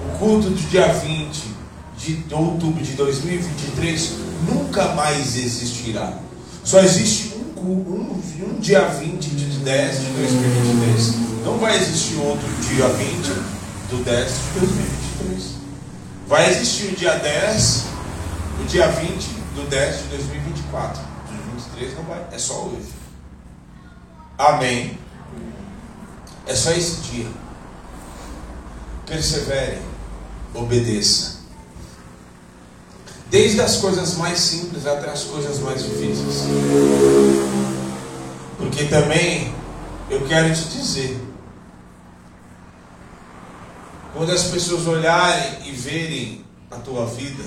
O 0.08 0.18
culto 0.20 0.50
do 0.50 0.70
dia 0.70 0.88
20 0.88 1.58
de 1.98 2.34
outubro 2.34 2.84
de 2.84 2.94
2023 2.94 4.14
nunca 4.48 4.94
mais 4.94 5.36
existirá. 5.36 6.14
Só 6.64 6.80
existe 6.80 7.36
um, 7.58 7.62
um, 7.62 8.22
um 8.50 8.60
dia 8.60 8.88
20 8.88 9.30
de 9.30 9.46
10 9.60 10.00
de 10.00 10.06
2023. 10.12 11.14
Não 11.46 11.58
vai 11.58 11.76
existir 11.76 12.18
outro 12.20 12.48
dia 12.62 12.88
20 12.88 13.58
do 13.90 14.04
10 14.04 14.28
de 14.28 14.60
2023. 14.60 15.58
Vai 16.28 16.50
existir 16.50 16.88
o 16.88 16.96
dia 16.96 17.16
10, 17.16 17.86
o 18.62 18.66
dia 18.66 18.88
20 18.88 19.10
do 19.56 19.70
10 19.70 19.98
de 19.98 20.04
2024. 20.10 21.02
2023 21.30 21.96
não 21.96 22.04
vai, 22.04 22.26
é 22.32 22.38
só 22.38 22.66
hoje. 22.66 22.94
Amém. 24.38 24.98
É 26.46 26.56
só 26.56 26.72
esse 26.72 27.02
dia. 27.02 27.28
Persevere, 29.06 29.80
obedeça. 30.58 31.38
Desde 33.30 33.62
as 33.62 33.78
coisas 33.78 34.16
mais 34.16 34.40
simples 34.40 34.86
até 34.86 35.10
as 35.10 35.24
coisas 35.24 35.60
mais 35.60 35.84
difíceis. 35.84 36.44
Porque 38.58 38.86
também 38.86 39.54
eu 40.10 40.26
quero 40.26 40.54
te 40.54 40.64
dizer, 40.70 41.20
quando 44.14 44.32
as 44.32 44.44
pessoas 44.44 44.88
olharem 44.88 45.68
e 45.68 45.72
verem 45.74 46.46
a 46.72 46.78
tua 46.78 47.06
vida, 47.06 47.44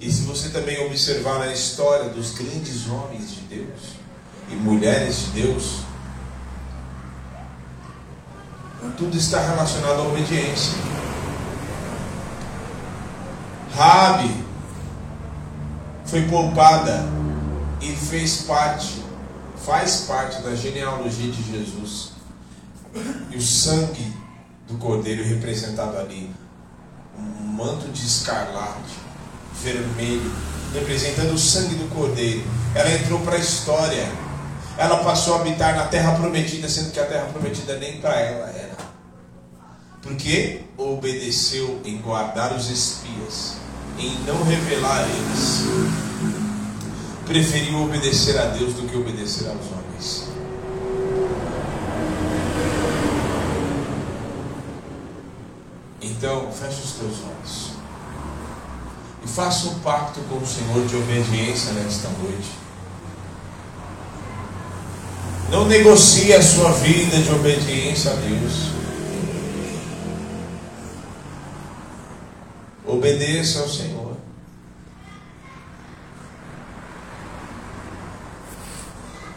e 0.00 0.10
se 0.10 0.22
você 0.22 0.48
também 0.48 0.84
observar 0.84 1.38
na 1.38 1.52
história 1.52 2.10
dos 2.10 2.32
grandes 2.32 2.88
homens 2.88 3.30
de 3.30 3.40
Deus 3.42 3.80
e 4.50 4.54
mulheres 4.56 5.26
de 5.26 5.42
Deus, 5.42 5.78
tudo 8.98 9.16
está 9.16 9.40
relacionado 9.40 10.00
à 10.00 10.08
obediência. 10.08 10.74
Rabi 13.76 14.44
foi 16.04 16.22
poupada 16.28 17.04
e 17.80 17.92
fez 17.92 18.42
parte, 18.42 19.02
faz 19.66 20.02
parte 20.02 20.40
da 20.42 20.54
genealogia 20.54 21.30
de 21.30 21.42
Jesus. 21.42 22.12
E 23.30 23.36
o 23.36 23.42
sangue 23.42 24.14
do 24.68 24.78
cordeiro 24.78 25.24
representado 25.24 25.98
ali. 25.98 26.30
Um 27.18 27.46
manto 27.46 27.88
de 27.88 28.06
escarlate, 28.06 28.94
vermelho, 29.60 30.32
representando 30.72 31.32
o 31.32 31.38
sangue 31.38 31.74
do 31.74 31.92
cordeiro. 31.92 32.44
Ela 32.74 32.90
entrou 32.92 33.20
para 33.20 33.36
a 33.36 33.38
história. 33.38 34.08
Ela 34.76 35.02
passou 35.02 35.34
a 35.34 35.40
habitar 35.40 35.74
na 35.74 35.86
terra 35.86 36.12
prometida, 36.16 36.68
sendo 36.68 36.92
que 36.92 37.00
a 37.00 37.06
terra 37.06 37.26
prometida 37.26 37.76
nem 37.78 38.00
para 38.00 38.20
ela 38.20 38.48
era. 38.50 38.76
Porque 40.02 40.62
obedeceu 40.76 41.80
em 41.84 41.98
guardar 41.98 42.54
os 42.54 42.68
espias, 42.68 43.63
em 43.98 44.18
não 44.26 44.42
revelar 44.44 45.08
eles. 45.08 45.64
Preferiu 47.26 47.82
obedecer 47.82 48.38
a 48.38 48.46
Deus 48.46 48.74
do 48.74 48.88
que 48.88 48.96
obedecer 48.96 49.48
aos 49.48 49.66
homens. 49.72 50.28
Então, 56.02 56.50
feche 56.52 56.82
os 56.82 56.92
teus 56.92 57.14
olhos. 57.22 57.70
E 59.24 59.28
faça 59.28 59.68
um 59.68 59.78
pacto 59.80 60.20
com 60.28 60.36
o 60.36 60.46
Senhor 60.46 60.86
de 60.86 60.96
obediência 60.96 61.72
nesta 61.72 62.08
noite. 62.08 62.50
Não 65.50 65.66
negocie 65.66 66.32
a 66.34 66.42
sua 66.42 66.72
vida 66.72 67.18
de 67.18 67.30
obediência 67.30 68.10
a 68.10 68.14
Deus. 68.16 68.83
Obedeça 72.94 73.60
ao 73.60 73.68
Senhor. 73.68 74.16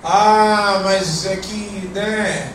Ah, 0.03 0.81
mas 0.83 1.25
é 1.25 1.35
que, 1.37 1.91
né? 1.93 2.53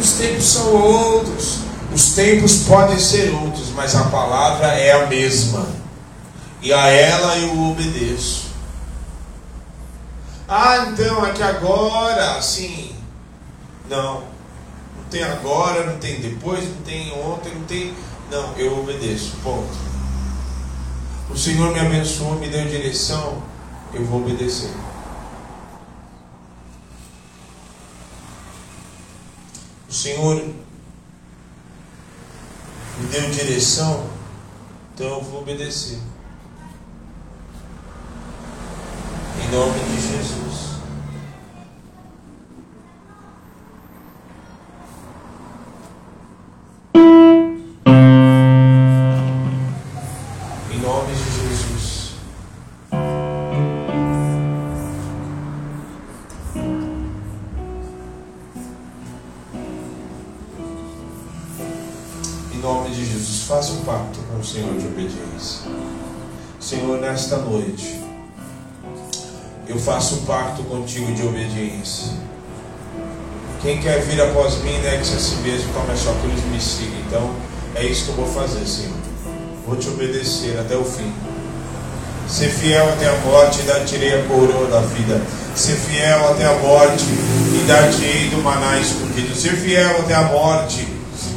os 0.00 0.12
tempos 0.14 0.44
são 0.44 0.74
outros. 0.74 1.58
Os 1.94 2.14
tempos 2.14 2.64
podem 2.64 2.98
ser 2.98 3.32
outros, 3.34 3.68
mas 3.70 3.94
a 3.94 4.04
palavra 4.04 4.68
é 4.68 4.92
a 4.92 5.06
mesma. 5.06 5.66
E 6.60 6.72
a 6.72 6.88
ela 6.88 7.36
eu 7.38 7.70
obedeço. 7.70 8.50
Ah, 10.48 10.86
então 10.88 11.24
é 11.24 11.32
que 11.32 11.42
agora, 11.42 12.36
assim. 12.36 12.94
Não. 13.88 14.31
Tem 15.12 15.22
agora, 15.22 15.92
não 15.92 15.98
tem 15.98 16.22
depois, 16.22 16.64
não 16.64 16.80
tem 16.84 17.12
ontem, 17.12 17.54
não 17.54 17.66
tem. 17.66 17.94
Não, 18.30 18.56
eu 18.56 18.78
obedeço. 18.78 19.36
Ponto. 19.42 19.68
O 21.28 21.36
Senhor 21.36 21.70
me 21.70 21.80
abençoou, 21.80 22.36
me 22.36 22.48
deu 22.48 22.66
direção, 22.66 23.42
eu 23.92 24.06
vou 24.06 24.22
obedecer. 24.22 24.70
O 29.86 29.92
Senhor 29.92 30.36
me 32.98 33.06
deu 33.10 33.30
direção, 33.32 34.06
então 34.94 35.08
eu 35.08 35.20
vou 35.20 35.42
obedecer. 35.42 35.98
Em 39.44 39.50
nome 39.54 39.78
de 39.78 40.00
Jesus. 40.00 40.41
Quem 73.72 73.80
quer 73.80 74.02
vir 74.02 74.20
após 74.20 74.62
mim, 74.62 74.78
negue-se 74.82 75.14
a 75.14 75.18
si 75.18 75.36
mesmo, 75.36 75.72
tome 75.72 75.92
a 75.92 75.96
sua 75.96 76.12
cruz 76.16 76.38
e 76.44 76.46
me 76.48 76.60
siga. 76.60 76.94
Então, 77.06 77.30
é 77.74 77.82
isso 77.82 78.04
que 78.04 78.10
eu 78.10 78.16
vou 78.16 78.26
fazer, 78.26 78.66
Senhor. 78.66 78.92
Vou 79.66 79.76
te 79.76 79.88
obedecer 79.88 80.58
até 80.60 80.76
o 80.76 80.84
fim. 80.84 81.10
Ser 82.28 82.50
fiel 82.50 82.86
até 82.90 83.08
a 83.08 83.14
morte 83.24 83.60
e 83.60 83.62
dar-te-ei 83.62 84.20
a 84.20 84.24
coroa 84.24 84.68
da 84.68 84.80
vida. 84.80 85.22
Ser 85.56 85.76
fiel 85.76 86.32
até 86.32 86.44
a 86.44 86.52
morte 86.58 87.06
e 87.06 87.64
dar-te-ei 87.66 88.28
do 88.28 88.42
maná 88.42 88.78
escondido. 88.78 89.34
Ser 89.34 89.56
fiel 89.56 90.00
até 90.00 90.16
a 90.16 90.22
morte 90.24 90.86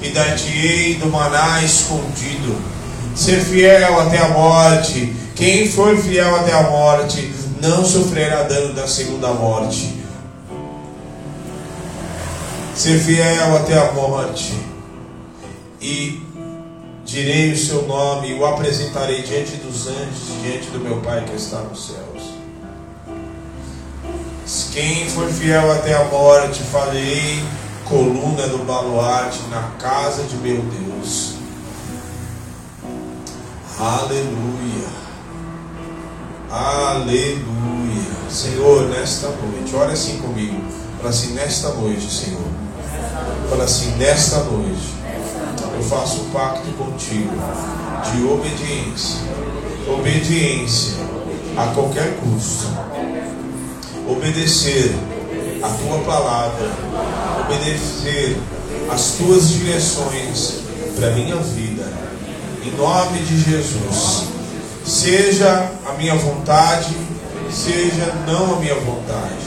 e 0.01 0.09
dar-te-ei 0.09 0.95
do 0.95 1.07
maná 1.07 1.63
escondido. 1.63 2.61
Ser 3.15 3.39
fiel 3.39 3.97
até 4.01 4.17
a 4.17 4.27
morte. 4.27 5.15
Quem 5.35 5.71
for 5.71 5.97
fiel 5.97 6.35
até 6.35 6.51
a 6.51 6.63
morte 6.63 7.31
não 7.61 7.85
sofrerá 7.85 8.43
dano 8.43 8.73
da 8.73 8.85
segunda 8.85 9.29
morte. 9.29 9.94
Ser 12.85 12.99
fiel 12.99 13.57
até 13.57 13.79
a 13.79 13.93
morte 13.93 14.53
e 15.81 16.21
direi 17.03 17.51
o 17.51 17.57
seu 17.57 17.87
nome 17.87 18.29
e 18.29 18.33
o 18.35 18.45
apresentarei 18.45 19.23
diante 19.23 19.55
dos 19.55 19.87
anjos, 19.87 20.39
diante 20.43 20.69
do 20.69 20.79
meu 20.79 21.01
Pai 21.01 21.25
que 21.25 21.35
está 21.35 21.61
nos 21.61 21.87
céus. 21.87 22.35
Quem 24.71 25.09
for 25.09 25.27
fiel 25.31 25.71
até 25.71 25.95
a 25.95 26.03
morte, 26.03 26.61
farei 26.61 27.43
coluna 27.85 28.47
do 28.49 28.59
baluarte 28.59 29.41
na 29.49 29.63
casa 29.79 30.21
de 30.21 30.35
meu 30.35 30.61
Deus. 30.61 31.37
Aleluia. 33.79 34.89
Aleluia. 36.51 38.29
Senhor, 38.29 38.89
nesta 38.89 39.29
noite, 39.29 39.75
olha 39.75 39.93
assim 39.93 40.19
comigo. 40.19 40.61
Fala 40.99 41.09
assim, 41.09 41.33
nesta 41.33 41.69
noite, 41.69 42.07
Senhor. 42.11 42.54
Fala 43.49 43.63
assim, 43.63 43.91
nesta 43.97 44.37
noite, 44.43 44.93
eu 45.75 45.83
faço 45.83 46.21
pacto 46.33 46.67
contigo 46.77 47.31
de 48.11 48.23
obediência. 48.23 49.21
Obediência 49.87 50.95
a 51.55 51.67
qualquer 51.67 52.17
custo. 52.17 52.67
Obedecer 54.09 54.95
a 55.61 55.69
tua 55.69 55.99
palavra. 55.99 56.71
Obedecer 57.45 58.37
as 58.91 59.11
tuas 59.17 59.49
direções 59.49 60.61
para 60.95 61.11
minha 61.11 61.35
vida. 61.37 61.85
Em 62.63 62.71
nome 62.71 63.19
de 63.19 63.41
Jesus. 63.41 64.23
Seja 64.85 65.71
a 65.87 65.93
minha 65.93 66.15
vontade, 66.15 66.95
seja 67.51 68.13
não 68.27 68.55
a 68.55 68.59
minha 68.59 68.75
vontade. 68.75 69.45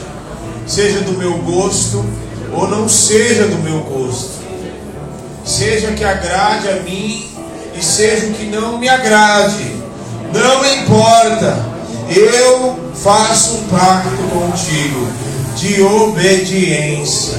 Seja 0.65 1.01
do 1.01 1.17
meu 1.17 1.37
gosto 1.39 2.05
ou 2.53 2.67
não 2.67 2.87
seja 2.87 3.45
do 3.45 3.57
meu 3.57 3.79
gosto. 3.81 4.39
Seja 5.45 5.91
que 5.91 6.03
agrade 6.03 6.69
a 6.69 6.75
mim 6.83 7.25
e 7.77 7.83
seja 7.83 8.27
o 8.27 8.33
que 8.33 8.45
não 8.45 8.77
me 8.77 8.87
agrade. 8.87 9.75
Não 10.33 10.65
importa. 10.65 11.65
Eu 12.09 12.91
faço 12.95 13.53
um 13.53 13.67
pacto 13.67 14.23
contigo 14.31 15.07
de 15.55 15.81
obediência. 15.81 17.37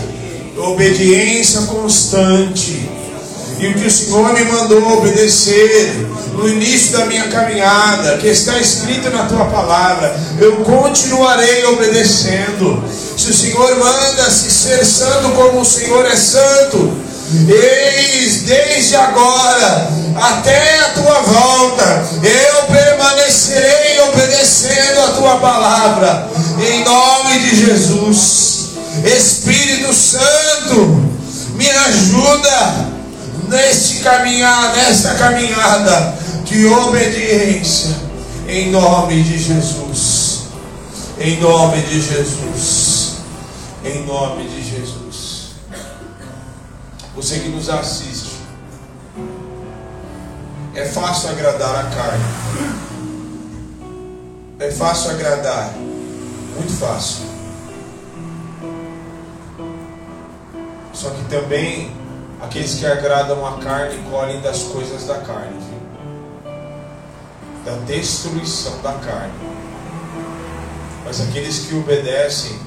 Obediência 0.57 1.63
constante. 1.63 2.89
E 3.61 3.67
o 3.67 3.75
que 3.75 3.87
o 3.87 3.91
Senhor 3.91 4.33
me 4.33 4.43
mandou 4.45 4.99
obedecer 4.99 6.07
no 6.33 6.49
início 6.49 6.93
da 6.93 7.05
minha 7.05 7.29
caminhada, 7.29 8.17
que 8.17 8.29
está 8.29 8.59
escrito 8.59 9.11
na 9.11 9.27
tua 9.27 9.45
palavra, 9.45 10.19
eu 10.41 10.65
continuarei 10.65 11.67
obedecendo. 11.67 12.83
Se 13.19 13.29
o 13.29 13.35
Senhor 13.35 13.77
manda 13.77 14.31
se 14.31 14.51
ser 14.51 14.83
santo 14.83 15.29
como 15.33 15.61
o 15.61 15.65
Senhor 15.67 16.07
é 16.07 16.17
santo, 16.17 16.91
eis 17.51 18.45
desde 18.45 18.97
agora 18.97 19.91
até 20.17 20.79
a 20.79 20.89
tua 20.95 21.21
volta, 21.21 22.09
eu 22.23 22.65
permanecerei 22.65 24.01
obedecendo 24.09 25.01
a 25.01 25.09
tua 25.19 25.37
palavra, 25.37 26.31
em 26.67 26.83
nome 26.83 27.39
de 27.41 27.67
Jesus. 27.67 28.71
Espírito 29.05 29.93
Santo, 29.93 31.11
me 31.57 31.71
ajuda 31.71 32.90
neste 33.51 34.01
caminhar, 34.01 34.75
nesta 34.77 35.15
caminhada 35.17 36.17
de 36.45 36.67
obediência, 36.67 37.95
em 38.49 38.71
nome 38.71 39.23
de 39.23 39.39
Jesus. 39.39 40.41
Em 41.19 41.39
nome 41.39 41.83
de 41.83 42.01
Jesus. 42.01 43.17
Em 43.85 44.07
nome 44.07 44.49
de 44.49 44.63
Jesus. 44.63 45.51
Você 47.15 47.41
que 47.41 47.49
nos 47.49 47.69
assiste, 47.69 48.37
é 50.75 50.87
fácil 50.87 51.31
agradar 51.31 51.87
a 51.87 51.91
carne. 51.91 52.25
É 54.61 54.71
fácil 54.71 55.11
agradar. 55.11 55.75
Muito 56.57 56.73
fácil. 56.79 57.25
Só 60.93 61.11
que 61.11 61.25
também 61.25 62.00
aqueles 62.43 62.75
que 62.75 62.87
agradam 62.87 63.47
a 63.47 63.59
carne 63.59 64.03
colhem 64.11 64.41
das 64.41 64.63
coisas 64.65 65.07
da 65.07 65.19
carne, 65.19 65.59
viu? 65.59 65.81
da 67.65 67.73
destruição 67.85 68.81
da 68.83 68.93
carne. 68.95 69.33
Mas 71.05 71.21
aqueles 71.21 71.67
que 71.67 71.75
obedecem, 71.75 72.59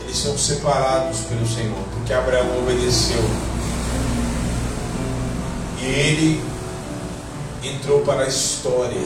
eles 0.00 0.16
são 0.16 0.36
separados 0.36 1.20
pelo 1.20 1.46
Senhor, 1.46 1.84
porque 1.94 2.12
Abraão 2.12 2.58
obedeceu. 2.58 3.22
E 5.80 5.84
ele 5.84 6.44
entrou 7.62 8.00
para 8.00 8.22
a 8.22 8.28
história. 8.28 9.00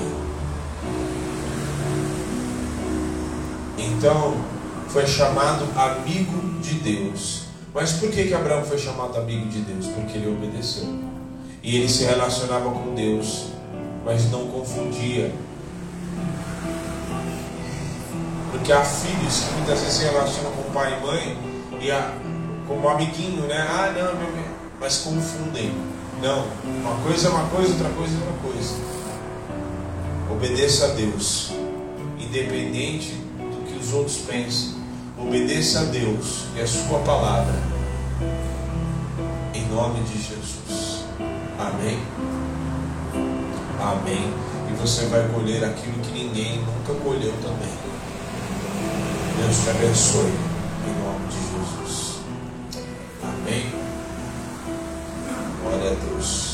Então, 3.79 4.37
foi 4.89 5.07
chamado 5.07 5.67
amigo 5.79 6.61
de 6.61 6.75
Deus. 6.75 7.46
Mas 7.77 7.93
por 7.93 8.11
que, 8.11 8.25
que 8.25 8.33
Abraão 8.33 8.65
foi 8.65 8.79
chamado 8.79 9.19
amigo 9.19 9.51
de 9.51 9.61
Deus? 9.61 9.89
Porque 9.89 10.17
ele 10.17 10.29
obedeceu. 10.29 10.89
E 11.63 11.77
ele 11.77 11.87
se 11.87 12.05
relacionava 12.05 12.71
com 12.71 12.95
Deus, 12.95 13.49
mas 14.03 14.31
não 14.31 14.47
confundia. 14.47 15.31
Porque 18.51 18.73
há 18.73 18.83
filhos 18.83 19.41
que 19.41 19.55
muitas 19.57 19.81
vezes 19.81 19.95
se 19.95 20.05
relacionam 20.05 20.53
com 20.53 20.73
pai 20.73 20.97
e 20.97 21.07
mãe 21.07 21.39
e 21.79 21.91
a, 21.91 22.15
como 22.67 22.89
amiguinho, 22.89 23.43
né? 23.43 23.67
Ah, 23.69 23.93
não, 23.95 24.21
meu, 24.21 24.33
meu, 24.33 24.45
mas 24.81 24.97
confundem. 25.01 25.71
Não, 26.23 26.47
uma 26.65 26.95
coisa 27.03 27.29
é 27.29 27.31
uma 27.31 27.47
coisa, 27.51 27.75
outra 27.75 27.91
coisa 27.91 28.15
é 28.15 28.21
outra 28.21 28.53
coisa. 28.53 28.75
Obedeça 30.31 30.87
a 30.87 30.89
Deus, 30.95 31.53
independente 32.19 33.13
do 33.37 33.67
que 33.67 33.79
os 33.79 33.93
outros 33.93 34.17
pensam. 34.27 34.76
Obedeça 35.19 35.81
a 35.81 35.85
Deus 35.85 36.45
e 36.55 36.61
a 36.61 36.67
Sua 36.67 36.99
palavra. 36.99 37.55
Em 39.55 39.67
nome 39.69 40.01
de 40.05 40.19
Jesus. 40.19 41.05
Amém. 41.59 41.99
Amém. 43.81 44.31
E 44.71 44.75
você 44.75 45.07
vai 45.07 45.27
colher 45.29 45.65
aquilo 45.65 45.99
que 46.01 46.13
ninguém 46.13 46.59
nunca 46.59 46.93
colheu 47.03 47.33
também. 47.43 47.73
Deus 49.39 49.57
te 49.65 49.71
abençoe. 49.71 50.35
Em 50.87 51.03
nome 51.03 51.27
de 51.29 51.37
Jesus. 51.37 52.19
Amém. 53.23 53.73
Glória 55.63 55.93
a 55.93 55.95
Deus. 55.95 56.46